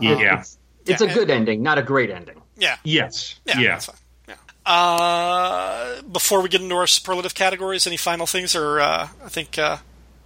Yeah. 0.00 0.40
It's 0.40 0.55
Yeah, 0.86 0.96
a 1.00 1.14
good 1.14 1.30
ending, 1.30 1.62
not 1.62 1.78
a 1.78 1.82
great 1.82 2.10
ending. 2.10 2.40
Yeah, 2.56 2.76
yes. 2.84 3.38
yeah, 3.44 3.58
Yeah. 3.58 3.68
that's 3.72 3.86
fine. 3.86 3.96
Yeah. 4.28 4.34
Uh, 4.72 6.02
before 6.02 6.40
we 6.42 6.48
get 6.48 6.60
into 6.60 6.74
our 6.74 6.86
superlative 6.86 7.34
categories, 7.34 7.86
any 7.86 7.96
final 7.96 8.26
things, 8.26 8.54
or 8.56 8.80
uh, 8.80 9.08
I 9.24 9.28
think 9.28 9.58
uh, 9.58 9.78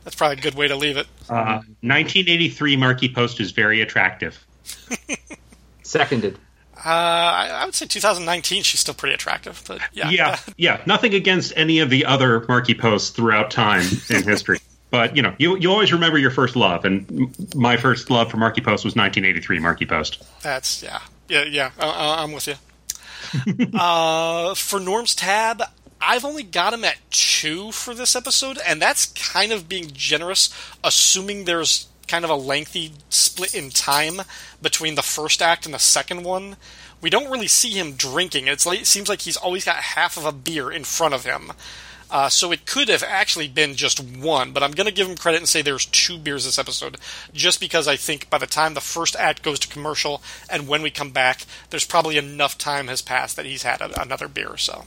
that's 0.04 0.16
probably 0.16 0.38
a 0.38 0.40
good 0.40 0.54
way 0.54 0.68
to 0.68 0.76
leave 0.76 0.96
it. 0.96 1.06
Uh, 1.28 1.60
1983 1.82 2.76
Markie 2.76 3.12
Post 3.12 3.40
is 3.40 3.50
very 3.52 3.80
attractive. 3.80 4.44
Seconded. 5.82 6.38
Uh, 6.76 6.88
I, 6.88 7.48
I 7.60 7.64
would 7.66 7.74
say 7.74 7.84
2019, 7.86 8.62
she's 8.62 8.80
still 8.80 8.94
pretty 8.94 9.14
attractive, 9.14 9.62
but 9.66 9.80
yeah, 9.92 10.08
Yeah, 10.08 10.38
yeah. 10.56 10.80
Nothing 10.86 11.14
against 11.14 11.52
any 11.56 11.80
of 11.80 11.90
the 11.90 12.06
other 12.06 12.44
Markie 12.48 12.74
Posts 12.74 13.10
throughout 13.10 13.50
time 13.50 13.84
in 14.08 14.22
history. 14.22 14.60
But 14.90 15.16
you 15.16 15.22
know, 15.22 15.34
you 15.38 15.56
you 15.56 15.70
always 15.70 15.92
remember 15.92 16.18
your 16.18 16.30
first 16.30 16.56
love, 16.56 16.84
and 16.84 17.34
my 17.54 17.76
first 17.76 18.10
love 18.10 18.30
for 18.30 18.36
Markie 18.36 18.60
Post 18.60 18.84
was 18.84 18.96
1983 18.96 19.58
Markie 19.60 19.86
Post. 19.86 20.22
That's 20.42 20.82
yeah, 20.82 21.00
yeah, 21.28 21.44
yeah. 21.44 21.70
Uh, 21.78 22.16
I'm 22.18 22.32
with 22.32 22.48
you. 22.48 22.54
uh, 23.78 24.54
for 24.54 24.80
Norm's 24.80 25.14
tab, 25.14 25.62
I've 26.00 26.24
only 26.24 26.42
got 26.42 26.74
him 26.74 26.84
at 26.84 26.96
two 27.10 27.70
for 27.72 27.94
this 27.94 28.16
episode, 28.16 28.58
and 28.66 28.80
that's 28.80 29.06
kind 29.06 29.52
of 29.52 29.68
being 29.68 29.90
generous, 29.92 30.50
assuming 30.82 31.44
there's 31.44 31.86
kind 32.08 32.24
of 32.24 32.30
a 32.30 32.34
lengthy 32.34 32.92
split 33.08 33.54
in 33.54 33.70
time 33.70 34.22
between 34.60 34.96
the 34.96 35.02
first 35.02 35.40
act 35.40 35.64
and 35.64 35.74
the 35.74 35.78
second 35.78 36.24
one. 36.24 36.56
We 37.00 37.10
don't 37.10 37.30
really 37.30 37.46
see 37.46 37.70
him 37.70 37.92
drinking. 37.92 38.48
It's 38.48 38.66
like, 38.66 38.80
it 38.80 38.86
seems 38.86 39.08
like 39.08 39.20
he's 39.20 39.36
always 39.36 39.64
got 39.64 39.76
half 39.76 40.16
of 40.16 40.26
a 40.26 40.32
beer 40.32 40.70
in 40.70 40.84
front 40.84 41.14
of 41.14 41.24
him. 41.24 41.52
Uh, 42.10 42.28
so 42.28 42.50
it 42.50 42.66
could 42.66 42.88
have 42.88 43.04
actually 43.04 43.46
been 43.46 43.76
just 43.76 44.00
one, 44.00 44.52
but 44.52 44.62
I'm 44.62 44.72
going 44.72 44.86
to 44.86 44.92
give 44.92 45.08
him 45.08 45.16
credit 45.16 45.38
and 45.38 45.48
say 45.48 45.62
there's 45.62 45.86
two 45.86 46.18
beers 46.18 46.44
this 46.44 46.58
episode, 46.58 46.96
just 47.32 47.60
because 47.60 47.86
I 47.86 47.96
think 47.96 48.28
by 48.28 48.38
the 48.38 48.46
time 48.46 48.74
the 48.74 48.80
first 48.80 49.14
act 49.16 49.42
goes 49.42 49.60
to 49.60 49.68
commercial 49.68 50.20
and 50.48 50.66
when 50.66 50.82
we 50.82 50.90
come 50.90 51.10
back, 51.10 51.46
there's 51.70 51.84
probably 51.84 52.18
enough 52.18 52.58
time 52.58 52.88
has 52.88 53.00
passed 53.00 53.36
that 53.36 53.46
he's 53.46 53.62
had 53.62 53.80
a, 53.80 54.00
another 54.02 54.26
beer. 54.26 54.48
Or 54.48 54.56
so 54.56 54.84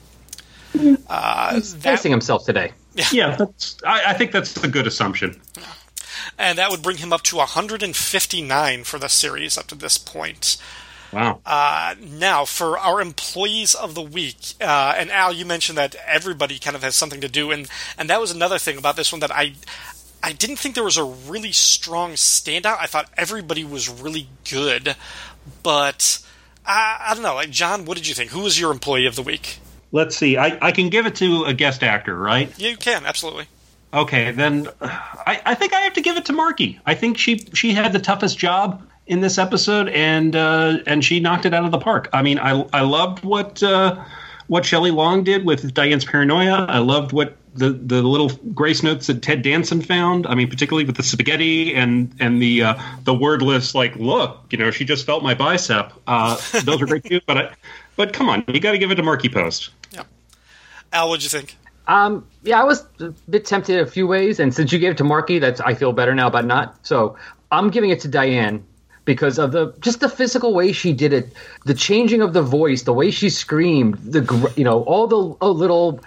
uh, 1.09 1.53
that, 1.53 1.63
Facing 1.63 2.11
himself 2.11 2.45
today. 2.45 2.71
Yeah, 3.11 3.35
that's. 3.35 3.77
I, 3.85 4.11
I 4.11 4.13
think 4.13 4.31
that's 4.31 4.63
a 4.63 4.67
good 4.67 4.87
assumption. 4.87 5.39
and 6.37 6.57
that 6.57 6.69
would 6.69 6.81
bring 6.81 6.97
him 6.97 7.11
up 7.11 7.23
to 7.23 7.37
159 7.37 8.83
for 8.83 8.99
the 8.99 9.07
series 9.07 9.57
up 9.57 9.67
to 9.67 9.75
this 9.75 9.97
point. 9.97 10.57
Wow. 11.13 11.41
Uh, 11.45 11.95
now, 12.01 12.43
for 12.43 12.77
our 12.77 12.99
employees 12.99 13.75
of 13.75 13.93
the 13.93 14.01
week, 14.01 14.55
uh, 14.59 14.95
and 14.97 15.11
Al, 15.11 15.31
you 15.31 15.45
mentioned 15.45 15.77
that 15.77 15.95
everybody 16.07 16.57
kind 16.57 16.75
of 16.75 16.83
has 16.83 16.95
something 16.95 17.21
to 17.21 17.29
do, 17.29 17.51
and 17.51 17.67
and 17.97 18.09
that 18.09 18.19
was 18.19 18.31
another 18.31 18.57
thing 18.57 18.77
about 18.77 18.95
this 18.95 19.11
one 19.11 19.19
that 19.19 19.31
I 19.31 19.53
I 20.23 20.31
didn't 20.31 20.55
think 20.55 20.73
there 20.75 20.83
was 20.83 20.97
a 20.97 21.03
really 21.03 21.51
strong 21.51 22.13
standout. 22.13 22.77
I 22.79 22.87
thought 22.87 23.09
everybody 23.17 23.63
was 23.63 23.89
really 23.89 24.27
good, 24.49 24.95
but 25.61 26.19
I, 26.65 27.07
I 27.09 27.13
don't 27.13 27.23
know. 27.23 27.35
Like 27.35 27.51
John, 27.51 27.85
what 27.85 27.97
did 27.97 28.07
you 28.07 28.15
think? 28.15 28.31
Who 28.31 28.41
was 28.41 28.59
your 28.59 28.71
employee 28.71 29.05
of 29.05 29.15
the 29.15 29.23
week? 29.23 29.59
Let's 29.91 30.17
see. 30.17 30.37
I, 30.37 30.57
I 30.61 30.71
can 30.71 30.89
give 30.89 31.05
it 31.05 31.15
to 31.15 31.43
a 31.43 31.53
guest 31.53 31.83
actor, 31.83 32.17
right? 32.17 32.57
You 32.59 32.75
can 32.77 33.05
absolutely. 33.05 33.47
Okay, 33.93 34.31
then 34.31 34.67
uh, 34.81 34.87
I, 35.27 35.41
I 35.45 35.55
think 35.55 35.73
I 35.73 35.81
have 35.81 35.93
to 35.93 36.01
give 36.01 36.17
it 36.17 36.25
to 36.25 36.33
Markie. 36.33 36.79
I 36.85 36.95
think 36.95 37.19
she 37.19 37.45
she 37.53 37.73
had 37.73 37.93
the 37.93 37.99
toughest 37.99 38.39
job 38.39 38.87
in 39.07 39.21
this 39.21 39.37
episode, 39.37 39.89
and 39.89 40.35
uh, 40.35 40.77
and 40.87 41.03
she 41.03 41.19
knocked 41.19 41.45
it 41.45 41.53
out 41.53 41.65
of 41.65 41.71
the 41.71 41.79
park. 41.79 42.09
I 42.13 42.21
mean, 42.21 42.39
I 42.39 42.65
I 42.73 42.81
loved 42.81 43.23
what 43.23 43.61
uh, 43.61 44.03
what 44.47 44.65
Shelley 44.65 44.91
Long 44.91 45.23
did 45.23 45.45
with 45.45 45.73
Diane's 45.73 46.05
paranoia. 46.05 46.65
I 46.67 46.79
loved 46.79 47.11
what 47.11 47.37
the 47.53 47.71
the 47.71 48.01
little 48.01 48.29
grace 48.53 48.83
notes 48.83 49.07
that 49.07 49.21
Ted 49.21 49.41
Danson 49.41 49.81
found. 49.81 50.25
I 50.27 50.35
mean, 50.35 50.49
particularly 50.49 50.85
with 50.85 50.97
the 50.97 51.03
spaghetti 51.03 51.75
and 51.75 52.13
and 52.19 52.41
the 52.41 52.63
uh, 52.63 52.81
the 53.03 53.13
wordless 53.13 53.75
like 53.75 53.95
look. 53.95 54.45
You 54.51 54.57
know, 54.57 54.71
she 54.71 54.85
just 54.85 55.05
felt 55.05 55.23
my 55.23 55.33
bicep. 55.33 55.93
Uh, 56.07 56.35
those 56.63 56.81
are 56.81 56.85
great 56.85 57.03
too. 57.03 57.21
But 57.25 57.37
I, 57.37 57.53
but 57.95 58.13
come 58.13 58.29
on, 58.29 58.43
you 58.47 58.59
got 58.59 58.71
to 58.71 58.77
give 58.77 58.91
it 58.91 58.95
to 58.95 59.03
Markie 59.03 59.29
Post. 59.29 59.71
Yeah, 59.91 60.03
Al, 60.93 61.09
what'd 61.09 61.23
you 61.23 61.29
think? 61.29 61.57
Um, 61.85 62.25
yeah, 62.43 62.61
I 62.61 62.63
was 62.63 62.85
a 63.01 63.09
bit 63.29 63.45
tempted 63.45 63.79
a 63.79 63.85
few 63.85 64.07
ways, 64.07 64.39
and 64.39 64.53
since 64.53 64.71
you 64.71 64.79
gave 64.79 64.91
it 64.91 64.97
to 64.99 65.03
Markie, 65.03 65.39
that's 65.39 65.59
I 65.59 65.73
feel 65.73 65.91
better 65.91 66.15
now 66.15 66.27
about 66.27 66.45
not. 66.45 66.85
So 66.87 67.17
I'm 67.51 67.69
giving 67.69 67.89
it 67.89 67.99
to 68.01 68.07
Diane 68.07 68.63
because 69.05 69.37
of 69.37 69.51
the 69.51 69.73
just 69.79 69.99
the 69.99 70.09
physical 70.09 70.53
way 70.53 70.71
she 70.71 70.93
did 70.93 71.13
it, 71.13 71.33
the 71.65 71.73
changing 71.73 72.21
of 72.21 72.33
the 72.33 72.41
voice, 72.41 72.83
the 72.83 72.93
way 72.93 73.11
she 73.11 73.29
screamed, 73.29 73.97
the 73.99 74.51
you 74.55 74.63
know 74.63 74.83
all 74.83 75.07
the 75.07 75.45
uh, 75.45 75.49
little 75.49 75.99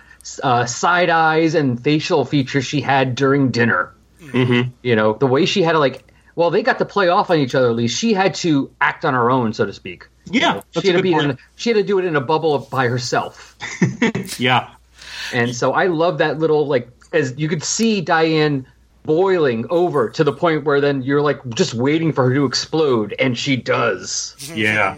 uh, 0.42 0.66
side 0.66 1.11
eyes 1.11 1.55
and 1.55 1.82
facial 1.82 2.24
features 2.24 2.64
she 2.64 2.80
had 2.80 3.14
during 3.14 3.51
dinner. 3.51 3.92
Mm-hmm. 4.20 4.70
You 4.82 4.97
know 4.97 5.14
the 5.14 5.26
way 5.26 5.47
she 5.47 5.62
had 5.62 5.72
to 5.72 5.78
like. 5.78 6.03
Well, 6.34 6.51
they 6.51 6.62
got 6.62 6.78
to 6.78 6.84
play 6.84 7.09
off 7.09 7.30
on 7.30 7.38
each 7.38 7.55
other. 7.55 7.70
At 7.70 7.76
least 7.76 7.99
she 7.99 8.12
had 8.12 8.34
to 8.36 8.70
act 8.82 9.07
on 9.07 9.14
her 9.14 9.30
own, 9.30 9.55
so 9.55 9.64
to 9.64 9.72
speak. 9.72 10.07
Yeah, 10.26 10.61
that's 10.74 10.84
she 10.84 10.88
had 10.88 10.99
to 10.99 11.03
be 11.03 11.12
point. 11.12 11.30
in. 11.30 11.38
She 11.57 11.70
had 11.70 11.76
to 11.76 11.82
do 11.82 11.99
it 11.99 12.05
in 12.05 12.14
a 12.14 12.20
bubble 12.20 12.59
by 12.70 12.88
herself. 12.88 13.57
Yeah. 14.38 14.68
And 15.32 15.57
so 15.57 15.72
I 15.72 15.86
love 15.86 16.18
that 16.18 16.38
little 16.38 16.66
like 16.66 16.88
as 17.12 17.34
you 17.38 17.49
could 17.49 17.62
see 17.62 18.01
Diane 18.01 18.66
boiling 19.07 19.66
over 19.70 20.11
to 20.11 20.24
the 20.24 20.32
point 20.32 20.64
where 20.64 20.80
then 20.80 21.02
you're 21.02 21.22
like 21.22 21.46
just 21.50 21.74
waiting 21.74 22.12
for 22.12 22.28
her 22.28 22.34
to 22.34 22.44
explode 22.44 23.14
and 23.18 23.36
she 23.38 23.57
does. 23.57 24.36
Yeah. 24.57 24.96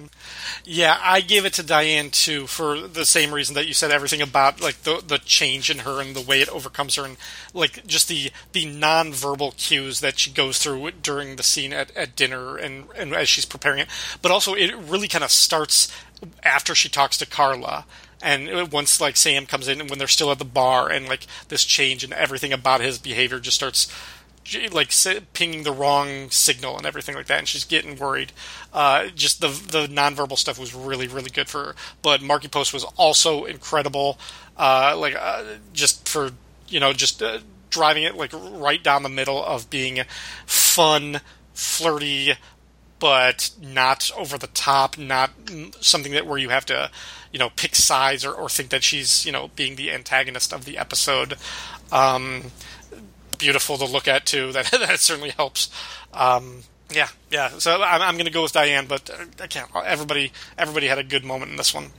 Yeah, 0.64 0.98
I 1.02 1.20
gave 1.20 1.46
it 1.46 1.54
to 1.54 1.62
Diane 1.62 2.10
too 2.10 2.46
for 2.46 2.80
the 2.80 3.04
same 3.04 3.32
reason 3.32 3.54
that 3.54 3.66
you 3.66 3.72
said 3.72 3.90
everything 3.90 4.20
about 4.20 4.60
like 4.60 4.82
the 4.82 5.02
the 5.04 5.18
change 5.18 5.70
in 5.70 5.78
her 5.80 6.00
and 6.00 6.14
the 6.14 6.20
way 6.20 6.42
it 6.42 6.48
overcomes 6.50 6.96
her 6.96 7.04
and 7.04 7.16
like 7.54 7.86
just 7.86 8.08
the 8.08 8.30
the 8.52 8.66
nonverbal 8.66 9.56
cues 9.56 10.00
that 10.00 10.18
she 10.18 10.30
goes 10.30 10.58
through 10.58 10.90
during 11.02 11.36
the 11.36 11.42
scene 11.42 11.72
at, 11.72 11.94
at 11.96 12.14
dinner 12.14 12.56
and, 12.56 12.84
and 12.96 13.14
as 13.14 13.28
she's 13.28 13.46
preparing 13.46 13.80
it. 13.80 13.88
But 14.20 14.30
also 14.30 14.54
it 14.54 14.74
really 14.76 15.08
kind 15.08 15.24
of 15.24 15.30
starts 15.30 15.90
after 16.42 16.74
she 16.74 16.88
talks 16.88 17.16
to 17.18 17.26
Carla 17.26 17.86
and 18.22 18.72
once 18.72 19.00
like 19.00 19.16
Sam 19.16 19.46
comes 19.46 19.68
in 19.68 19.80
and 19.80 19.88
when 19.88 19.98
they're 19.98 20.08
still 20.08 20.30
at 20.30 20.38
the 20.38 20.44
bar 20.44 20.90
and 20.90 21.08
like 21.08 21.26
this 21.48 21.64
change 21.64 22.04
and 22.04 22.12
everything 22.12 22.52
about 22.52 22.80
his 22.80 22.98
behavior 22.98 23.38
just 23.40 23.56
starts 23.56 23.92
like 24.72 24.92
pinging 25.32 25.62
the 25.62 25.72
wrong 25.72 26.30
signal 26.30 26.76
and 26.76 26.86
everything 26.86 27.14
like 27.14 27.26
that, 27.26 27.38
and 27.38 27.48
she's 27.48 27.64
getting 27.64 27.96
worried. 27.96 28.32
Uh, 28.72 29.08
just 29.14 29.40
the 29.40 29.48
the 29.48 29.86
nonverbal 29.86 30.38
stuff 30.38 30.58
was 30.58 30.74
really 30.74 31.06
really 31.06 31.30
good 31.30 31.48
for 31.48 31.64
her. 31.64 31.74
But 32.02 32.22
Markie 32.22 32.48
Post 32.48 32.72
was 32.72 32.84
also 32.96 33.44
incredible. 33.44 34.18
Uh, 34.56 34.96
like 34.98 35.14
uh, 35.18 35.44
just 35.72 36.08
for 36.08 36.30
you 36.68 36.80
know 36.80 36.92
just 36.92 37.22
uh, 37.22 37.38
driving 37.70 38.04
it 38.04 38.16
like 38.16 38.32
right 38.32 38.82
down 38.82 39.02
the 39.02 39.08
middle 39.08 39.42
of 39.44 39.70
being 39.70 40.00
fun, 40.46 41.20
flirty, 41.52 42.34
but 42.98 43.50
not 43.60 44.10
over 44.16 44.38
the 44.38 44.46
top, 44.48 44.98
not 44.98 45.30
something 45.80 46.12
that 46.12 46.26
where 46.26 46.38
you 46.38 46.48
have 46.48 46.66
to, 46.66 46.90
you 47.32 47.38
know, 47.38 47.50
pick 47.50 47.74
sides 47.74 48.24
or, 48.24 48.32
or 48.32 48.48
think 48.48 48.70
that 48.70 48.82
she's, 48.82 49.24
you 49.24 49.32
know, 49.32 49.50
being 49.56 49.76
the 49.76 49.92
antagonist 49.92 50.52
of 50.52 50.64
the 50.64 50.78
episode. 50.78 51.36
Um, 51.92 52.50
beautiful 53.38 53.78
to 53.78 53.84
look 53.84 54.08
at 54.08 54.26
too. 54.26 54.52
That 54.52 54.70
that 54.70 55.00
certainly 55.00 55.30
helps. 55.30 55.70
Um, 56.12 56.62
yeah, 56.90 57.08
yeah. 57.30 57.50
So 57.58 57.82
I'm, 57.82 58.02
I'm 58.02 58.14
going 58.14 58.26
to 58.26 58.32
go 58.32 58.42
with 58.42 58.52
Diane, 58.52 58.86
but 58.86 59.10
uh, 59.10 59.24
I 59.42 59.46
can't. 59.46 59.70
Everybody, 59.84 60.32
everybody 60.56 60.86
had 60.86 60.98
a 60.98 61.04
good 61.04 61.24
moment 61.24 61.50
in 61.50 61.56
this 61.56 61.72
one. 61.72 61.90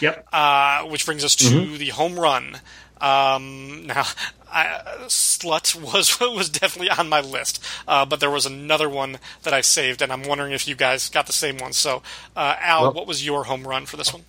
Yep. 0.00 0.26
Uh, 0.32 0.82
which 0.84 1.06
brings 1.06 1.24
us 1.24 1.36
to 1.36 1.78
the 1.78 1.90
home 1.90 2.18
run. 2.18 2.58
Um, 3.00 3.86
now, 3.86 4.04
I, 4.52 4.82
slut 5.06 5.74
was 5.80 6.20
was 6.20 6.48
definitely 6.50 6.90
on 6.90 7.08
my 7.08 7.20
list, 7.20 7.64
uh, 7.88 8.04
but 8.04 8.20
there 8.20 8.30
was 8.30 8.46
another 8.46 8.88
one 8.88 9.18
that 9.42 9.54
I 9.54 9.60
saved, 9.62 10.02
and 10.02 10.12
I'm 10.12 10.22
wondering 10.22 10.52
if 10.52 10.68
you 10.68 10.74
guys 10.74 11.08
got 11.08 11.26
the 11.26 11.32
same 11.32 11.58
one. 11.58 11.72
So, 11.72 12.02
uh, 12.36 12.56
Al, 12.60 12.82
Well- 12.82 12.92
what 12.92 13.06
was 13.06 13.24
your 13.24 13.44
home 13.44 13.66
run 13.66 13.86
for 13.86 13.96
this 13.96 14.12
one? 14.12 14.24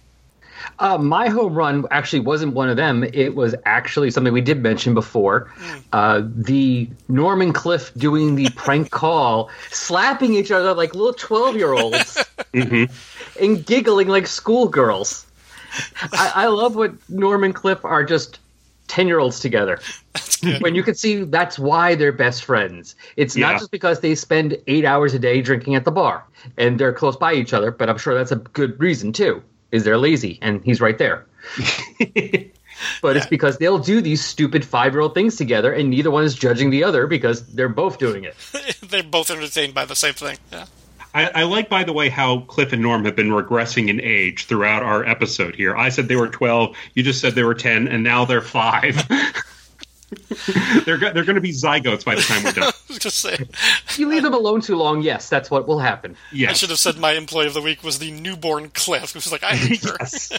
Uh, 0.79 0.97
my 0.97 1.27
home 1.27 1.53
run 1.53 1.85
actually 1.91 2.21
wasn't 2.21 2.53
one 2.53 2.69
of 2.69 2.77
them. 2.77 3.03
It 3.03 3.35
was 3.35 3.53
actually 3.65 4.09
something 4.11 4.31
we 4.31 4.39
did 4.39 4.63
mention 4.63 4.93
before. 4.93 5.51
Uh, 5.91 6.21
the 6.23 6.89
Norman 7.09 7.51
Cliff 7.51 7.91
doing 7.97 8.35
the 8.35 8.49
prank 8.55 8.89
call, 8.89 9.49
slapping 9.71 10.33
each 10.33 10.51
other 10.51 10.73
like 10.73 10.95
little 10.95 11.13
12 11.13 11.57
year 11.57 11.73
olds 11.73 12.23
and 12.53 13.65
giggling 13.65 14.07
like 14.07 14.25
schoolgirls. 14.25 15.25
I, 16.13 16.31
I 16.35 16.47
love 16.47 16.75
what 16.75 16.93
Norman 17.09 17.51
Cliff 17.51 17.83
are 17.83 18.03
just 18.03 18.39
ten 18.93 19.07
year 19.07 19.17
olds 19.19 19.39
together. 19.39 19.79
When 20.59 20.75
you 20.75 20.83
can 20.83 20.93
see 20.93 21.23
that's 21.23 21.57
why 21.57 21.95
they're 21.95 22.11
best 22.11 22.43
friends. 22.43 22.95
It's 23.15 23.35
Yeah. 23.35 23.47
not 23.51 23.59
just 23.59 23.71
because 23.71 24.01
they 24.01 24.13
spend 24.13 24.57
eight 24.67 24.85
hours 24.85 25.13
a 25.15 25.19
day 25.19 25.41
drinking 25.41 25.73
at 25.75 25.83
the 25.83 25.91
bar 25.91 26.23
and 26.57 26.77
they're 26.79 26.93
close 26.93 27.15
by 27.17 27.33
each 27.33 27.53
other, 27.53 27.71
but 27.71 27.89
I'm 27.89 27.97
sure 27.97 28.13
that's 28.13 28.31
a 28.31 28.35
good 28.35 28.79
reason 28.79 29.11
too. 29.11 29.41
Is 29.71 29.83
they're 29.83 29.97
lazy 29.97 30.37
and 30.43 30.61
he's 30.63 30.79
right 30.79 30.97
there. 30.99 31.25
but 33.01 33.17
it's 33.17 33.25
because 33.27 33.57
they'll 33.57 33.79
do 33.79 33.99
these 34.01 34.23
stupid 34.23 34.63
five 34.63 34.93
year 34.93 35.01
old 35.01 35.15
things 35.15 35.35
together 35.37 35.73
and 35.73 35.89
neither 35.89 36.11
one 36.11 36.23
is 36.23 36.35
judging 36.35 36.69
the 36.69 36.83
other 36.83 37.07
because 37.07 37.45
they're 37.55 37.69
both 37.69 37.97
doing 37.97 38.23
it. 38.25 38.35
They're 38.83 39.01
both 39.01 39.31
entertained 39.31 39.73
by 39.73 39.85
the 39.85 39.95
same 39.95 40.13
thing. 40.13 40.37
Yeah. 40.51 40.65
I, 41.13 41.29
I 41.41 41.43
like, 41.43 41.69
by 41.69 41.83
the 41.83 41.93
way, 41.93 42.09
how 42.09 42.39
Cliff 42.41 42.73
and 42.73 42.81
Norm 42.81 43.05
have 43.05 43.15
been 43.15 43.29
regressing 43.29 43.87
in 43.89 44.01
age 44.01 44.45
throughout 44.45 44.81
our 44.83 45.05
episode 45.05 45.55
here. 45.55 45.75
I 45.75 45.89
said 45.89 46.07
they 46.07 46.15
were 46.15 46.27
12, 46.27 46.75
you 46.95 47.03
just 47.03 47.21
said 47.21 47.35
they 47.35 47.43
were 47.43 47.53
10, 47.53 47.87
and 47.87 48.03
now 48.03 48.25
they're 48.25 48.41
5. 48.41 49.07
they're 50.85 50.97
go- 50.97 51.13
they're 51.13 51.23
going 51.23 51.35
to 51.35 51.41
be 51.41 51.51
zygotes 51.51 52.03
by 52.05 52.15
the 52.15 52.21
time 52.21 52.43
we're 52.43 52.51
done. 52.51 52.63
I 52.73 52.73
was 52.89 52.99
just 52.99 53.17
saying. 53.19 53.47
If 53.87 53.97
you 53.99 54.07
leave 54.07 54.23
them 54.23 54.33
alone 54.33 54.61
too 54.61 54.75
long, 54.75 55.01
yes, 55.01 55.29
that's 55.29 55.49
what 55.51 55.67
will 55.67 55.79
happen. 55.79 56.15
Yes. 56.31 56.51
I 56.51 56.53
should 56.53 56.69
have 56.69 56.79
said 56.79 56.97
my 56.97 57.13
employee 57.13 57.47
of 57.47 57.53
the 57.53 57.61
week 57.61 57.83
was 57.83 57.99
the 57.99 58.11
newborn 58.11 58.69
Cliff. 58.69 59.13
Who's 59.13 59.31
like, 59.31 59.43
I 59.43 59.55
hate 59.55 59.83
her. 59.83 59.95
yes. 59.99 60.31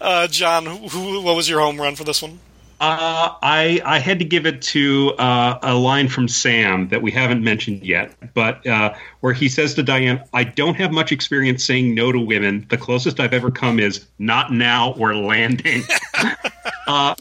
Uh, 0.00 0.26
John, 0.28 0.66
who, 0.66 0.88
who, 0.88 1.22
what 1.22 1.36
was 1.36 1.48
your 1.48 1.60
home 1.60 1.80
run 1.80 1.96
for 1.96 2.04
this 2.04 2.22
one? 2.22 2.38
Uh, 2.82 3.36
I 3.40 3.80
I 3.84 4.00
had 4.00 4.18
to 4.18 4.24
give 4.24 4.44
it 4.44 4.60
to 4.62 5.12
uh, 5.16 5.56
a 5.62 5.72
line 5.72 6.08
from 6.08 6.26
Sam 6.26 6.88
that 6.88 7.00
we 7.00 7.12
haven't 7.12 7.44
mentioned 7.44 7.84
yet, 7.84 8.12
but 8.34 8.66
uh, 8.66 8.94
where 9.20 9.32
he 9.32 9.48
says 9.48 9.74
to 9.74 9.84
Diane, 9.84 10.24
"I 10.34 10.42
don't 10.42 10.74
have 10.74 10.90
much 10.90 11.12
experience 11.12 11.64
saying 11.64 11.94
no 11.94 12.10
to 12.10 12.18
women. 12.18 12.66
The 12.68 12.76
closest 12.76 13.20
I've 13.20 13.34
ever 13.34 13.52
come 13.52 13.78
is 13.78 14.04
not 14.18 14.52
now 14.52 14.94
or 14.94 15.14
landing." 15.14 15.84
uh, 16.88 17.14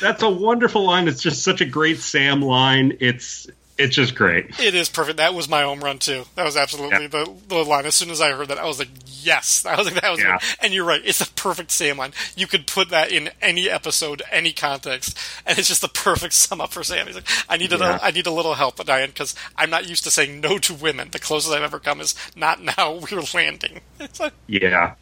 that's 0.00 0.22
a 0.22 0.30
wonderful 0.30 0.86
line. 0.86 1.08
It's 1.08 1.20
just 1.20 1.44
such 1.44 1.60
a 1.60 1.66
great 1.66 1.98
Sam 1.98 2.40
line. 2.40 2.96
It's 2.98 3.48
it's 3.78 3.96
just 3.96 4.14
great. 4.14 4.60
It 4.60 4.74
is 4.74 4.88
perfect. 4.88 5.16
That 5.16 5.34
was 5.34 5.48
my 5.48 5.62
home 5.62 5.80
run 5.80 5.98
too. 5.98 6.24
That 6.34 6.44
was 6.44 6.56
absolutely 6.56 7.02
Yeah. 7.02 7.08
the, 7.08 7.32
the 7.48 7.56
line. 7.64 7.86
As 7.86 7.94
soon 7.94 8.10
as 8.10 8.20
I 8.20 8.32
heard 8.32 8.48
that, 8.48 8.58
I 8.58 8.66
was 8.66 8.78
like, 8.78 8.90
"Yes!" 9.06 9.64
I 9.68 9.76
was 9.76 9.86
like, 9.90 10.00
"That 10.00 10.10
was." 10.10 10.20
Yeah. 10.20 10.38
And 10.60 10.72
you're 10.74 10.84
right. 10.84 11.00
It's 11.04 11.20
a 11.20 11.30
perfect 11.32 11.70
Sam 11.70 11.96
line. 11.96 12.12
You 12.36 12.46
could 12.46 12.66
put 12.66 12.90
that 12.90 13.10
in 13.10 13.30
any 13.40 13.68
episode, 13.70 14.22
any 14.30 14.52
context, 14.52 15.18
and 15.46 15.58
it's 15.58 15.68
just 15.68 15.80
the 15.82 15.88
perfect 15.88 16.34
sum 16.34 16.60
up 16.60 16.72
for 16.72 16.82
Sam. 16.84 17.06
He's 17.06 17.16
like, 17.16 17.28
"I 17.48 17.56
need 17.56 17.72
a, 17.72 17.78
Yeah. 17.78 17.98
I 18.02 18.10
need 18.10 18.26
a 18.26 18.30
little 18.32 18.54
help, 18.54 18.84
Diane, 18.84 19.08
because 19.08 19.34
I'm 19.56 19.70
not 19.70 19.88
used 19.88 20.04
to 20.04 20.10
saying 20.10 20.40
no 20.40 20.58
to 20.58 20.74
women. 20.74 21.08
The 21.10 21.18
closest 21.18 21.52
I've 21.54 21.62
ever 21.62 21.78
come 21.80 22.00
is 22.00 22.14
not 22.36 22.62
now. 22.62 23.00
We're 23.10 23.22
landing." 23.34 23.80
Like, 24.20 24.32
Yeah. 24.46 24.94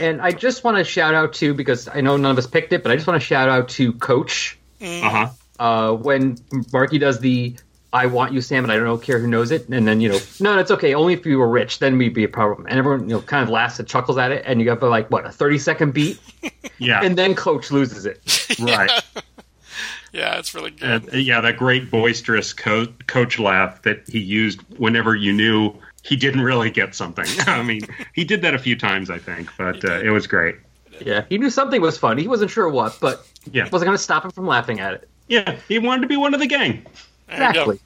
And 0.00 0.20
I 0.20 0.32
just 0.32 0.64
want 0.64 0.78
to 0.78 0.84
shout 0.84 1.14
out 1.14 1.34
to 1.34 1.54
because 1.54 1.86
I 1.88 2.00
know 2.00 2.16
none 2.16 2.30
of 2.32 2.38
us 2.38 2.46
picked 2.46 2.72
it, 2.72 2.82
but 2.82 2.90
I 2.90 2.96
just 2.96 3.06
want 3.06 3.20
to 3.20 3.26
shout 3.26 3.48
out 3.48 3.68
to 3.70 3.92
Coach 3.94 4.58
Uh 4.80 5.00
huh. 5.10 5.28
uh, 5.58 5.92
when 5.94 6.38
Markie 6.72 6.98
does 6.98 7.20
the 7.20 7.54
"I 7.92 8.06
want 8.06 8.32
you, 8.32 8.40
Sam," 8.40 8.64
and 8.64 8.72
I 8.72 8.76
don't 8.76 9.02
care 9.02 9.18
who 9.18 9.26
knows 9.26 9.50
it, 9.50 9.68
and 9.68 9.86
then 9.86 10.00
you 10.00 10.08
know, 10.10 10.18
no, 10.40 10.58
it's 10.58 10.70
okay. 10.70 10.94
Only 10.94 11.14
if 11.14 11.24
you 11.26 11.38
were 11.38 11.48
rich, 11.48 11.78
then 11.78 11.98
we'd 11.98 12.14
be 12.14 12.24
a 12.24 12.28
problem. 12.28 12.66
And 12.66 12.78
everyone, 12.78 13.08
you 13.08 13.16
know, 13.16 13.20
kind 13.22 13.42
of 13.42 13.48
laughs 13.50 13.78
and 13.78 13.88
chuckles 13.88 14.18
at 14.18 14.30
it, 14.32 14.42
and 14.46 14.60
you 14.60 14.66
got 14.66 14.82
like 14.82 15.10
what 15.10 15.26
a 15.26 15.30
thirty 15.30 15.58
second 15.58 15.92
beat, 15.94 16.18
Yeah. 16.78 17.02
and 17.02 17.16
then 17.18 17.34
Coach 17.34 17.70
loses 17.70 18.06
it. 18.06 18.20
right. 18.60 18.90
yeah, 20.12 20.38
it's 20.38 20.54
really 20.54 20.70
good. 20.72 21.12
Uh, 21.12 21.16
yeah, 21.16 21.40
that 21.40 21.56
great 21.56 21.90
boisterous 21.90 22.52
co- 22.52 22.86
coach 23.06 23.38
laugh 23.38 23.82
that 23.82 24.02
he 24.08 24.18
used 24.18 24.60
whenever 24.78 25.14
you 25.14 25.32
knew 25.32 25.72
he 26.02 26.16
didn't 26.16 26.40
really 26.40 26.70
get 26.70 26.94
something. 26.94 27.26
I 27.46 27.62
mean, 27.62 27.82
he 28.14 28.24
did 28.24 28.42
that 28.42 28.54
a 28.54 28.58
few 28.58 28.76
times, 28.76 29.10
I 29.10 29.18
think, 29.18 29.48
but 29.58 29.84
uh, 29.84 30.00
it 30.00 30.10
was 30.10 30.26
great. 30.26 30.56
Yeah, 31.04 31.24
he 31.28 31.38
knew 31.38 31.50
something 31.50 31.80
was 31.80 31.96
funny. 31.96 32.22
He 32.22 32.28
wasn't 32.28 32.50
sure 32.50 32.68
what, 32.68 32.98
but 33.00 33.26
Yeah. 33.52 33.64
wasn't 33.70 33.86
going 33.86 33.96
to 33.96 34.02
stop 34.02 34.24
him 34.24 34.30
from 34.30 34.46
laughing 34.46 34.80
at 34.80 34.94
it. 34.94 35.08
Yeah, 35.28 35.56
he 35.68 35.78
wanted 35.78 36.02
to 36.02 36.08
be 36.08 36.16
one 36.16 36.34
of 36.34 36.40
the 36.40 36.46
gang. 36.46 36.84
There 37.30 37.48
you 37.48 37.54
go. 37.54 37.70
Exactly. 37.70 37.80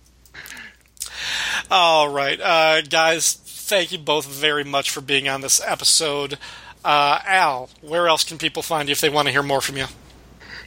All 1.71 2.09
right, 2.09 2.41
uh, 2.41 2.83
guys. 2.83 3.33
Thank 3.35 3.93
you 3.93 3.99
both 3.99 4.27
very 4.27 4.65
much 4.65 4.91
for 4.91 5.01
being 5.01 5.29
on 5.29 5.41
this 5.41 5.61
episode. 5.65 6.39
Uh, 6.85 7.19
Al, 7.25 7.71
where 7.81 8.09
else 8.09 8.23
can 8.25 8.37
people 8.37 8.63
find 8.63 8.89
you 8.89 8.93
if 8.93 9.01
they 9.01 9.09
want 9.09 9.27
to 9.27 9.33
hear 9.33 9.43
more 9.43 9.63
from 9.63 9.79
you? 9.79 9.87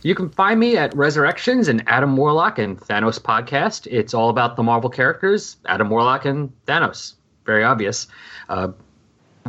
You 0.01 0.15
can 0.15 0.29
find 0.29 0.59
me 0.59 0.77
at 0.77 0.95
Resurrections 0.95 1.67
and 1.67 1.83
Adam 1.87 2.17
Warlock 2.17 2.57
and 2.59 2.79
Thanos 2.79 3.19
podcast. 3.19 3.87
It's 3.87 4.13
all 4.13 4.29
about 4.29 4.55
the 4.55 4.63
Marvel 4.63 4.89
characters, 4.89 5.57
Adam 5.65 5.89
Warlock 5.89 6.25
and 6.25 6.51
Thanos. 6.65 7.13
Very 7.45 7.63
obvious. 7.63 8.07
Uh, 8.49 8.69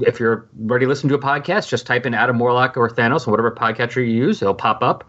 if 0.00 0.20
you're 0.20 0.46
ready 0.58 0.84
to 0.84 0.88
listen 0.88 1.08
to 1.08 1.14
a 1.14 1.18
podcast, 1.18 1.68
just 1.68 1.86
type 1.86 2.06
in 2.06 2.14
Adam 2.14 2.38
Warlock 2.38 2.76
or 2.76 2.88
Thanos 2.90 3.26
on 3.26 3.30
whatever 3.30 3.50
podcatcher 3.50 3.96
you 3.96 4.26
use. 4.26 4.42
It'll 4.42 4.54
pop 4.54 4.82
up. 4.82 5.04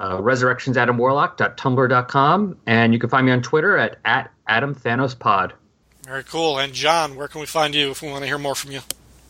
Uh, 0.00 0.18
resurrectionsadamwarlock.tumblr.com. 0.18 2.56
And 2.66 2.92
you 2.94 2.98
can 2.98 3.10
find 3.10 3.26
me 3.26 3.32
on 3.32 3.42
Twitter 3.42 3.76
at, 3.76 3.98
at 4.06 4.32
Adam 4.48 4.74
Thanos 4.74 5.16
Pod. 5.16 5.52
Very 6.04 6.24
cool. 6.24 6.58
And 6.58 6.72
John, 6.72 7.16
where 7.16 7.28
can 7.28 7.40
we 7.40 7.46
find 7.46 7.74
you 7.74 7.90
if 7.90 8.00
we 8.00 8.08
want 8.08 8.22
to 8.22 8.26
hear 8.26 8.38
more 8.38 8.54
from 8.54 8.72
you? 8.72 8.80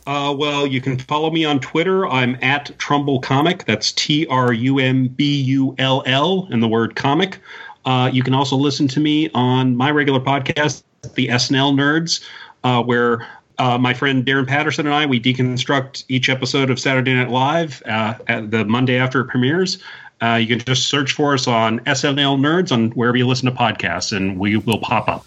Uh, 0.07 0.33
well, 0.35 0.65
you 0.65 0.81
can 0.81 0.97
follow 0.97 1.29
me 1.29 1.45
on 1.45 1.59
Twitter. 1.59 2.07
I'm 2.07 2.37
at 2.41 2.77
Trumbull 2.79 3.19
Comic. 3.19 3.65
That's 3.65 3.91
T 3.91 4.25
R 4.27 4.53
U 4.53 4.79
M 4.79 5.09
B 5.09 5.41
U 5.41 5.75
L 5.77 6.01
L 6.05 6.47
and 6.49 6.63
the 6.63 6.67
word 6.67 6.95
comic. 6.95 7.39
Uh, 7.85 8.09
you 8.11 8.23
can 8.23 8.33
also 8.33 8.55
listen 8.55 8.87
to 8.87 8.99
me 8.99 9.29
on 9.33 9.75
my 9.75 9.91
regular 9.91 10.19
podcast, 10.19 10.83
The 11.15 11.27
SNL 11.27 11.73
Nerds, 11.73 12.23
uh, 12.63 12.81
where 12.81 13.27
uh, 13.57 13.77
my 13.77 13.93
friend 13.93 14.25
Darren 14.25 14.47
Patterson 14.47 14.87
and 14.87 14.95
I 14.95 15.05
we 15.05 15.19
deconstruct 15.19 16.05
each 16.07 16.29
episode 16.29 16.69
of 16.69 16.79
Saturday 16.79 17.13
Night 17.13 17.29
Live 17.29 17.83
uh, 17.85 18.15
at 18.27 18.49
the 18.49 18.65
Monday 18.65 18.97
after 18.97 19.21
it 19.21 19.27
premieres. 19.27 19.79
Uh, 20.21 20.35
you 20.35 20.47
can 20.47 20.59
just 20.59 20.87
search 20.87 21.13
for 21.13 21.33
us 21.33 21.47
on 21.47 21.79
SNL 21.79 22.39
Nerds 22.39 22.71
on 22.71 22.91
wherever 22.91 23.17
you 23.17 23.27
listen 23.27 23.49
to 23.49 23.55
podcasts, 23.55 24.15
and 24.15 24.37
we 24.37 24.55
will 24.55 24.77
pop 24.77 25.07
up. 25.07 25.25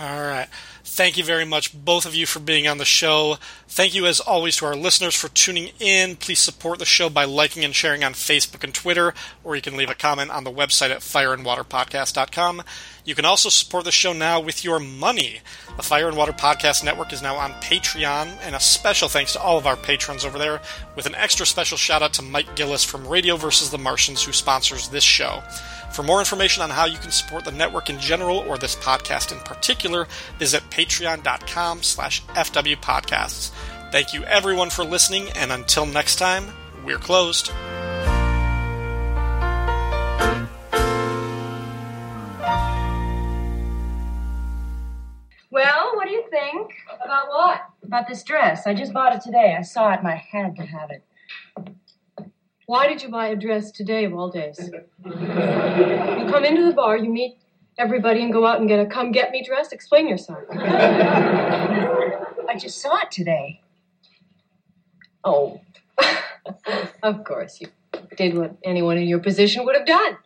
All 0.00 0.20
right. 0.20 0.48
Thank 1.00 1.16
you 1.16 1.24
very 1.24 1.46
much, 1.46 1.72
both 1.72 2.04
of 2.04 2.14
you, 2.14 2.26
for 2.26 2.40
being 2.40 2.68
on 2.68 2.76
the 2.76 2.84
show. 2.84 3.38
Thank 3.66 3.94
you, 3.94 4.04
as 4.04 4.20
always, 4.20 4.56
to 4.56 4.66
our 4.66 4.76
listeners 4.76 5.14
for 5.14 5.28
tuning 5.30 5.70
in. 5.80 6.16
Please 6.16 6.40
support 6.40 6.78
the 6.78 6.84
show 6.84 7.08
by 7.08 7.24
liking 7.24 7.64
and 7.64 7.74
sharing 7.74 8.04
on 8.04 8.12
Facebook 8.12 8.62
and 8.64 8.74
Twitter, 8.74 9.14
or 9.42 9.56
you 9.56 9.62
can 9.62 9.78
leave 9.78 9.88
a 9.88 9.94
comment 9.94 10.30
on 10.30 10.44
the 10.44 10.52
website 10.52 10.90
at 10.90 10.98
fireandwaterpodcast.com. 10.98 12.62
You 13.06 13.14
can 13.14 13.24
also 13.24 13.48
support 13.48 13.84
the 13.84 13.90
show 13.90 14.12
now 14.12 14.40
with 14.40 14.62
your 14.62 14.78
money. 14.78 15.40
The 15.78 15.82
Fire 15.82 16.06
and 16.06 16.18
Water 16.18 16.32
Podcast 16.32 16.84
Network 16.84 17.14
is 17.14 17.22
now 17.22 17.36
on 17.36 17.52
Patreon, 17.62 18.36
and 18.42 18.54
a 18.54 18.60
special 18.60 19.08
thanks 19.08 19.32
to 19.32 19.40
all 19.40 19.56
of 19.56 19.66
our 19.66 19.76
patrons 19.78 20.26
over 20.26 20.38
there, 20.38 20.60
with 20.96 21.06
an 21.06 21.14
extra 21.14 21.46
special 21.46 21.78
shout 21.78 22.02
out 22.02 22.12
to 22.12 22.22
Mike 22.22 22.56
Gillis 22.56 22.84
from 22.84 23.08
Radio 23.08 23.36
versus 23.36 23.70
the 23.70 23.78
Martians, 23.78 24.22
who 24.22 24.32
sponsors 24.32 24.90
this 24.90 25.02
show. 25.02 25.42
For 25.92 26.02
more 26.02 26.20
information 26.20 26.62
on 26.62 26.70
how 26.70 26.84
you 26.84 26.98
can 26.98 27.10
support 27.10 27.44
the 27.44 27.52
network 27.52 27.90
in 27.90 27.98
general 27.98 28.38
or 28.38 28.56
this 28.56 28.76
podcast 28.76 29.32
in 29.32 29.38
particular, 29.40 30.06
visit 30.38 30.62
patreon.com 30.70 31.82
slash 31.82 32.24
fwpodcasts. 32.26 33.50
Thank 33.90 34.14
you 34.14 34.22
everyone 34.24 34.70
for 34.70 34.84
listening, 34.84 35.28
and 35.30 35.50
until 35.50 35.84
next 35.84 36.16
time, 36.16 36.46
we're 36.84 36.98
closed. 36.98 37.50
Well, 45.50 45.96
what 45.96 46.06
do 46.06 46.12
you 46.12 46.24
think? 46.30 46.72
About 47.04 47.28
what? 47.28 47.60
About 47.82 48.06
this 48.06 48.22
dress. 48.22 48.66
I 48.66 48.74
just 48.74 48.92
bought 48.92 49.16
it 49.16 49.22
today. 49.22 49.56
I 49.58 49.62
saw 49.62 49.92
it 49.92 49.98
and 49.98 50.06
I 50.06 50.14
had 50.14 50.54
to 50.56 50.62
have 50.64 50.90
it. 50.90 51.02
Why 52.70 52.86
did 52.86 53.02
you 53.02 53.08
buy 53.08 53.26
a 53.26 53.34
dress 53.34 53.72
today 53.72 54.04
of 54.04 54.14
all 54.14 54.30
days? 54.30 54.70
You 55.04 55.10
come 56.30 56.44
into 56.44 56.64
the 56.64 56.72
bar, 56.72 56.96
you 56.96 57.10
meet 57.10 57.36
everybody, 57.76 58.22
and 58.22 58.32
go 58.32 58.46
out 58.46 58.60
and 58.60 58.68
get 58.68 58.78
a 58.78 58.86
come 58.86 59.10
get 59.10 59.32
me 59.32 59.42
dress? 59.44 59.72
Explain 59.72 60.06
yourself. 60.06 60.38
I 60.52 62.54
just 62.56 62.80
saw 62.80 62.96
it 62.98 63.10
today. 63.10 63.60
Oh, 65.24 65.60
of 67.02 67.24
course, 67.24 67.60
you 67.60 67.66
did 68.16 68.38
what 68.38 68.56
anyone 68.64 68.98
in 68.98 69.08
your 69.08 69.18
position 69.18 69.64
would 69.64 69.74
have 69.74 69.86
done. 69.86 70.16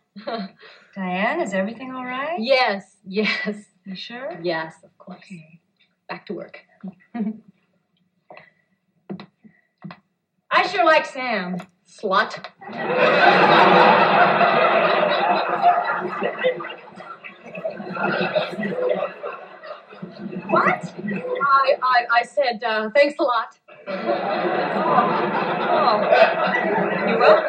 Diane, 0.95 1.41
is 1.41 1.51
everything 1.51 1.95
all 1.95 2.05
right? 2.05 2.37
yes, 2.39 2.97
yes, 3.07 3.55
You 3.85 3.95
sure? 3.95 4.39
yes, 4.43 4.75
of 4.83 4.95
course. 4.99 5.17
Okay. 5.25 5.61
Back 6.07 6.27
to 6.27 6.33
work. 6.35 6.59
I 10.51 10.67
sure 10.67 10.85
like 10.85 11.07
Sam. 11.07 11.57
Slut. 11.95 12.33
What? 20.49 20.93
I, 21.41 21.77
I, 21.81 22.05
I 22.11 22.23
said, 22.23 22.61
uh, 22.63 22.89
thanks 22.89 23.15
a 23.19 23.23
lot. 23.23 23.57
Oh. 25.77 25.99
You 27.07 27.17
will? 27.19 27.43